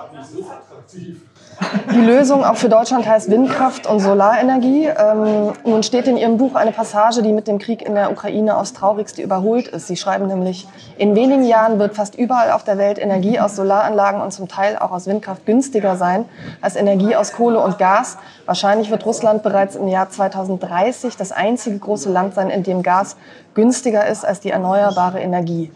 Die 1.91 2.01
Lösung 2.01 2.43
auch 2.43 2.55
für 2.55 2.69
Deutschland 2.69 3.07
heißt 3.07 3.31
Windkraft 3.31 3.87
und 3.87 3.99
Solarenergie. 3.99 4.87
Ähm, 4.87 5.53
nun 5.65 5.81
steht 5.81 6.07
in 6.07 6.15
Ihrem 6.15 6.37
Buch 6.37 6.53
eine 6.53 6.71
Passage, 6.71 7.23
die 7.23 7.31
mit 7.31 7.47
dem 7.47 7.57
Krieg 7.57 7.81
in 7.81 7.95
der 7.95 8.11
Ukraine 8.11 8.57
aufs 8.57 8.73
Traurigste 8.73 9.23
überholt 9.23 9.67
ist. 9.67 9.87
Sie 9.87 9.97
schreiben 9.97 10.27
nämlich, 10.27 10.67
in 10.97 11.15
wenigen 11.15 11.43
Jahren 11.43 11.79
wird 11.79 11.95
fast 11.95 12.15
überall 12.15 12.51
auf 12.51 12.63
der 12.63 12.77
Welt 12.77 12.99
Energie 12.99 13.39
aus 13.39 13.55
Solaranlagen 13.55 14.21
und 14.21 14.31
zum 14.31 14.47
Teil 14.47 14.77
auch 14.77 14.91
aus 14.91 15.07
Windkraft 15.07 15.45
günstiger 15.47 15.95
sein 15.95 16.25
als 16.61 16.75
Energie 16.75 17.15
aus 17.15 17.33
Kohle 17.33 17.59
und 17.59 17.79
Gas. 17.79 18.17
Wahrscheinlich 18.45 18.91
wird 18.91 19.05
Russland 19.05 19.41
bereits 19.41 19.75
im 19.75 19.87
Jahr 19.87 20.09
2030 20.09 21.17
das 21.17 21.31
einzige 21.31 21.79
große 21.79 22.11
Land 22.11 22.35
sein, 22.35 22.51
in 22.51 22.61
dem 22.61 22.83
Gas 22.83 23.17
günstiger 23.55 24.05
ist 24.05 24.23
als 24.25 24.39
die 24.39 24.51
erneuerbare 24.51 25.19
Energie. 25.19 25.71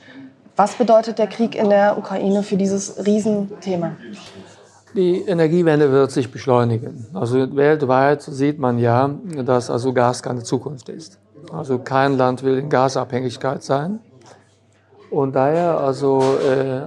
Was 0.56 0.74
bedeutet 0.74 1.18
der 1.18 1.28
Krieg 1.28 1.56
in 1.56 1.70
der 1.70 1.98
Ukraine 1.98 2.44
für 2.44 2.58
dieses 2.58 3.04
Riesenthema? 3.06 3.94
Die 4.94 5.22
Energiewende 5.22 5.92
wird 5.92 6.12
sich 6.12 6.32
beschleunigen. 6.32 7.08
Also 7.14 7.56
weltweit 7.56 8.22
sieht 8.24 8.60
man 8.60 8.78
ja, 8.78 9.10
dass 9.46 9.70
also 9.70 9.94
Gas 9.94 10.22
keine 10.22 10.44
Zukunft 10.44 10.90
ist. 10.90 11.18
Also 11.52 11.80
kein 11.80 12.18
Land 12.18 12.44
will 12.44 12.58
in 12.58 12.70
Gasabhängigkeit 12.70 13.64
sein. 13.64 14.00
Und 15.10 15.36
daher 15.36 15.80
also 15.80 16.22
äh, 16.46 16.82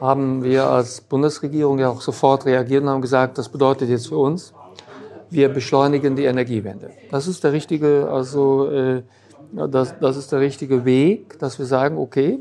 haben 0.00 0.44
wir 0.44 0.66
als 0.66 1.00
Bundesregierung 1.00 1.78
ja 1.78 1.90
auch 1.90 2.00
sofort 2.00 2.46
reagiert 2.46 2.82
und 2.84 2.88
haben 2.88 3.02
gesagt, 3.02 3.36
das 3.38 3.48
bedeutet 3.48 3.88
jetzt 3.88 4.08
für 4.08 4.18
uns, 4.18 4.52
wir 5.28 5.48
beschleunigen 5.48 6.16
die 6.16 6.24
Energiewende. 6.24 6.90
Das 7.10 7.26
ist 7.26 7.42
der 7.44 7.52
richtige, 7.52 8.08
also 8.10 8.68
äh, 8.70 9.02
das, 9.52 9.98
das 9.98 10.16
ist 10.16 10.30
der 10.32 10.40
richtige 10.40 10.84
Weg, 10.84 11.38
dass 11.38 11.58
wir 11.58 11.66
sagen, 11.66 11.98
okay, 11.98 12.38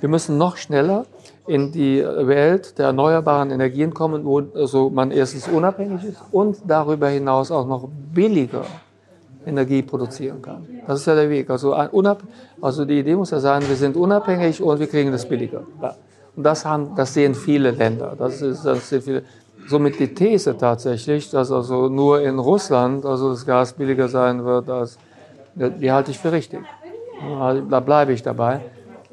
wir 0.00 0.08
müssen 0.08 0.38
noch 0.38 0.56
schneller 0.56 1.06
in 1.46 1.72
die 1.72 2.02
Welt 2.02 2.78
der 2.78 2.86
erneuerbaren 2.86 3.50
Energien 3.50 3.94
kommen, 3.94 4.24
wo 4.24 4.42
also 4.54 4.90
man 4.90 5.10
erstens 5.10 5.48
unabhängig 5.48 6.04
ist 6.04 6.22
und 6.32 6.58
darüber 6.66 7.08
hinaus 7.08 7.50
auch 7.50 7.66
noch 7.66 7.88
billiger 8.12 8.64
Energie 9.46 9.82
produzieren 9.82 10.42
kann. 10.42 10.66
Das 10.86 11.00
ist 11.00 11.06
ja 11.06 11.14
der 11.14 11.30
Weg. 11.30 11.48
Also, 11.50 11.74
unab 11.92 12.22
also 12.60 12.84
die 12.84 12.98
Idee 12.98 13.14
muss 13.14 13.30
ja 13.30 13.38
sein, 13.38 13.62
wir 13.68 13.76
sind 13.76 13.96
unabhängig 13.96 14.60
und 14.60 14.80
wir 14.80 14.88
kriegen 14.88 15.12
das 15.12 15.28
billiger. 15.28 15.62
Und 16.34 16.42
das, 16.42 16.64
haben, 16.64 16.94
das 16.96 17.14
sehen 17.14 17.34
viele 17.34 17.70
Länder. 17.70 18.14
Das 18.18 18.42
ist, 18.42 18.64
das 18.64 18.88
sehen 18.88 19.02
viele. 19.02 19.22
Somit 19.68 19.98
die 19.98 20.14
These 20.14 20.56
tatsächlich, 20.56 21.30
dass 21.30 21.50
also 21.50 21.88
nur 21.88 22.20
in 22.20 22.38
Russland 22.38 23.04
also 23.04 23.30
das 23.30 23.44
Gas 23.44 23.72
billiger 23.72 24.08
sein 24.08 24.44
wird, 24.44 24.68
als, 24.68 24.98
die 25.54 25.90
halte 25.90 26.10
ich 26.10 26.18
für 26.18 26.30
richtig. 26.30 26.60
Da 27.70 27.80
bleibe 27.80 28.12
ich 28.12 28.22
dabei. 28.22 28.60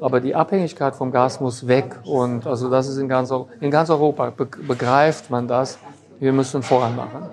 Aber 0.00 0.20
die 0.20 0.34
Abhängigkeit 0.34 0.94
vom 0.94 1.12
Gas 1.12 1.40
muss 1.40 1.66
weg. 1.66 1.96
Und 2.04 2.46
also 2.46 2.70
das 2.70 2.88
ist 2.88 2.98
in 2.98 3.08
ganz, 3.08 3.32
in 3.60 3.70
ganz 3.70 3.90
Europa 3.90 4.32
begreift 4.66 5.30
man 5.30 5.48
das. 5.48 5.78
Wir 6.20 6.32
müssen 6.32 6.62
voran 6.62 6.96
machen. 6.96 7.28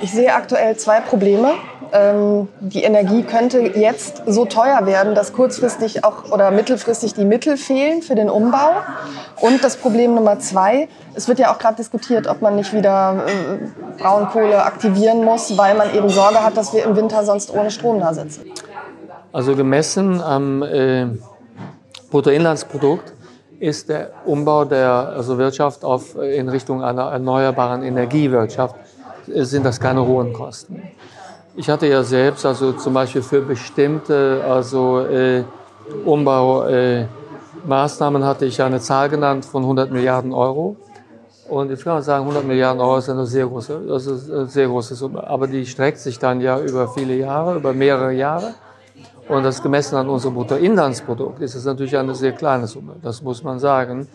Ich 0.00 0.12
sehe 0.12 0.32
aktuell 0.32 0.76
zwei 0.76 1.00
Probleme. 1.00 1.52
Ähm, 1.92 2.48
die 2.60 2.82
Energie 2.82 3.22
könnte 3.22 3.60
jetzt 3.60 4.22
so 4.26 4.44
teuer 4.44 4.86
werden, 4.86 5.14
dass 5.14 5.32
kurzfristig 5.32 6.04
auch 6.04 6.30
oder 6.30 6.50
mittelfristig 6.50 7.14
die 7.14 7.24
Mittel 7.24 7.56
fehlen 7.56 8.02
für 8.02 8.14
den 8.14 8.28
Umbau. 8.28 8.76
Und 9.40 9.64
das 9.64 9.76
Problem 9.76 10.14
Nummer 10.14 10.38
zwei, 10.38 10.88
es 11.14 11.26
wird 11.28 11.38
ja 11.38 11.52
auch 11.52 11.58
gerade 11.58 11.76
diskutiert, 11.76 12.26
ob 12.26 12.42
man 12.42 12.56
nicht 12.56 12.72
wieder 12.74 13.24
äh, 13.26 14.00
Braunkohle 14.00 14.62
aktivieren 14.64 15.24
muss, 15.24 15.56
weil 15.56 15.74
man 15.74 15.94
eben 15.94 16.10
Sorge 16.10 16.44
hat, 16.44 16.56
dass 16.56 16.72
wir 16.74 16.84
im 16.84 16.94
Winter 16.94 17.24
sonst 17.24 17.52
ohne 17.52 17.70
Strom 17.70 18.00
da 18.00 18.12
sitzen. 18.12 18.44
Also 19.32 19.56
gemessen 19.56 20.20
am 20.20 20.62
äh, 20.62 21.06
Bruttoinlandsprodukt 22.10 23.12
ist 23.60 23.88
der 23.88 24.10
Umbau 24.24 24.64
der 24.64 24.90
also 24.90 25.36
Wirtschaft 25.36 25.84
auf, 25.84 26.16
in 26.16 26.48
Richtung 26.48 26.82
einer 26.82 27.10
erneuerbaren 27.10 27.82
Energiewirtschaft 27.82 28.76
sind 29.26 29.66
das 29.66 29.80
keine 29.80 30.06
hohen 30.06 30.32
Kosten. 30.32 30.82
Ich 31.56 31.68
hatte 31.68 31.86
ja 31.86 32.02
selbst 32.02 32.46
also 32.46 32.72
zum 32.72 32.94
Beispiel 32.94 33.22
für 33.22 33.42
bestimmte 33.42 34.42
also 34.48 35.00
äh, 35.00 35.44
Umbaumaßnahmen 36.04 38.22
äh, 38.22 38.24
hatte 38.24 38.46
ich 38.46 38.62
eine 38.62 38.80
Zahl 38.80 39.08
genannt 39.08 39.44
von 39.44 39.62
100 39.62 39.90
Milliarden 39.90 40.32
Euro. 40.32 40.76
Und 41.48 41.70
jetzt 41.70 41.82
kann 41.82 41.94
man 41.94 42.02
sagen, 42.02 42.24
100 42.24 42.46
Milliarden 42.46 42.80
Euro 42.80 42.98
ist 42.98 43.08
eine 43.08 43.26
sehr 43.26 43.46
große, 43.46 43.80
das 43.88 44.06
ist 44.06 44.30
eine 44.30 44.46
sehr 44.46 44.68
große 44.68 44.94
Summe. 44.94 45.26
Aber 45.26 45.46
die 45.46 45.66
streckt 45.66 45.98
sich 45.98 46.18
dann 46.18 46.40
ja 46.40 46.60
über 46.60 46.88
viele 46.88 47.16
Jahre, 47.16 47.56
über 47.56 47.72
mehrere 47.72 48.12
Jahre. 48.12 48.54
Und 49.28 49.42
das 49.42 49.62
gemessen 49.62 49.96
an 49.96 50.08
unserem 50.08 50.34
Bruttoinlandsprodukt 50.34 51.40
ist 51.40 51.54
es 51.54 51.64
natürlich 51.66 51.96
eine 51.96 52.14
sehr 52.14 52.32
kleine 52.32 52.66
Summe. 52.66 52.96
Das 53.02 53.22
muss 53.22 53.42
man 53.42 53.58
sagen. 53.58 54.08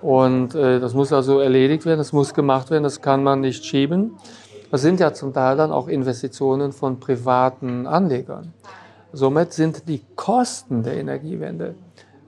Und 0.00 0.54
äh, 0.54 0.80
das 0.80 0.94
muss 0.94 1.12
also 1.12 1.40
erledigt 1.40 1.84
werden, 1.84 1.98
das 1.98 2.12
muss 2.12 2.32
gemacht 2.32 2.70
werden, 2.70 2.84
das 2.84 3.00
kann 3.00 3.22
man 3.22 3.40
nicht 3.40 3.64
schieben. 3.64 4.16
Das 4.70 4.82
sind 4.82 4.98
ja 5.00 5.12
zum 5.12 5.32
Teil 5.32 5.56
dann 5.56 5.72
auch 5.72 5.88
Investitionen 5.88 6.72
von 6.72 6.98
privaten 6.98 7.86
Anlegern. 7.86 8.52
Somit 9.12 9.52
sind 9.52 9.88
die 9.88 10.02
Kosten 10.14 10.82
der 10.82 10.96
Energiewende, 10.96 11.74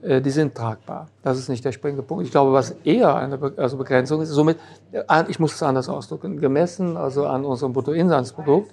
äh, 0.01 0.21
die 0.21 0.29
sind 0.29 0.55
tragbar. 0.55 1.07
Das 1.23 1.37
ist 1.37 1.49
nicht 1.49 1.65
der 1.65 1.71
springende 1.71 2.03
Punkt. 2.03 2.25
Ich 2.25 2.31
glaube, 2.31 2.53
was 2.53 2.71
eher 2.83 3.15
eine 3.15 3.37
Be 3.37 3.53
also 3.57 3.77
Begrenzung 3.77 4.21
ist, 4.21 4.29
somit, 4.29 4.57
äh, 4.91 5.23
ich 5.27 5.39
muss 5.39 5.55
es 5.55 5.63
anders 5.63 5.89
ausdrücken, 5.89 6.39
gemessen 6.39 6.95
also 6.95 7.25
an 7.25 7.43
unserem 7.43 7.73
Bruttoinlandsprodukt 7.73 8.71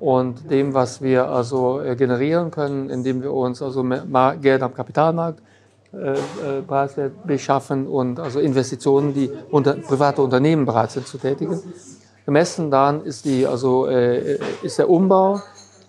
und 0.00 0.50
dem, 0.50 0.74
was 0.74 1.02
wir 1.02 1.28
also 1.28 1.80
äh, 1.80 1.96
generieren 1.96 2.50
können, 2.50 2.90
indem 2.90 3.22
wir 3.22 3.32
uns 3.32 3.62
also 3.62 3.84
Geld 4.40 4.62
am 4.62 4.74
Kapitalmarkt 4.74 5.40
äh, 5.92 6.12
äh, 6.12 7.10
beschaffen 7.24 7.86
und 7.86 8.20
also 8.20 8.40
Investitionen, 8.40 9.14
die 9.14 9.30
unter, 9.50 9.74
private 9.74 10.22
Unternehmen 10.22 10.66
bereit 10.66 10.90
sind 10.90 11.06
zu 11.06 11.18
tätigen, 11.18 11.60
Gemessen 12.26 12.70
daran 12.70 13.04
ist, 13.04 13.24
die, 13.24 13.46
also, 13.46 13.86
äh, 13.86 14.38
ist 14.62 14.78
der 14.78 14.90
Umbau 14.90 15.40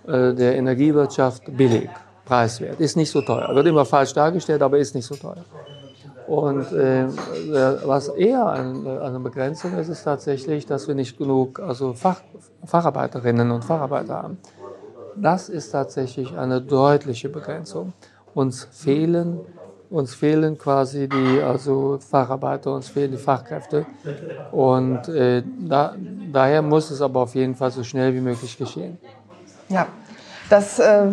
äh, 0.07 0.33
der 0.33 0.55
Energiewirtschaft 0.55 1.43
billig, 1.57 1.89
preiswert, 2.23 2.79
ist 2.79 2.95
nicht 2.95 3.11
so 3.11 3.21
teuer. 3.21 3.53
Wird 3.53 3.67
immer 3.67 3.83
falsch 3.83 4.13
dargestellt, 4.13 4.61
aber 4.61 4.77
ist 4.77 4.95
nicht 4.95 5.05
so 5.05 5.15
teuer. 5.15 5.43
Und 6.29 6.71
äh, 6.73 7.07
was 7.85 8.09
eher 8.09 8.45
eine, 8.45 9.01
eine 9.01 9.19
Begrenzung 9.19 9.75
ist, 9.79 9.89
ist 9.89 10.03
tatsächlich, 10.03 10.67
dass 10.67 10.87
wir 10.87 10.93
nicht 10.93 11.17
genug 11.17 11.59
also 11.59 11.93
Fach, 11.93 12.21
Facharbeiterinnen 12.65 13.49
und 13.49 13.65
Facharbeiter 13.65 14.21
haben. 14.21 14.37
Das 15.15 15.49
ist 15.49 15.71
tatsächlich 15.71 16.37
eine 16.37 16.61
deutliche 16.61 17.29
Begrenzung. 17.29 17.93
Uns 18.35 18.67
fehlen 18.71 19.39
uns 19.89 20.13
fehlen 20.13 20.55
quasi 20.55 21.09
die 21.09 21.41
also 21.41 21.97
Facharbeiter, 21.99 22.75
uns 22.75 22.89
fehlen 22.89 23.09
die 23.09 23.17
Fachkräfte. 23.17 23.87
Und 24.51 25.07
äh, 25.09 25.41
da, 25.67 25.95
daher 26.31 26.61
muss 26.61 26.91
es 26.91 27.01
aber 27.01 27.21
auf 27.21 27.33
jeden 27.33 27.55
Fall 27.55 27.71
so 27.71 27.83
schnell 27.83 28.13
wie 28.13 28.21
möglich 28.21 28.55
geschehen. 28.55 28.99
Ja, 29.67 29.87
das 30.47 30.77
äh, 30.77 31.07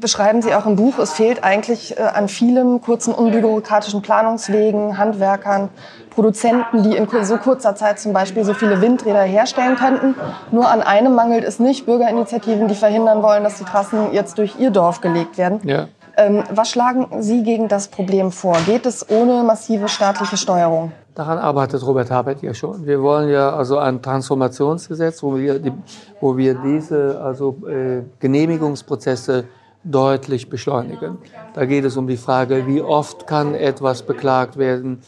beschreiben 0.00 0.42
Sie 0.42 0.54
auch 0.54 0.66
im 0.66 0.76
Buch. 0.76 0.98
Es 0.98 1.12
fehlt 1.12 1.44
eigentlich 1.44 1.98
äh, 1.98 2.02
an 2.02 2.28
vielen 2.28 2.80
kurzen, 2.80 3.14
unbürokratischen 3.14 4.02
Planungswegen, 4.02 4.98
Handwerkern, 4.98 5.68
Produzenten, 6.10 6.82
die 6.82 6.96
in 6.96 7.06
so 7.24 7.36
kurzer 7.36 7.76
Zeit 7.76 8.00
zum 8.00 8.12
Beispiel 8.12 8.44
so 8.44 8.54
viele 8.54 8.80
Windräder 8.80 9.22
herstellen 9.22 9.76
könnten. 9.76 10.14
Nur 10.50 10.68
an 10.68 10.82
einem 10.82 11.14
mangelt 11.14 11.44
es 11.44 11.58
nicht. 11.60 11.86
Bürgerinitiativen, 11.86 12.68
die 12.68 12.74
verhindern 12.74 13.22
wollen, 13.22 13.44
dass 13.44 13.58
die 13.58 13.64
Trassen 13.64 14.12
jetzt 14.12 14.38
durch 14.38 14.58
ihr 14.58 14.70
Dorf 14.70 15.00
gelegt 15.00 15.38
werden. 15.38 15.60
Ja. 15.64 15.86
Ähm, 16.16 16.42
was 16.50 16.70
schlagen 16.70 17.22
Sie 17.22 17.44
gegen 17.44 17.68
das 17.68 17.86
Problem 17.86 18.32
vor? 18.32 18.56
Geht 18.66 18.86
es 18.86 19.08
ohne 19.08 19.44
massive 19.44 19.88
staatliche 19.88 20.36
Steuerung? 20.36 20.90
Daran 21.14 21.38
arbeitet 21.38 21.84
Robert 21.86 22.10
Habeck 22.10 22.42
ja 22.42 22.54
schon. 22.54 22.84
Wir 22.84 23.00
wollen 23.02 23.28
ja 23.28 23.50
also 23.50 23.78
ein 23.78 24.02
Transformationsgesetz, 24.02 25.22
wo 25.22 25.36
wir, 25.36 25.60
die, 25.60 25.72
wo 26.20 26.36
wir 26.36 26.54
diese 26.54 27.20
also, 27.20 27.56
äh, 27.68 28.02
Genehmigungsprozesse 28.18 29.44
deutlich 29.90 30.48
beschleunigen. 30.48 31.18
Da 31.54 31.64
geht 31.64 31.84
es 31.84 31.96
um 31.96 32.06
die 32.06 32.16
Frage, 32.16 32.66
wie 32.66 32.82
oft 32.82 33.26
kann 33.26 33.54
etwas 33.54 34.02
beklagt 34.02 34.56
werden, 34.56 35.02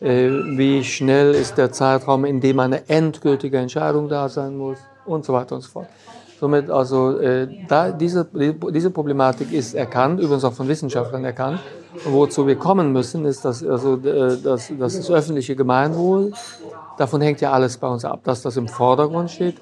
äh, 0.00 0.28
wie 0.28 0.84
schnell 0.84 1.34
ist 1.34 1.58
der 1.58 1.72
Zeitraum, 1.72 2.24
in 2.24 2.40
dem 2.40 2.58
eine 2.60 2.88
endgültige 2.88 3.58
Entscheidung 3.58 4.08
da 4.08 4.28
sein 4.28 4.56
muss 4.56 4.78
und 5.04 5.24
so 5.24 5.32
weiter 5.32 5.56
und 5.56 5.60
so 5.62 5.70
fort. 5.70 5.88
Somit 6.40 6.70
also 6.70 7.18
äh, 7.20 7.46
da 7.68 7.92
diese, 7.92 8.26
diese 8.32 8.90
Problematik 8.90 9.52
ist 9.52 9.74
erkannt, 9.74 10.18
übrigens 10.18 10.44
auch 10.44 10.52
von 10.52 10.66
Wissenschaftlern 10.66 11.24
erkannt. 11.24 11.60
Und 12.04 12.12
wozu 12.12 12.46
wir 12.48 12.56
kommen 12.56 12.92
müssen, 12.92 13.24
ist, 13.26 13.44
dass 13.44 13.64
also 13.64 13.94
äh, 13.98 14.38
dass 14.42 14.72
das 14.76 15.08
öffentliche 15.08 15.54
Gemeinwohl, 15.54 16.32
davon 16.98 17.20
hängt 17.20 17.40
ja 17.40 17.52
alles 17.52 17.76
bei 17.76 17.86
uns 17.86 18.04
ab, 18.04 18.22
dass 18.24 18.42
das 18.42 18.56
im 18.56 18.66
Vordergrund 18.66 19.30
steht. 19.30 19.56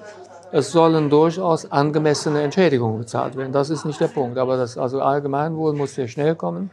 Es 0.53 0.71
sollen 0.71 1.09
durchaus 1.09 1.71
angemessene 1.71 2.41
Entschädigungen 2.41 2.99
bezahlt 2.99 3.37
werden. 3.37 3.53
Das 3.53 3.69
ist 3.69 3.85
nicht 3.85 4.01
der 4.01 4.09
Punkt. 4.09 4.37
Aber 4.37 4.57
das 4.57 4.77
also 4.77 5.01
Allgemeinwohl 5.01 5.73
muss 5.73 5.95
sehr 5.95 6.09
schnell 6.09 6.35
kommen. 6.35 6.69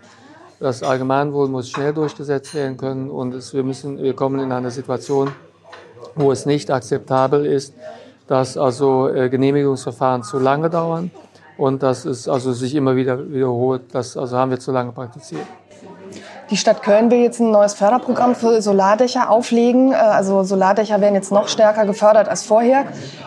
Das 0.58 0.82
Allgemeinwohl 0.82 1.48
muss 1.48 1.70
schnell 1.70 1.94
durchgesetzt 1.94 2.54
werden 2.54 2.76
können. 2.76 3.08
Und 3.08 3.34
es, 3.34 3.54
wir 3.54 3.62
müssen, 3.62 4.02
wir 4.02 4.14
kommen 4.14 4.40
in 4.40 4.50
eine 4.50 4.72
Situation, 4.72 5.30
wo 6.16 6.32
es 6.32 6.44
nicht 6.44 6.70
akzeptabel 6.72 7.46
ist, 7.46 7.72
dass 8.26 8.56
also 8.56 9.08
äh, 9.08 9.28
Genehmigungsverfahren 9.28 10.24
zu 10.24 10.40
lange 10.40 10.70
dauern 10.70 11.12
und 11.56 11.82
dass 11.82 12.04
es 12.04 12.28
also 12.28 12.52
sich 12.52 12.74
immer 12.74 12.96
wieder 12.96 13.30
wiederholt. 13.30 13.82
Das 13.92 14.16
also 14.16 14.36
haben 14.36 14.50
wir 14.50 14.58
zu 14.58 14.72
lange 14.72 14.90
praktiziert. 14.90 15.46
Die 16.50 16.56
Stadt 16.56 16.82
Köln 16.82 17.10
will 17.10 17.18
jetzt 17.18 17.40
ein 17.40 17.50
neues 17.50 17.74
Förderprogramm 17.74 18.34
für 18.34 18.62
Solardächer 18.62 19.28
auflegen. 19.28 19.92
Äh, 19.92 19.96
also 19.96 20.44
Solardächer 20.44 21.00
werden 21.00 21.14
jetzt 21.14 21.30
noch 21.30 21.48
stärker 21.48 21.84
gefördert 21.84 22.28
als 22.28 22.42
vorher. 22.42 22.84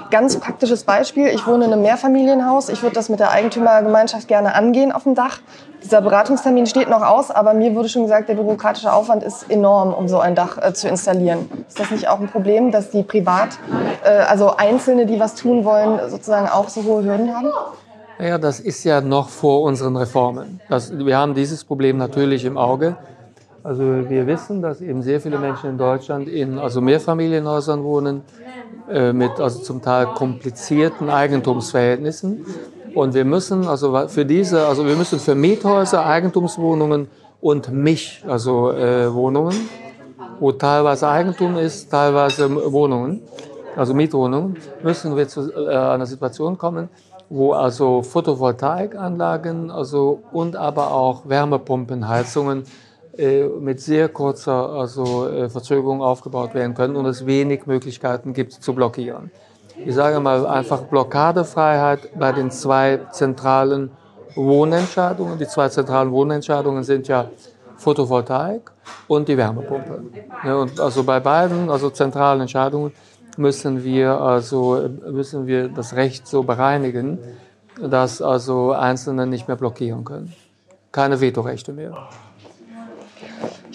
Ganz 0.09 0.39
praktisches 0.39 0.83
Beispiel. 0.83 1.27
Ich 1.27 1.45
wohne 1.45 1.65
in 1.65 1.73
einem 1.73 1.83
Mehrfamilienhaus. 1.83 2.69
Ich 2.69 2.81
würde 2.81 2.95
das 2.95 3.09
mit 3.09 3.19
der 3.19 3.29
Eigentümergemeinschaft 3.29 4.27
gerne 4.27 4.55
angehen 4.55 4.91
auf 4.91 5.03
dem 5.03 5.13
Dach. 5.13 5.39
Dieser 5.83 6.01
Beratungstermin 6.01 6.65
steht 6.65 6.89
noch 6.89 7.01
aus, 7.01 7.29
aber 7.29 7.53
mir 7.53 7.75
wurde 7.75 7.89
schon 7.89 8.03
gesagt, 8.03 8.27
der 8.29 8.35
bürokratische 8.35 8.91
Aufwand 8.91 9.23
ist 9.23 9.49
enorm, 9.49 9.93
um 9.93 10.07
so 10.07 10.19
ein 10.19 10.33
Dach 10.33 10.57
äh, 10.57 10.73
zu 10.73 10.87
installieren. 10.87 11.47
Ist 11.67 11.79
das 11.79 11.91
nicht 11.91 12.07
auch 12.07 12.19
ein 12.19 12.27
Problem, 12.27 12.71
dass 12.71 12.89
die 12.89 13.03
privat, 13.03 13.49
äh, 14.03 14.09
also 14.09 14.55
Einzelne, 14.57 15.05
die 15.05 15.19
was 15.19 15.35
tun 15.35 15.63
wollen, 15.63 16.09
sozusagen 16.09 16.49
auch 16.49 16.69
so 16.69 16.83
hohe 16.83 17.03
Hürden 17.03 17.35
haben? 17.35 17.49
Ja, 18.21 18.37
das 18.37 18.59
ist 18.59 18.83
ja 18.83 19.01
noch 19.01 19.29
vor 19.29 19.63
unseren 19.63 19.97
Reformen. 19.97 20.61
Das, 20.69 20.95
wir 20.95 21.17
haben 21.17 21.33
dieses 21.33 21.63
Problem 21.63 21.97
natürlich 21.97 22.45
im 22.45 22.55
Auge. 22.55 22.95
Also 23.63 23.81
wir 23.81 24.27
wissen, 24.27 24.61
dass 24.61 24.79
eben 24.79 25.01
sehr 25.01 25.19
viele 25.19 25.39
Menschen 25.39 25.71
in 25.71 25.77
Deutschland 25.79 26.27
in 26.27 26.59
also 26.59 26.81
Mehrfamilienhäusern 26.81 27.83
wohnen, 27.83 28.21
äh, 28.91 29.11
mit 29.11 29.39
also 29.39 29.63
zum 29.63 29.81
Teil 29.81 30.05
komplizierten 30.05 31.09
Eigentumsverhältnissen. 31.09 32.45
Und 32.93 33.15
wir 33.15 33.25
müssen 33.25 33.67
also 33.67 34.07
für 34.07 34.25
diese, 34.25 34.67
also 34.67 34.85
wir 34.85 34.95
müssen 34.95 35.19
für 35.19 35.33
Miethäuser, 35.33 36.05
Eigentumswohnungen 36.05 37.07
und 37.39 37.71
mich, 37.71 38.23
also 38.27 38.71
äh, 38.71 39.11
Wohnungen, 39.11 39.55
wo 40.39 40.51
teilweise 40.51 41.07
Eigentum 41.07 41.57
ist, 41.57 41.89
teilweise 41.89 42.71
Wohnungen, 42.71 43.23
also 43.75 43.95
Mietwohnungen, 43.95 44.57
müssen 44.83 45.15
wir 45.17 45.27
zu 45.27 45.51
äh, 45.53 45.75
einer 45.75 46.05
Situation 46.05 46.57
kommen, 46.57 46.89
wo 47.31 47.53
also 47.53 48.01
Photovoltaikanlagen, 48.01 49.71
also 49.71 50.21
und 50.33 50.57
aber 50.57 50.91
auch 50.91 51.29
Wärmepumpen, 51.29 52.09
Heizungen 52.09 52.65
äh, 53.17 53.45
mit 53.45 53.79
sehr 53.79 54.09
kurzer 54.09 54.69
also, 54.69 55.29
äh, 55.29 55.49
Verzögerung 55.49 56.01
aufgebaut 56.01 56.53
werden 56.53 56.75
können 56.75 56.97
und 56.97 57.05
es 57.05 57.25
wenig 57.25 57.65
Möglichkeiten 57.67 58.33
gibt 58.33 58.51
zu 58.51 58.75
blockieren. 58.75 59.31
ich 59.77 59.95
sage 59.95 60.19
mal 60.19 60.45
einfach 60.45 60.81
Blockadefreiheit 60.81 62.19
bei 62.19 62.33
den 62.33 62.51
zwei 62.51 62.99
zentralen 63.11 63.91
Wohnentscheidungen. 64.35 65.37
Die 65.39 65.47
zwei 65.47 65.69
zentralen 65.69 66.11
Wohnentscheidungen 66.11 66.83
sind 66.83 67.07
ja 67.07 67.31
Photovoltaik 67.77 68.71
und 69.07 69.29
die 69.29 69.37
Wärmepumpe. 69.37 70.03
Ja, 70.45 70.55
und 70.57 70.79
also 70.81 71.03
bei 71.03 71.21
beiden, 71.21 71.69
also 71.69 71.89
zentralen 71.89 72.41
Entscheidungen, 72.41 72.91
müssen 73.37 73.83
wir 73.83 74.19
also 74.19 74.89
müssen 75.09 75.47
wir 75.47 75.69
das 75.69 75.95
Recht 75.95 76.27
so 76.27 76.43
bereinigen, 76.43 77.19
dass 77.81 78.21
also 78.21 78.73
Einzelne 78.73 79.25
nicht 79.25 79.47
mehr 79.47 79.57
blockieren 79.57 80.03
können. 80.03 80.33
Keine 80.91 81.21
Vetorechte 81.21 81.73
mehr. 81.73 82.09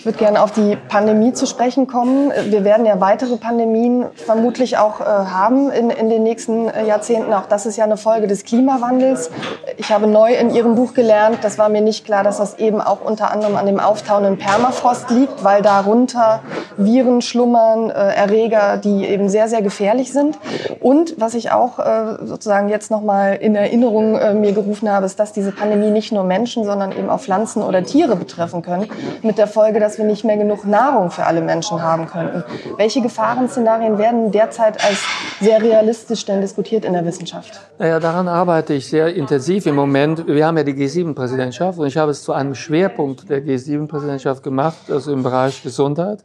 Würde 0.06 0.18
gerne 0.18 0.40
auf 0.40 0.52
die 0.52 0.76
Pandemie 0.88 1.32
zu 1.32 1.46
sprechen 1.46 1.88
kommen. 1.88 2.30
Wir 2.48 2.62
werden 2.62 2.86
ja 2.86 3.00
weitere 3.00 3.38
Pandemien 3.38 4.06
vermutlich 4.14 4.78
auch 4.78 5.00
äh, 5.00 5.04
haben 5.04 5.68
in, 5.72 5.90
in 5.90 6.08
den 6.08 6.22
nächsten 6.22 6.68
äh, 6.68 6.86
Jahrzehnten. 6.86 7.32
Auch 7.32 7.46
das 7.46 7.66
ist 7.66 7.76
ja 7.76 7.82
eine 7.82 7.96
Folge 7.96 8.28
des 8.28 8.44
Klimawandels. 8.44 9.32
Ich 9.78 9.90
habe 9.90 10.06
neu 10.06 10.32
in 10.32 10.54
Ihrem 10.54 10.76
Buch 10.76 10.94
gelernt, 10.94 11.38
das 11.42 11.58
war 11.58 11.68
mir 11.70 11.80
nicht 11.80 12.04
klar, 12.04 12.22
dass 12.22 12.38
das 12.38 12.60
eben 12.60 12.80
auch 12.80 13.00
unter 13.04 13.32
anderem 13.32 13.56
an 13.56 13.66
dem 13.66 13.80
auftauenden 13.80 14.38
Permafrost 14.38 15.10
liegt, 15.10 15.42
weil 15.42 15.60
darunter 15.60 16.38
Viren 16.76 17.20
schlummern, 17.20 17.90
äh, 17.90 18.14
Erreger, 18.14 18.76
die 18.76 19.06
eben 19.06 19.28
sehr, 19.28 19.48
sehr 19.48 19.60
gefährlich 19.60 20.12
sind. 20.12 20.38
Und 20.78 21.16
was 21.18 21.34
ich 21.34 21.50
auch 21.50 21.80
äh, 21.80 22.24
sozusagen 22.24 22.68
jetzt 22.68 22.92
nochmal 22.92 23.34
in 23.34 23.56
Erinnerung 23.56 24.14
äh, 24.14 24.34
mir 24.34 24.52
gerufen 24.52 24.88
habe, 24.88 25.04
ist, 25.04 25.18
dass 25.18 25.32
diese 25.32 25.50
Pandemie 25.50 25.90
nicht 25.90 26.12
nur 26.12 26.22
Menschen, 26.22 26.64
sondern 26.64 26.92
eben 26.92 27.10
auch 27.10 27.18
Pflanzen 27.18 27.60
oder 27.60 27.82
Tiere 27.82 28.14
betreffen 28.14 28.62
können. 28.62 28.86
Mit 29.22 29.36
der 29.36 29.48
Folge, 29.48 29.80
dass 29.80 29.95
wir 29.98 30.04
nicht 30.04 30.24
mehr 30.24 30.36
genug 30.36 30.64
Nahrung 30.64 31.10
für 31.10 31.24
alle 31.24 31.40
Menschen 31.40 31.82
haben 31.82 32.06
könnten. 32.06 32.44
Welche 32.76 33.00
Gefahrenszenarien 33.00 33.98
werden 33.98 34.32
derzeit 34.32 34.82
als 34.84 35.02
sehr 35.40 35.60
realistisch 35.62 36.24
denn 36.24 36.40
diskutiert 36.40 36.84
in 36.84 36.92
der 36.92 37.04
Wissenschaft? 37.04 37.60
Naja, 37.78 38.00
daran 38.00 38.28
arbeite 38.28 38.74
ich 38.74 38.88
sehr 38.88 39.14
intensiv 39.14 39.66
im 39.66 39.74
Moment. 39.74 40.26
Wir 40.26 40.46
haben 40.46 40.56
ja 40.56 40.64
die 40.64 40.74
G7-Präsidentschaft 40.74 41.78
und 41.78 41.86
ich 41.86 41.96
habe 41.96 42.10
es 42.10 42.22
zu 42.22 42.32
einem 42.32 42.54
Schwerpunkt 42.54 43.28
der 43.28 43.42
G7-Präsidentschaft 43.42 44.42
gemacht, 44.42 44.90
also 44.90 45.12
im 45.12 45.22
Bereich 45.22 45.62
Gesundheit 45.62 46.24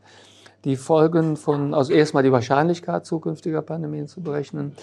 die 0.64 0.76
Folgen 0.76 1.38
von, 1.38 1.74
also 1.74 1.92
erstmal 1.92 2.22
die 2.22 2.32
Wahrscheinlichkeit 2.32 3.06
zukünftiger 3.06 3.62
Pandemien 3.62 4.08
zu 4.08 4.22
berechnen, 4.22 4.74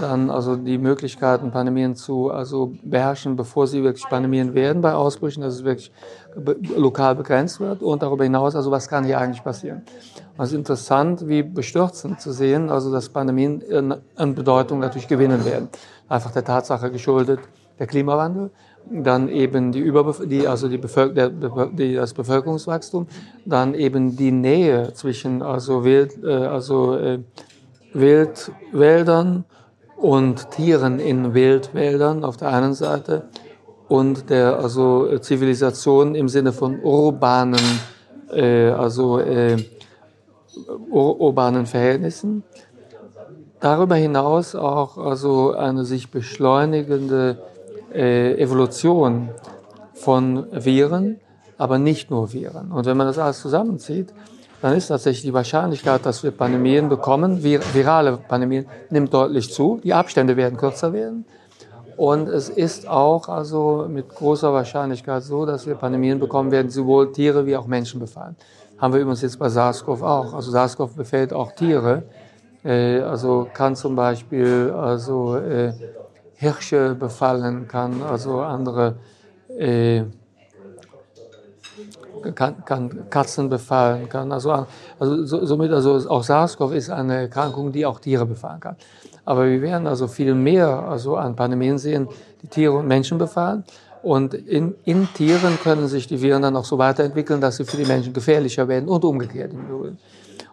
dann 0.00 0.30
also 0.30 0.56
die 0.56 0.78
Möglichkeiten, 0.78 1.50
Pandemien 1.50 1.94
zu 1.94 2.30
also 2.30 2.72
beherrschen, 2.82 3.36
bevor 3.36 3.66
sie 3.66 3.82
wirklich 3.82 4.08
Pandemien 4.08 4.54
werden 4.54 4.80
bei 4.80 4.94
Ausbrüchen, 4.94 5.42
dass 5.42 5.54
es 5.54 5.64
wirklich 5.64 5.92
lokal 6.74 7.14
begrenzt 7.14 7.60
wird 7.60 7.82
und 7.82 8.02
darüber 8.02 8.24
hinaus, 8.24 8.56
also 8.56 8.70
was 8.70 8.88
kann 8.88 9.04
hier 9.04 9.18
eigentlich 9.18 9.44
passieren. 9.44 9.82
Es 10.38 10.48
ist 10.48 10.54
interessant, 10.54 11.28
wie 11.28 11.42
bestürzend 11.42 12.20
zu 12.20 12.32
sehen, 12.32 12.70
also 12.70 12.90
dass 12.90 13.08
Pandemien 13.08 13.62
an 14.16 14.34
Bedeutung 14.34 14.78
natürlich 14.78 15.08
gewinnen 15.08 15.44
werden. 15.44 15.68
Einfach 16.08 16.30
der 16.30 16.44
Tatsache 16.44 16.90
geschuldet, 16.90 17.40
der 17.78 17.86
Klimawandel 17.86 18.50
dann 18.90 19.28
eben 19.28 19.72
die 19.72 19.80
Überbef 19.80 20.22
die, 20.26 20.46
also 20.46 20.68
die 20.68 20.78
Bevölker 20.78 21.30
der, 21.30 21.66
die, 21.68 21.94
das 21.94 22.14
Bevölkerungswachstum, 22.14 23.06
dann 23.44 23.74
eben 23.74 24.16
die 24.16 24.32
Nähe 24.32 24.92
zwischen 24.94 25.42
also, 25.42 25.84
Wild, 25.84 26.22
äh, 26.22 26.32
also 26.32 26.96
äh, 26.96 27.18
Wildwäldern 27.92 29.44
und 29.96 30.50
Tieren 30.50 31.00
in 31.00 31.34
Wildwäldern 31.34 32.24
auf 32.24 32.36
der 32.36 32.48
einen 32.48 32.74
Seite 32.74 33.28
und 33.88 34.30
der 34.30 34.58
also 34.58 35.18
Zivilisation 35.18 36.14
im 36.14 36.28
Sinne 36.28 36.52
von 36.52 36.80
urbanen 36.82 37.60
äh, 38.32 38.68
also 38.68 39.18
äh, 39.18 39.56
ur 40.90 41.20
urbanen 41.20 41.66
Verhältnissen. 41.66 42.42
Darüber 43.60 43.94
hinaus 43.94 44.54
auch 44.54 44.98
also 44.98 45.52
eine 45.52 45.84
sich 45.84 46.10
beschleunigende 46.10 47.38
äh, 47.96 48.34
Evolution 48.38 49.30
von 49.94 50.46
Viren, 50.52 51.18
aber 51.58 51.78
nicht 51.78 52.10
nur 52.10 52.32
Viren. 52.32 52.70
Und 52.70 52.86
wenn 52.86 52.96
man 52.96 53.06
das 53.06 53.18
alles 53.18 53.40
zusammenzieht, 53.40 54.12
dann 54.62 54.74
ist 54.74 54.88
tatsächlich 54.88 55.22
die 55.22 55.34
Wahrscheinlichkeit, 55.34 56.04
dass 56.04 56.22
wir 56.22 56.30
Pandemien 56.30 56.88
bekommen, 56.88 57.42
vir 57.42 57.60
virale 57.72 58.16
Pandemien, 58.16 58.66
nimmt 58.90 59.12
deutlich 59.12 59.52
zu. 59.52 59.80
Die 59.82 59.94
Abstände 59.94 60.36
werden 60.36 60.56
kürzer 60.56 60.92
werden. 60.92 61.24
Und 61.96 62.28
es 62.28 62.50
ist 62.50 62.86
auch 62.86 63.28
also 63.28 63.86
mit 63.88 64.08
großer 64.08 64.52
Wahrscheinlichkeit 64.52 65.22
so, 65.22 65.46
dass 65.46 65.66
wir 65.66 65.76
Pandemien 65.76 66.18
bekommen 66.18 66.50
werden, 66.50 66.70
sowohl 66.70 67.12
Tiere 67.12 67.46
wie 67.46 67.56
auch 67.56 67.66
Menschen 67.66 68.00
befallen. 68.00 68.36
Haben 68.78 68.92
wir 68.92 69.00
übrigens 69.00 69.22
jetzt 69.22 69.38
bei 69.38 69.48
SARS-CoV 69.48 70.02
auch. 70.02 70.34
Also 70.34 70.50
SARS-CoV 70.50 70.94
befällt 70.94 71.32
auch 71.32 71.52
Tiere. 71.52 72.02
Äh, 72.62 73.00
also 73.00 73.48
kann 73.54 73.76
zum 73.76 73.96
Beispiel 73.96 74.74
also 74.76 75.36
äh, 75.36 75.72
Hirsche 76.36 76.94
befallen 76.94 77.66
kann, 77.66 78.02
also 78.02 78.40
andere 78.40 78.96
äh, 79.58 80.02
kann, 82.34 82.64
kann 82.64 83.10
Katzen 83.10 83.48
befallen 83.48 84.08
kann. 84.08 84.32
Also, 84.32 84.66
also 84.98 85.46
somit 85.46 85.72
also 85.72 86.08
auch 86.08 86.22
SARS-CoV 86.22 86.72
ist 86.72 86.90
eine 86.90 87.22
Erkrankung, 87.22 87.72
die 87.72 87.86
auch 87.86 88.00
Tiere 88.00 88.26
befallen 88.26 88.60
kann. 88.60 88.76
Aber 89.24 89.46
wir 89.46 89.60
werden 89.60 89.86
also 89.86 90.06
viel 90.06 90.34
mehr 90.34 90.68
also 90.68 91.16
an 91.16 91.34
Pandemien 91.34 91.78
sehen, 91.78 92.08
die 92.42 92.46
Tiere 92.48 92.74
und 92.74 92.86
Menschen 92.86 93.18
befallen. 93.18 93.64
Und 94.02 94.34
in, 94.34 94.74
in 94.84 95.08
Tieren 95.14 95.58
können 95.62 95.88
sich 95.88 96.06
die 96.06 96.20
Viren 96.22 96.42
dann 96.42 96.54
auch 96.56 96.64
so 96.64 96.78
weiterentwickeln, 96.78 97.40
dass 97.40 97.56
sie 97.56 97.64
für 97.64 97.76
die 97.76 97.86
Menschen 97.86 98.12
gefährlicher 98.12 98.68
werden 98.68 98.88
und 98.88 99.04
umgekehrt. 99.04 99.52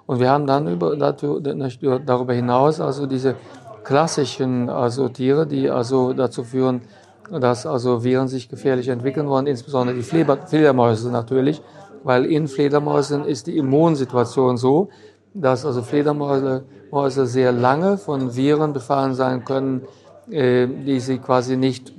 Und 0.05 0.19
wir 0.19 0.29
haben 0.29 0.47
dann 0.47 0.67
über, 0.67 0.95
darüber 0.95 2.33
hinaus 2.33 2.79
also 2.81 3.05
diese 3.05 3.35
klassischen 3.83 4.69
also 4.69 5.09
Tiere, 5.09 5.47
die 5.47 5.69
also 5.69 6.13
dazu 6.13 6.43
führen, 6.43 6.81
dass 7.29 7.65
also 7.65 8.03
Viren 8.03 8.27
sich 8.27 8.49
gefährlich 8.49 8.89
entwickeln 8.89 9.27
wollen, 9.27 9.47
insbesondere 9.47 9.95
die 9.95 10.03
Fledermäuse 10.03 11.09
natürlich, 11.11 11.61
weil 12.03 12.25
in 12.25 12.47
Fledermäusen 12.47 13.25
ist 13.25 13.47
die 13.47 13.57
Immunsituation 13.57 14.57
so, 14.57 14.89
dass 15.33 15.65
also 15.65 15.81
Fledermäuse 15.81 16.63
Mäuse 16.91 17.25
sehr 17.25 17.51
lange 17.51 17.97
von 17.97 18.35
Viren 18.35 18.71
befallen 18.71 19.15
sein 19.15 19.43
können, 19.43 19.81
äh, 20.29 20.67
die 20.67 20.99
sie 20.99 21.17
quasi 21.17 21.57
nicht, 21.57 21.91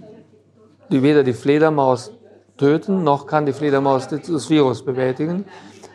die 0.89 1.03
weder 1.03 1.25
die 1.25 1.33
Fledermaus 1.33 2.13
töten, 2.57 3.03
noch 3.03 3.27
kann 3.27 3.45
die 3.45 3.53
Fledermaus 3.53 4.07
das 4.07 4.49
Virus 4.49 4.85
bewältigen, 4.85 5.47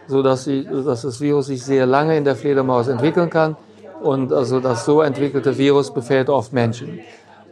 so 0.08 0.22
dass, 0.22 0.44
sie, 0.44 0.66
dass 0.66 1.04
das 1.04 1.22
Virus 1.22 1.46
sich 1.46 1.64
sehr 1.64 1.86
lange 1.86 2.18
in 2.18 2.26
der 2.26 2.36
Fledermaus 2.36 2.90
entwickeln 2.90 3.30
kann 3.30 3.56
und 4.02 4.32
also 4.34 4.60
das 4.60 4.86
so 4.86 5.02
entwickelte 5.02 5.58
Virus 5.58 5.94
befällt 5.94 6.30
oft 6.30 6.54
Menschen. 6.54 7.00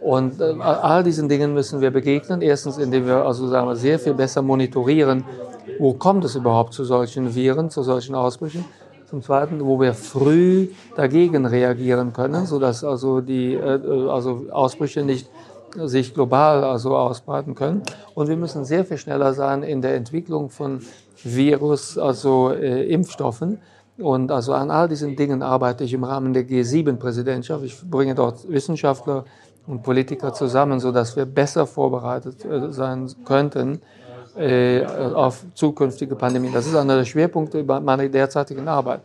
Und 0.02 0.40
äh, 0.40 0.54
all 0.62 1.04
diesen 1.04 1.28
Dingen 1.28 1.54
müssen 1.54 1.82
wir 1.82 1.92
begegnen. 1.92 2.42
Erstens, 2.42 2.78
indem 2.78 3.08
wir 3.08 3.26
also 3.26 3.48
sagen 3.48 3.68
wir, 3.68 3.76
sehr 3.76 4.00
viel 4.00 4.14
besser 4.14 4.42
monitorieren, 4.42 5.24
wo 5.80 5.94
kommt 5.94 6.24
es 6.24 6.36
überhaupt 6.36 6.74
zu 6.74 6.84
solchen 6.84 7.36
Viren, 7.36 7.70
zu 7.70 7.84
solchen 7.84 8.16
Ausbrüchen. 8.16 8.64
Zum 9.10 9.22
Zweiten, 9.22 9.66
wo 9.66 9.80
wir 9.80 9.94
früh 9.94 10.68
dagegen 10.96 11.46
reagieren 11.46 12.12
können, 12.12 12.46
sodass 12.46 12.84
also 12.84 13.22
die 13.22 13.54
äh, 13.54 14.10
also 14.10 14.46
Ausbrüche 14.52 15.04
nicht 15.04 15.30
sich 15.76 16.14
global 16.14 16.64
also 16.64 16.96
ausbreiten 16.96 17.56
können. 17.56 17.84
Und 18.16 18.28
wir 18.28 18.38
müssen 18.38 18.66
sehr 18.66 18.86
viel 18.86 18.98
schneller 18.98 19.34
sein 19.34 19.64
in 19.64 19.82
der 19.82 19.96
Entwicklung 19.96 20.50
von 20.50 20.82
Virus, 21.24 21.98
also 21.98 22.52
äh, 22.52 22.84
Impfstoffen, 22.92 23.60
und 23.98 24.32
also 24.32 24.54
an 24.54 24.70
all 24.70 24.88
diesen 24.88 25.16
Dingen 25.16 25.42
arbeite 25.42 25.84
ich 25.84 25.94
im 25.94 26.04
Rahmen 26.04 26.34
der 26.34 26.44
G7-Präsidentschaft. 26.44 27.64
Ich 27.64 27.82
bringe 27.90 28.14
dort 28.14 28.48
Wissenschaftler 28.50 29.26
und 29.66 29.82
Politiker 29.84 30.34
zusammen, 30.34 30.80
so 30.80 30.92
dass 30.92 31.16
wir 31.16 31.26
besser 31.26 31.66
vorbereitet 31.66 32.46
äh, 32.46 32.72
sein 32.72 33.10
könnten 33.26 33.82
äh, 34.38 34.86
auf 34.86 35.46
zukünftige 35.56 36.16
Pandemien. 36.16 36.54
Das 36.54 36.68
ist 36.68 36.76
einer 36.76 36.98
der 36.98 37.06
Schwerpunkte 37.06 37.64
meiner 37.64 38.08
derzeitigen 38.08 38.68
Arbeit. 38.68 39.02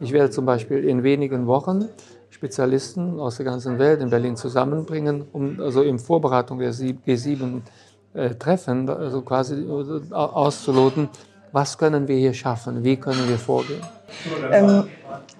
Ich 0.00 0.12
werde 0.12 0.30
zum 0.30 0.46
Beispiel 0.46 0.84
in 0.84 1.02
wenigen 1.02 1.46
Wochen 1.46 1.88
Spezialisten 2.30 3.20
aus 3.20 3.36
der 3.36 3.44
ganzen 3.44 3.78
Welt 3.78 4.00
in 4.00 4.08
Berlin 4.08 4.36
zusammenbringen, 4.36 5.24
um 5.32 5.60
also 5.60 5.82
in 5.82 5.98
Vorbereitung 5.98 6.58
der 6.58 6.72
G7 6.72 7.60
äh, 8.14 8.34
also 8.42 9.20
quasi 9.20 9.66
auszuloten, 10.10 11.10
was 11.52 11.78
können 11.78 12.08
wir 12.08 12.16
hier 12.16 12.34
schaffen, 12.34 12.84
wie 12.84 12.96
können 12.96 13.28
wir 13.28 13.38
vorgehen. 13.38 13.82
Ähm, 14.52 14.88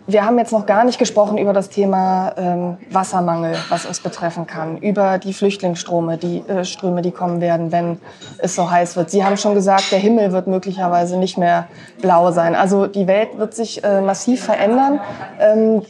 wir 0.06 0.24
haben 0.24 0.38
jetzt 0.38 0.52
noch 0.52 0.66
gar 0.66 0.84
nicht 0.84 0.98
gesprochen 0.98 1.38
über 1.38 1.52
das 1.52 1.68
Thema 1.68 2.32
ähm, 2.36 2.78
Wassermangel, 2.90 3.56
was 3.68 3.86
uns 3.86 4.00
betreffen 4.00 4.46
kann, 4.46 4.78
über 4.78 5.18
die 5.18 5.32
Flüchtlingsströme, 5.32 6.18
die 6.18 6.38
äh, 6.48 6.64
Ströme, 6.64 7.02
die 7.02 7.10
kommen 7.10 7.40
werden, 7.40 7.70
wenn 7.72 7.98
es 8.38 8.54
so 8.54 8.70
heiß 8.70 8.96
wird. 8.96 9.10
Sie 9.10 9.24
haben 9.24 9.36
schon 9.36 9.54
gesagt, 9.54 9.92
der 9.92 9.98
Himmel 9.98 10.32
wird 10.32 10.46
möglicherweise 10.46 11.18
nicht 11.18 11.38
mehr 11.38 11.68
blau 12.00 12.32
sein. 12.32 12.54
Also 12.54 12.86
die 12.86 13.06
Welt 13.06 13.38
wird 13.38 13.54
sich 13.54 13.84
äh, 13.84 14.00
massiv 14.00 14.42
verändern. 14.44 15.00
Ähm, 15.38 15.82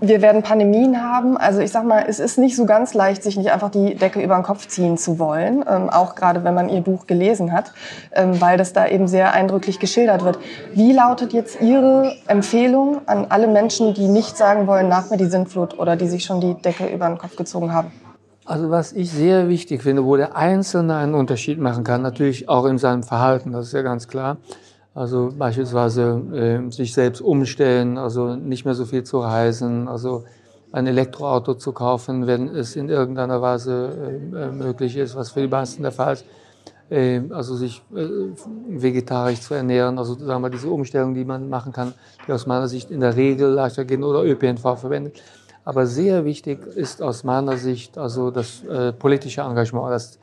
wir 0.00 0.22
werden 0.22 0.42
Pandemien 0.42 1.02
haben. 1.02 1.36
Also 1.36 1.60
ich 1.60 1.70
sag 1.70 1.84
mal, 1.84 2.04
es 2.08 2.20
ist 2.20 2.38
nicht 2.38 2.56
so 2.56 2.66
ganz 2.66 2.94
leicht, 2.94 3.22
sich 3.22 3.36
nicht 3.36 3.50
einfach 3.50 3.70
die 3.70 3.94
Decke 3.94 4.22
über 4.22 4.34
den 4.34 4.44
Kopf 4.44 4.68
ziehen 4.68 4.96
zu 4.96 5.18
wollen, 5.18 5.64
ähm, 5.68 5.90
auch 5.90 6.14
gerade 6.14 6.44
wenn 6.44 6.54
man 6.54 6.68
Ihr 6.68 6.80
Buch 6.80 7.06
gelesen 7.06 7.52
hat, 7.52 7.72
ähm, 8.12 8.40
weil 8.40 8.56
das 8.56 8.72
da 8.72 8.86
eben 8.86 9.08
sehr 9.08 9.32
eindrücklich 9.32 9.78
geschildert 9.78 10.24
wird. 10.24 10.38
Wie 10.72 10.92
lautet 10.92 11.32
jetzt 11.32 11.60
Ihre 11.60 12.14
Empfehlung 12.26 13.00
an 13.06 13.26
alle 13.28 13.48
Menschen, 13.48 13.94
die 13.94 14.08
nicht 14.08 14.36
sagen 14.36 14.66
wollen, 14.66 14.88
nach 14.88 15.10
mir 15.10 15.16
die 15.16 15.26
Sintflut 15.26 15.78
oder 15.78 15.96
die 15.96 16.06
sich 16.06 16.24
schon 16.24 16.40
die 16.40 16.54
Decke 16.54 16.86
über 16.86 17.06
den 17.06 17.18
Kopf 17.18 17.36
gezogen 17.36 17.72
haben? 17.72 17.90
Also 18.44 18.70
was 18.70 18.92
ich 18.92 19.10
sehr 19.10 19.48
wichtig 19.48 19.82
finde, 19.82 20.06
wo 20.06 20.16
der 20.16 20.34
Einzelne 20.34 20.96
einen 20.96 21.14
Unterschied 21.14 21.58
machen 21.58 21.84
kann, 21.84 22.00
natürlich 22.00 22.48
auch 22.48 22.64
in 22.64 22.78
seinem 22.78 23.02
Verhalten, 23.02 23.52
das 23.52 23.66
ist 23.66 23.72
ja 23.74 23.82
ganz 23.82 24.08
klar. 24.08 24.38
Also 24.98 25.30
beispielsweise 25.38 26.22
äh, 26.66 26.72
sich 26.72 26.92
selbst 26.92 27.20
umstellen, 27.20 27.98
also 27.98 28.34
nicht 28.34 28.64
mehr 28.64 28.74
so 28.74 28.84
viel 28.84 29.04
zu 29.04 29.20
reisen, 29.20 29.86
also 29.86 30.24
ein 30.72 30.88
Elektroauto 30.88 31.54
zu 31.54 31.70
kaufen, 31.70 32.26
wenn 32.26 32.48
es 32.48 32.74
in 32.74 32.88
irgendeiner 32.88 33.40
Weise 33.40 34.20
äh, 34.34 34.46
äh 34.46 34.50
möglich 34.50 34.96
ist, 34.96 35.14
was 35.14 35.30
für 35.30 35.42
die 35.42 35.46
meisten 35.46 35.82
der 35.82 35.92
Fall 35.92 36.14
ist. 36.14 36.24
Äh, 36.90 37.20
also 37.30 37.54
sich 37.54 37.80
äh, 37.94 38.06
vegetarisch 38.68 39.40
zu 39.42 39.54
ernähren, 39.54 39.98
also 39.98 40.14
sagen 40.14 40.42
wir 40.42 40.50
diese 40.50 40.68
Umstellung, 40.68 41.14
die 41.14 41.24
man 41.24 41.48
machen 41.48 41.72
kann, 41.72 41.94
die 42.26 42.32
aus 42.32 42.46
meiner 42.46 42.66
Sicht 42.66 42.90
in 42.90 42.98
der 42.98 43.14
Regel 43.14 43.50
leichter 43.50 43.84
gehen 43.84 44.02
oder 44.02 44.24
ÖPNV 44.24 44.80
verwendet. 44.80 45.22
Aber 45.64 45.86
sehr 45.86 46.24
wichtig 46.24 46.66
ist 46.74 47.02
aus 47.02 47.22
meiner 47.22 47.56
Sicht 47.56 47.98
also 47.98 48.32
das 48.32 48.64
äh, 48.64 48.92
politische 48.92 49.42
Engagement, 49.42 49.92
das 49.92 50.18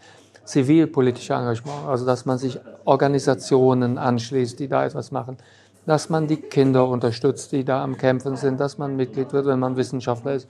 zivilpolitische 0.45 1.33
Engagement, 1.33 1.87
also 1.87 2.05
dass 2.05 2.25
man 2.25 2.37
sich 2.37 2.59
Organisationen 2.85 3.97
anschließt, 3.97 4.59
die 4.59 4.67
da 4.67 4.85
etwas 4.85 5.11
machen, 5.11 5.37
dass 5.85 6.09
man 6.09 6.27
die 6.27 6.37
Kinder 6.37 6.87
unterstützt, 6.87 7.51
die 7.51 7.63
da 7.63 7.83
am 7.83 7.97
Kämpfen 7.97 8.35
sind, 8.35 8.59
dass 8.59 8.77
man 8.77 8.95
Mitglied 8.95 9.33
wird, 9.33 9.45
wenn 9.45 9.59
man 9.59 9.75
Wissenschaftler 9.75 10.33
ist, 10.33 10.47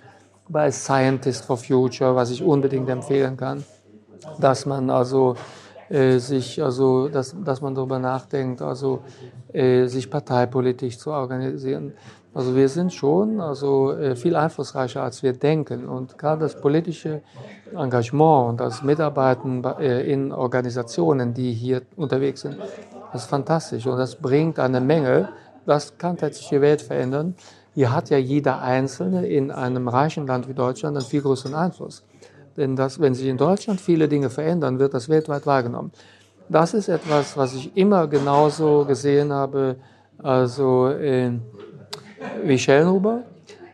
bei 0.47 0.71
Scientist 0.71 1.45
for 1.45 1.57
Future, 1.57 2.15
was 2.15 2.29
ich 2.29 2.43
unbedingt 2.43 2.89
empfehlen 2.89 3.35
kann, 3.35 3.63
dass 4.39 4.65
man 4.65 4.89
also 4.89 5.35
äh, 5.89 6.17
sich 6.17 6.61
also 6.61 7.07
dass, 7.09 7.35
dass 7.43 7.61
man 7.61 7.75
darüber 7.75 7.99
nachdenkt, 7.99 8.61
also 8.61 9.01
äh, 9.53 9.87
sich 9.87 10.09
parteipolitisch 10.09 10.97
zu 10.97 11.11
organisieren. 11.11 11.93
Also 12.35 12.53
wir 12.53 12.67
sind 12.67 12.93
schon 12.93 13.39
also 13.39 13.93
äh, 13.93 14.13
viel 14.17 14.35
einflussreicher 14.35 15.01
als 15.01 15.23
wir 15.23 15.31
denken 15.31 15.87
und 15.87 16.17
gerade 16.17 16.41
das 16.41 16.59
politische 16.59 17.21
Engagement 17.73 18.49
und 18.49 18.59
das 18.59 18.83
Mitarbeiten 18.83 19.63
äh, 19.79 20.01
in 20.11 20.33
Organisationen, 20.33 21.33
die 21.33 21.53
hier 21.53 21.83
unterwegs 21.95 22.41
sind, 22.41 22.57
ist 23.13 23.27
fantastisch 23.27 23.87
und 23.87 23.97
das 23.97 24.17
bringt 24.17 24.59
eine 24.59 24.81
Menge. 24.81 25.29
Das 25.65 25.97
kann 25.97 26.17
tatsächlich 26.17 26.49
die 26.49 26.61
Welt 26.61 26.81
verändern. 26.81 27.35
Hier 27.73 27.95
hat 27.95 28.09
ja 28.09 28.17
jeder 28.17 28.61
Einzelne 28.61 29.25
in 29.25 29.49
einem 29.49 29.87
reichen 29.87 30.27
Land 30.27 30.49
wie 30.49 30.53
Deutschland 30.53 30.97
einen 30.97 31.05
viel 31.05 31.21
größeren 31.21 31.55
Einfluss. 31.55 32.03
Denn 32.57 32.75
das, 32.75 32.99
wenn 32.99 33.13
sich 33.13 33.27
in 33.27 33.37
Deutschland 33.37 33.79
viele 33.79 34.09
Dinge 34.09 34.29
verändern, 34.29 34.77
wird 34.77 34.93
das 34.93 35.07
weltweit 35.07 35.45
wahrgenommen. 35.45 35.91
Das 36.49 36.73
ist 36.73 36.89
etwas, 36.89 37.37
was 37.37 37.53
ich 37.53 37.75
immer 37.77 38.07
genauso 38.07 38.83
gesehen 38.83 39.31
habe, 39.31 39.77
also 40.17 40.87
äh, 40.87 41.31
wie 42.43 42.57
Schellnhuber 42.57 43.23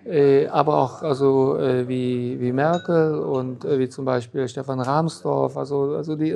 äh, 0.06 0.48
aber 0.48 0.78
auch 0.78 1.04
also, 1.04 1.58
äh, 1.58 1.88
wie, 1.88 2.40
wie 2.40 2.52
Merkel 2.52 3.20
und 3.20 3.66
äh, 3.66 3.78
wie 3.78 3.90
zum 3.90 4.06
Beispiel 4.06 4.48
Stefan 4.48 4.80
Rahmsdorf. 4.80 5.56
Also, 5.58 5.96
also 5.96 6.16
die, 6.16 6.36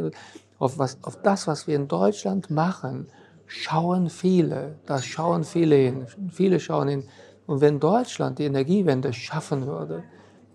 auf, 0.60 0.78
was, 0.78 0.98
auf 1.02 1.22
das, 1.22 1.48
was 1.48 1.68
wir 1.68 1.76
in 1.76 1.88
Deutschland 1.88 2.50
machen, 2.50 3.08
schauen 3.48 4.10
viele. 4.10 4.76
Das 4.86 5.06
schauen 5.06 5.44
viele 5.44 5.76
hin. 5.76 6.06
Viele 6.32 6.60
schauen 6.60 6.88
hin. 6.88 7.04
Und 7.48 7.62
wenn 7.62 7.80
Deutschland 7.80 8.40
die 8.40 8.46
Energiewende 8.46 9.14
schaffen 9.14 9.66
würde, 9.66 10.04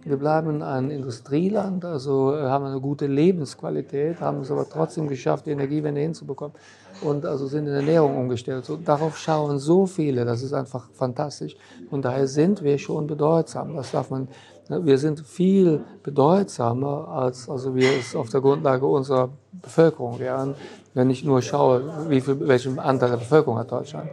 wir 0.04 0.16
bleiben 0.16 0.62
ein 0.62 0.90
Industrieland, 0.90 1.84
also 1.84 2.34
haben 2.34 2.64
eine 2.64 2.80
gute 2.80 3.06
Lebensqualität, 3.06 4.20
haben 4.20 4.40
es 4.40 4.50
aber 4.50 4.66
trotzdem 4.68 5.08
geschafft, 5.08 5.46
die 5.46 5.50
Energiewende 5.50 6.00
hinzubekommen 6.00 6.54
und 7.02 7.26
also 7.26 7.46
sind 7.46 7.66
in 7.66 7.74
Ernährung 7.74 8.16
umgestellt. 8.16 8.64
So, 8.64 8.76
darauf 8.76 9.18
schauen 9.18 9.58
so 9.58 9.86
viele, 9.86 10.24
das 10.24 10.42
ist 10.42 10.52
einfach 10.52 10.88
fantastisch. 10.92 11.56
Und 11.90 12.04
daher 12.04 12.26
sind 12.26 12.62
wir 12.62 12.78
schon 12.78 13.06
bedeutsam. 13.06 13.74
Das 13.74 13.90
darf 13.90 14.10
man, 14.10 14.28
ne, 14.68 14.84
wir 14.84 14.96
sind 14.96 15.20
viel 15.20 15.82
bedeutsamer, 16.02 17.08
als 17.08 17.48
also 17.48 17.74
wir 17.74 17.90
es 17.98 18.16
auf 18.16 18.30
der 18.30 18.40
Grundlage 18.40 18.86
unserer 18.86 19.28
Bevölkerung 19.52 20.18
wären, 20.18 20.54
wenn 20.94 21.10
ich 21.10 21.24
nur 21.24 21.42
schaue, 21.42 22.08
wie 22.08 22.20
viel, 22.20 22.48
welchen 22.48 22.78
Anteil 22.78 23.10
der 23.10 23.16
Bevölkerung 23.18 23.58
hat 23.58 23.70
Deutschland 23.70 24.08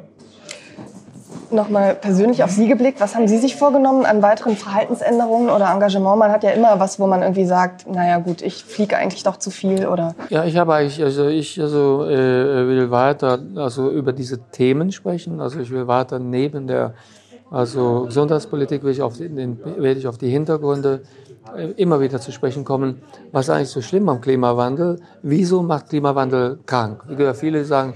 nochmal 1.51 1.95
persönlich 1.95 2.43
auf 2.43 2.51
Sie 2.51 2.67
geblickt. 2.67 2.99
Was 2.99 3.15
haben 3.15 3.27
Sie 3.27 3.37
sich 3.37 3.55
vorgenommen 3.55 4.05
an 4.05 4.21
weiteren 4.21 4.55
Verhaltensänderungen 4.55 5.49
oder 5.49 5.71
Engagement? 5.71 6.17
Man 6.17 6.31
hat 6.31 6.43
ja 6.43 6.51
immer 6.51 6.79
was, 6.79 6.99
wo 6.99 7.07
man 7.07 7.21
irgendwie 7.21 7.45
sagt, 7.45 7.87
naja 7.87 8.19
gut, 8.19 8.41
ich 8.41 8.63
fliege 8.63 8.97
eigentlich 8.97 9.23
doch 9.23 9.37
zu 9.37 9.51
viel 9.51 9.87
oder. 9.87 10.15
Ja, 10.29 10.45
ich 10.45 10.57
habe 10.57 10.73
eigentlich, 10.73 11.03
also 11.03 11.27
ich 11.27 11.59
also, 11.59 12.05
äh, 12.05 12.67
will 12.67 12.91
weiter 12.91 13.39
also 13.55 13.89
über 13.89 14.13
diese 14.13 14.39
Themen 14.51 14.91
sprechen. 14.91 15.41
Also 15.41 15.59
ich 15.59 15.71
will 15.71 15.87
weiter 15.87 16.19
neben 16.19 16.67
der 16.67 16.93
also 17.49 18.03
Gesundheitspolitik 18.05 18.83
will 18.83 18.91
ich 18.91 19.01
auf 19.01 19.15
die, 19.15 19.33
werde 19.33 19.99
ich 19.99 20.07
auf 20.07 20.17
die 20.17 20.29
Hintergründe 20.29 21.03
äh, 21.55 21.67
immer 21.77 22.01
wieder 22.01 22.19
zu 22.19 22.31
sprechen 22.31 22.65
kommen. 22.65 23.01
Was 23.31 23.47
ist 23.47 23.49
eigentlich 23.49 23.69
so 23.69 23.81
schlimm 23.81 24.09
am 24.09 24.19
Klimawandel? 24.19 24.99
Wieso 25.21 25.61
macht 25.63 25.89
Klimawandel 25.89 26.59
krank? 26.65 27.03
Viele 27.35 27.63
sagen, 27.63 27.93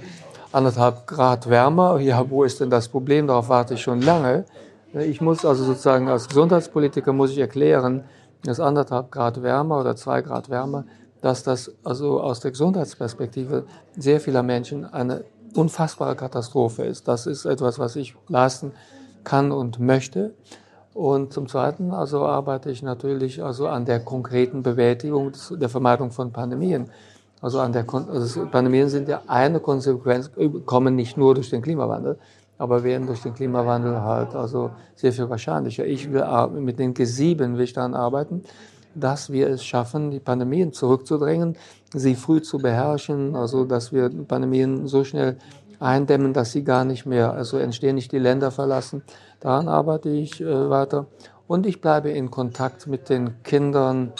anderthalb 0.51 1.07
Grad 1.07 1.49
wärmer. 1.49 1.99
Ja, 1.99 2.29
wo 2.29 2.43
ist 2.43 2.59
denn 2.59 2.69
das 2.69 2.87
Problem? 2.87 3.27
Darauf 3.27 3.49
warte 3.49 3.75
ich 3.75 3.81
schon 3.81 4.01
lange. 4.01 4.45
Ich 4.93 5.21
muss 5.21 5.45
also 5.45 5.63
sozusagen 5.63 6.09
als 6.09 6.27
Gesundheitspolitiker 6.27 7.13
muss 7.13 7.31
ich 7.31 7.37
erklären, 7.37 8.03
dass 8.43 8.59
anderthalb 8.59 9.11
Grad 9.11 9.41
wärmer 9.41 9.79
oder 9.79 9.95
zwei 9.95 10.21
Grad 10.21 10.49
wärmer, 10.49 10.85
dass 11.21 11.43
das 11.43 11.71
also 11.83 12.19
aus 12.19 12.39
der 12.41 12.51
Gesundheitsperspektive 12.51 13.65
sehr 13.95 14.19
vieler 14.19 14.43
Menschen 14.43 14.85
eine 14.85 15.23
unfassbare 15.55 16.15
Katastrophe 16.15 16.83
ist. 16.83 17.07
Das 17.07 17.27
ist 17.27 17.45
etwas, 17.45 17.79
was 17.79 17.95
ich 17.95 18.15
leisten 18.27 18.73
kann 19.23 19.51
und 19.51 19.79
möchte. 19.79 20.33
Und 20.93 21.31
zum 21.31 21.47
Zweiten 21.47 21.91
also 21.91 22.25
arbeite 22.25 22.69
ich 22.69 22.83
natürlich 22.83 23.41
also 23.41 23.67
an 23.67 23.85
der 23.85 24.01
konkreten 24.01 24.61
Bewältigung 24.61 25.31
der 25.51 25.69
Vermeidung 25.69 26.11
von 26.11 26.33
Pandemien. 26.33 26.89
Also 27.41 27.59
an 27.59 27.73
der 27.73 27.85
also 27.91 28.45
Pandemien 28.45 28.87
sind 28.87 29.07
ja 29.07 29.21
eine 29.27 29.59
Konsequenz, 29.59 30.29
kommen 30.65 30.95
nicht 30.95 31.17
nur 31.17 31.33
durch 31.33 31.49
den 31.49 31.61
Klimawandel, 31.61 32.17
aber 32.57 32.83
werden 32.83 33.07
durch 33.07 33.23
den 33.23 33.33
Klimawandel 33.33 34.01
halt 34.01 34.35
also 34.35 34.69
sehr 34.95 35.11
viel 35.11 35.27
wahrscheinlicher. 35.29 35.85
Ich 35.85 36.11
will 36.11 36.23
mit 36.59 36.77
den 36.77 36.93
G7 36.93 37.55
will 37.55 37.61
ich 37.61 37.73
daran 37.73 37.95
arbeiten, 37.95 38.43
dass 38.93 39.31
wir 39.31 39.49
es 39.49 39.63
schaffen, 39.63 40.11
die 40.11 40.19
Pandemien 40.19 40.71
zurückzudrängen, 40.71 41.55
sie 41.93 42.15
früh 42.15 42.41
zu 42.41 42.59
beherrschen, 42.59 43.35
also 43.35 43.65
dass 43.65 43.91
wir 43.91 44.09
Pandemien 44.09 44.87
so 44.87 45.03
schnell 45.03 45.37
eindämmen, 45.79 46.33
dass 46.33 46.51
sie 46.51 46.63
gar 46.63 46.85
nicht 46.85 47.07
mehr, 47.07 47.33
also 47.33 47.57
entstehen, 47.57 47.95
nicht 47.95 48.11
die 48.11 48.19
Länder 48.19 48.51
verlassen. 48.51 49.01
Daran 49.39 49.67
arbeite 49.67 50.09
ich 50.09 50.39
äh, 50.41 50.69
weiter. 50.69 51.07
Und 51.47 51.65
ich 51.65 51.81
bleibe 51.81 52.11
in 52.11 52.29
Kontakt 52.29 52.87
mit 52.87 53.09
den 53.09 53.41
Kindern 53.43 54.13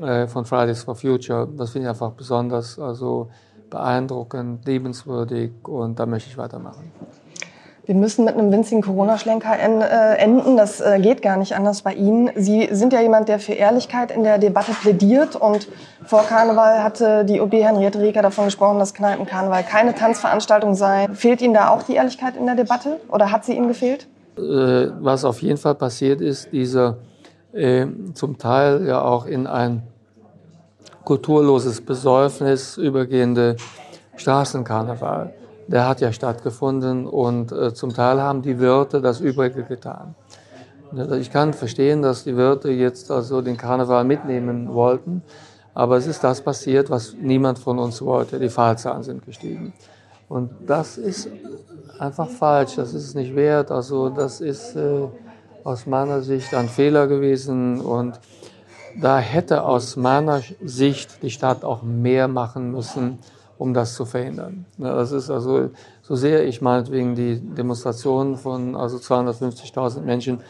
äh, 0.00 0.26
von 0.26 0.44
Fridays 0.44 0.82
for 0.82 0.94
Future. 0.94 1.48
Das 1.56 1.70
finde 1.70 1.86
ich 1.86 1.90
einfach 1.90 2.12
besonders 2.12 2.78
also 2.78 3.28
beeindruckend, 3.70 4.66
liebenswürdig 4.66 5.52
und 5.64 5.98
da 5.98 6.06
möchte 6.06 6.30
ich 6.30 6.38
weitermachen. 6.38 6.92
Wir 7.86 7.94
müssen 7.94 8.24
mit 8.24 8.34
einem 8.34 8.50
winzigen 8.50 8.82
Corona-Schlenker 8.82 9.54
äh, 9.60 10.18
enden. 10.18 10.56
Das 10.56 10.80
äh, 10.80 10.98
geht 10.98 11.22
gar 11.22 11.36
nicht 11.36 11.54
anders 11.54 11.82
bei 11.82 11.94
Ihnen. 11.94 12.30
Sie 12.34 12.68
sind 12.72 12.92
ja 12.92 13.00
jemand, 13.00 13.28
der 13.28 13.38
für 13.38 13.52
Ehrlichkeit 13.52 14.10
in 14.10 14.24
der 14.24 14.38
Debatte 14.38 14.72
plädiert. 14.72 15.36
Und 15.36 15.68
vor 16.04 16.24
Karneval 16.24 16.82
hatte 16.82 17.24
die 17.24 17.40
OB 17.40 17.52
Henriette 17.52 18.00
Rieker 18.00 18.22
davon 18.22 18.46
gesprochen, 18.46 18.80
dass 18.80 18.92
Kneipenkarneval 18.92 19.62
keine 19.62 19.94
Tanzveranstaltung 19.94 20.74
sei. 20.74 21.06
Fehlt 21.12 21.40
Ihnen 21.40 21.54
da 21.54 21.70
auch 21.70 21.84
die 21.84 21.94
Ehrlichkeit 21.94 22.36
in 22.36 22.46
der 22.46 22.56
Debatte? 22.56 22.98
Oder 23.08 23.30
hat 23.30 23.44
sie 23.44 23.54
Ihnen 23.54 23.68
gefehlt? 23.68 24.08
Was 24.36 25.24
auf 25.24 25.40
jeden 25.40 25.56
Fall 25.56 25.76
passiert 25.76 26.20
ist, 26.20 26.52
dieser 26.52 26.98
äh, 27.52 27.86
zum 28.14 28.38
Teil 28.38 28.86
ja 28.86 29.02
auch 29.02 29.26
in 29.26 29.46
ein 29.46 29.82
kulturloses 31.04 31.80
Besäufnis 31.80 32.76
übergehende 32.76 33.56
Straßenkarneval. 34.16 35.32
Der 35.68 35.88
hat 35.88 36.00
ja 36.00 36.12
stattgefunden 36.12 37.06
und 37.06 37.52
äh, 37.52 37.74
zum 37.74 37.94
Teil 37.94 38.20
haben 38.20 38.42
die 38.42 38.58
Wirte 38.58 39.00
das 39.00 39.20
Übrige 39.20 39.62
getan. 39.62 40.14
Ich 41.18 41.30
kann 41.32 41.52
verstehen, 41.52 42.02
dass 42.02 42.24
die 42.24 42.36
Wirte 42.36 42.70
jetzt 42.70 43.10
also 43.10 43.42
den 43.42 43.56
Karneval 43.56 44.04
mitnehmen 44.04 44.72
wollten, 44.72 45.22
aber 45.74 45.96
es 45.96 46.06
ist 46.06 46.22
das 46.22 46.40
passiert, 46.40 46.90
was 46.90 47.14
niemand 47.20 47.58
von 47.58 47.78
uns 47.78 48.00
wollte. 48.00 48.38
Die 48.38 48.48
Fallzahlen 48.48 49.02
sind 49.02 49.26
gestiegen. 49.26 49.72
Und 50.28 50.50
das 50.66 50.96
ist 50.96 51.28
einfach 51.98 52.28
falsch, 52.28 52.76
das 52.76 52.94
ist 52.94 53.14
nicht 53.14 53.34
wert. 53.34 53.70
Also 53.70 54.08
das 54.08 54.40
ist 54.40 54.74
äh, 54.76 55.08
aus 55.66 55.84
meiner 55.84 56.22
Sicht 56.22 56.54
ein 56.54 56.68
Fehler 56.68 57.08
gewesen 57.08 57.80
und 57.80 58.20
da 59.00 59.18
hätte 59.18 59.64
aus 59.64 59.96
meiner 59.96 60.40
Sicht 60.64 61.22
die 61.24 61.30
Stadt 61.30 61.64
auch 61.64 61.82
mehr 61.82 62.28
machen 62.28 62.70
müssen, 62.70 63.18
um 63.58 63.74
das 63.74 63.96
zu 63.96 64.04
verhindern. 64.04 64.64
Das 64.78 65.10
ist 65.10 65.28
also, 65.28 65.70
so 66.02 66.14
sehr 66.14 66.46
ich 66.46 66.62
meinetwegen 66.62 67.16
die 67.16 67.40
Demonstration 67.40 68.36
von 68.36 68.76
also 68.76 68.98
250.000 68.98 70.02
Menschen 70.02 70.40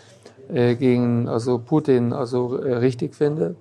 äh, 0.52 0.74
gegen 0.74 1.28
also 1.28 1.58
Putin 1.58 2.12
also 2.12 2.58
äh, 2.58 2.74
richtig 2.74 3.14
finde, 3.14 3.56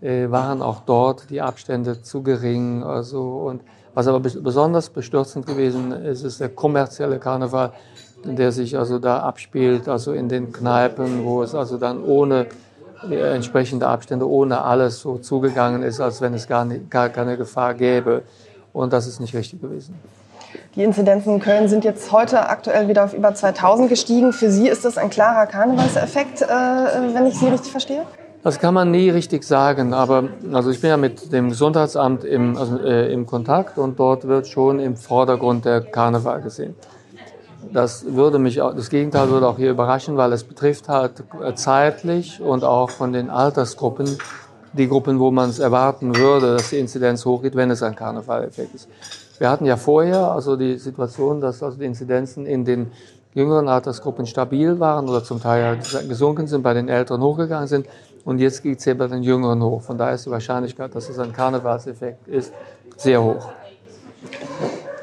äh, 0.00 0.30
waren 0.30 0.62
auch 0.62 0.80
dort 0.86 1.28
die 1.28 1.42
Abstände 1.42 2.00
zu 2.00 2.22
gering. 2.22 2.82
Also 2.82 3.20
und 3.20 3.60
was 3.92 4.08
aber 4.08 4.20
besonders 4.20 4.88
bestürzend 4.88 5.46
gewesen 5.46 5.92
ist, 5.92 6.24
ist 6.24 6.40
der 6.40 6.48
kommerzielle 6.48 7.18
Karneval, 7.18 7.72
der 8.24 8.52
sich 8.52 8.76
also 8.76 8.98
da 8.98 9.20
abspielt, 9.20 9.88
also 9.88 10.12
in 10.12 10.28
den 10.28 10.52
Kneipen, 10.52 11.24
wo 11.24 11.42
es 11.42 11.54
also 11.54 11.78
dann 11.78 12.02
ohne 12.02 12.46
entsprechende 13.10 13.86
Abstände, 13.86 14.28
ohne 14.28 14.62
alles 14.62 15.00
so 15.00 15.18
zugegangen 15.18 15.82
ist, 15.82 16.00
als 16.00 16.20
wenn 16.20 16.34
es 16.34 16.46
gar, 16.46 16.64
nicht, 16.64 16.90
gar 16.90 17.08
keine 17.08 17.36
Gefahr 17.36 17.74
gäbe. 17.74 18.22
Und 18.72 18.92
das 18.92 19.06
ist 19.06 19.20
nicht 19.20 19.34
richtig 19.34 19.60
gewesen. 19.60 19.94
Die 20.74 20.82
Inzidenzen 20.82 21.34
in 21.34 21.40
Köln 21.40 21.68
sind 21.68 21.84
jetzt 21.84 22.10
heute 22.12 22.48
aktuell 22.48 22.88
wieder 22.88 23.04
auf 23.04 23.14
über 23.14 23.34
2000 23.34 23.88
gestiegen. 23.88 24.32
Für 24.32 24.50
Sie 24.50 24.68
ist 24.68 24.84
das 24.84 24.98
ein 24.98 25.10
klarer 25.10 25.46
Karnevalseffekt, 25.46 26.42
äh, 26.42 26.46
wenn 26.46 27.26
ich 27.26 27.38
Sie 27.38 27.46
richtig 27.46 27.70
verstehe? 27.70 28.02
Das 28.42 28.58
kann 28.58 28.74
man 28.74 28.90
nie 28.90 29.08
richtig 29.08 29.44
sagen, 29.44 29.94
aber 29.94 30.24
also 30.52 30.70
ich 30.70 30.80
bin 30.80 30.90
ja 30.90 30.98
mit 30.98 31.32
dem 31.32 31.48
Gesundheitsamt 31.48 32.24
im, 32.24 32.58
also, 32.58 32.78
äh, 32.78 33.10
im 33.10 33.24
Kontakt 33.24 33.78
und 33.78 33.98
dort 33.98 34.28
wird 34.28 34.46
schon 34.46 34.80
im 34.80 34.96
Vordergrund 34.96 35.64
der 35.64 35.80
Karneval 35.80 36.42
gesehen. 36.42 36.74
Das 37.72 38.04
würde 38.14 38.38
mich, 38.38 38.56
das 38.56 38.90
Gegenteil 38.90 39.30
würde 39.30 39.48
auch 39.48 39.56
hier 39.56 39.70
überraschen, 39.70 40.16
weil 40.16 40.32
es 40.32 40.44
betrifft 40.44 40.88
halt 40.88 41.22
äh, 41.42 41.54
zeitlich 41.54 42.40
und 42.40 42.64
auch 42.64 42.90
von 42.90 43.12
den 43.12 43.30
Altersgruppen 43.30 44.18
die 44.72 44.88
Gruppen, 44.88 45.18
wo 45.20 45.30
man 45.30 45.50
es 45.50 45.58
erwarten 45.58 46.16
würde, 46.16 46.54
dass 46.54 46.70
die 46.70 46.78
Inzidenz 46.78 47.24
hochgeht, 47.24 47.54
wenn 47.54 47.70
es 47.70 47.82
ein 47.82 47.94
Karnevaleffekt 47.94 48.74
ist. 48.74 48.88
Wir 49.38 49.50
hatten 49.50 49.66
ja 49.66 49.76
vorher 49.76 50.30
also 50.30 50.56
die 50.56 50.78
Situation, 50.78 51.40
dass 51.40 51.62
also 51.62 51.78
die 51.78 51.84
Inzidenzen 51.84 52.46
in 52.46 52.64
den 52.64 52.90
jüngeren 53.34 53.68
Altersgruppen 53.68 54.26
stabil 54.26 54.78
waren 54.78 55.08
oder 55.08 55.22
zum 55.22 55.40
Teil 55.40 55.78
gesunken 56.08 56.46
sind, 56.46 56.62
bei 56.62 56.74
den 56.74 56.88
Älteren 56.88 57.20
hochgegangen 57.22 57.66
sind. 57.66 57.86
Und 58.24 58.38
jetzt 58.38 58.62
geht 58.62 58.78
es 58.78 58.84
ja 58.84 58.94
bei 58.94 59.08
den 59.08 59.22
Jüngeren 59.22 59.62
hoch. 59.62 59.82
Von 59.82 59.98
daher 59.98 60.14
ist 60.14 60.26
die 60.26 60.30
Wahrscheinlichkeit, 60.30 60.94
dass 60.94 61.08
es 61.08 61.18
ein 61.18 61.32
Karnevalseffekt 61.32 62.28
ist, 62.28 62.52
sehr 62.96 63.22
hoch. 63.22 63.48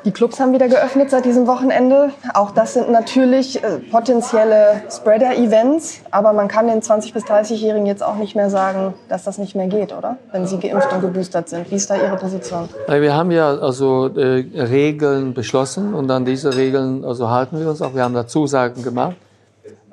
Die 0.03 0.11
Clubs 0.11 0.39
haben 0.39 0.51
wieder 0.51 0.67
geöffnet 0.67 1.11
seit 1.11 1.25
diesem 1.25 1.45
Wochenende. 1.45 2.09
Auch 2.33 2.49
das 2.49 2.73
sind 2.73 2.89
natürlich 2.89 3.63
äh, 3.63 3.77
potenzielle 3.91 4.81
Spreader-Events. 4.89 6.01
Aber 6.09 6.33
man 6.33 6.47
kann 6.47 6.67
den 6.67 6.81
20- 6.81 7.13
bis 7.13 7.23
30-Jährigen 7.25 7.85
jetzt 7.85 8.01
auch 8.01 8.15
nicht 8.15 8.35
mehr 8.35 8.49
sagen, 8.49 8.95
dass 9.09 9.25
das 9.25 9.37
nicht 9.37 9.55
mehr 9.55 9.67
geht, 9.67 9.95
oder? 9.95 10.17
Wenn 10.31 10.47
sie 10.47 10.57
geimpft 10.57 10.91
und 10.91 11.01
geboostert 11.01 11.49
sind. 11.49 11.69
Wie 11.69 11.75
ist 11.75 11.87
da 11.89 11.95
Ihre 11.95 12.15
Position? 12.15 12.67
Wir 12.87 13.13
haben 13.13 13.29
ja 13.29 13.49
also 13.49 14.07
äh, 14.07 14.43
Regeln 14.59 15.35
beschlossen 15.35 15.93
und 15.93 16.09
an 16.09 16.25
diese 16.25 16.55
Regeln 16.55 17.05
also 17.05 17.29
halten 17.29 17.59
wir 17.59 17.69
uns 17.69 17.81
auch. 17.83 17.93
Wir 17.93 18.03
haben 18.03 18.15
da 18.15 18.25
Zusagen 18.25 18.81
gemacht. 18.81 19.15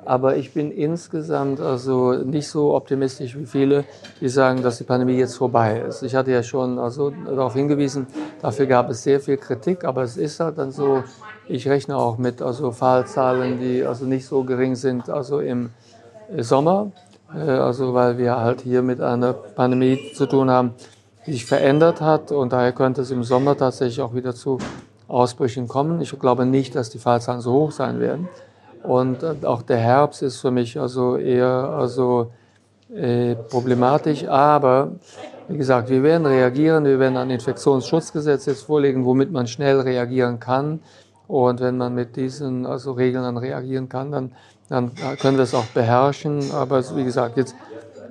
Aber 0.09 0.37
ich 0.37 0.55
bin 0.55 0.71
insgesamt 0.71 1.61
also 1.61 2.13
nicht 2.13 2.47
so 2.47 2.73
optimistisch 2.73 3.37
wie 3.37 3.45
viele, 3.45 3.85
die 4.19 4.27
sagen, 4.27 4.63
dass 4.63 4.79
die 4.79 4.83
Pandemie 4.83 5.19
jetzt 5.19 5.37
vorbei 5.37 5.83
ist. 5.87 6.01
Ich 6.01 6.15
hatte 6.15 6.31
ja 6.31 6.41
schon 6.41 6.79
also 6.79 7.11
darauf 7.11 7.53
hingewiesen, 7.53 8.07
dafür 8.41 8.65
gab 8.65 8.89
es 8.89 9.03
sehr 9.03 9.19
viel 9.19 9.37
Kritik, 9.37 9.85
aber 9.85 10.01
es 10.01 10.17
ist 10.17 10.39
halt 10.39 10.57
dann 10.57 10.71
so, 10.71 11.03
ich 11.47 11.69
rechne 11.69 11.95
auch 11.95 12.17
mit 12.17 12.41
also 12.41 12.71
Fallzahlen, 12.71 13.59
die 13.59 13.85
also 13.85 14.05
nicht 14.05 14.25
so 14.25 14.43
gering 14.43 14.75
sind, 14.75 15.11
also 15.11 15.41
im 15.41 15.69
Sommer, 16.39 16.91
äh, 17.31 17.41
also 17.41 17.93
weil 17.93 18.17
wir 18.17 18.35
halt 18.35 18.61
hier 18.61 18.81
mit 18.81 19.01
einer 19.01 19.33
Pandemie 19.33 19.99
zu 20.15 20.25
tun 20.25 20.49
haben, 20.49 20.73
die 21.27 21.33
sich 21.33 21.45
verändert 21.45 22.01
hat 22.01 22.31
und 22.31 22.51
daher 22.51 22.71
könnte 22.71 23.01
es 23.01 23.11
im 23.11 23.23
Sommer 23.23 23.55
tatsächlich 23.55 24.01
auch 24.01 24.15
wieder 24.15 24.33
zu 24.33 24.57
Ausbrüchen 25.07 25.67
kommen. 25.67 26.01
Ich 26.01 26.17
glaube 26.19 26.47
nicht, 26.47 26.73
dass 26.73 26.89
die 26.89 26.97
Fallzahlen 26.97 27.41
so 27.41 27.53
hoch 27.53 27.71
sein 27.71 27.99
werden. 27.99 28.27
Und 28.83 29.45
auch 29.45 29.61
der 29.61 29.77
Herbst 29.77 30.21
ist 30.21 30.39
für 30.39 30.51
mich 30.51 30.79
also 30.79 31.17
eher 31.17 31.47
also, 31.47 32.31
äh, 32.93 33.35
problematisch. 33.35 34.25
Aber 34.25 34.91
wie 35.47 35.57
gesagt, 35.57 35.89
wir 35.89 36.03
werden 36.03 36.25
reagieren. 36.25 36.85
Wir 36.85 36.99
werden 36.99 37.17
ein 37.17 37.29
Infektionsschutzgesetz 37.29 38.45
jetzt 38.45 38.63
vorlegen, 38.63 39.05
womit 39.05 39.31
man 39.31 39.47
schnell 39.47 39.79
reagieren 39.81 40.39
kann. 40.39 40.79
Und 41.27 41.59
wenn 41.59 41.77
man 41.77 41.93
mit 41.93 42.15
diesen 42.15 42.65
also 42.65 42.93
Regeln 42.93 43.23
dann 43.23 43.37
reagieren 43.37 43.89
kann, 43.89 44.11
dann, 44.11 44.31
dann 44.69 44.91
können 45.21 45.37
wir 45.37 45.43
es 45.43 45.53
auch 45.53 45.65
beherrschen. 45.65 46.51
Aber 46.51 46.83
wie 46.95 47.03
gesagt, 47.03 47.37
jetzt 47.37 47.55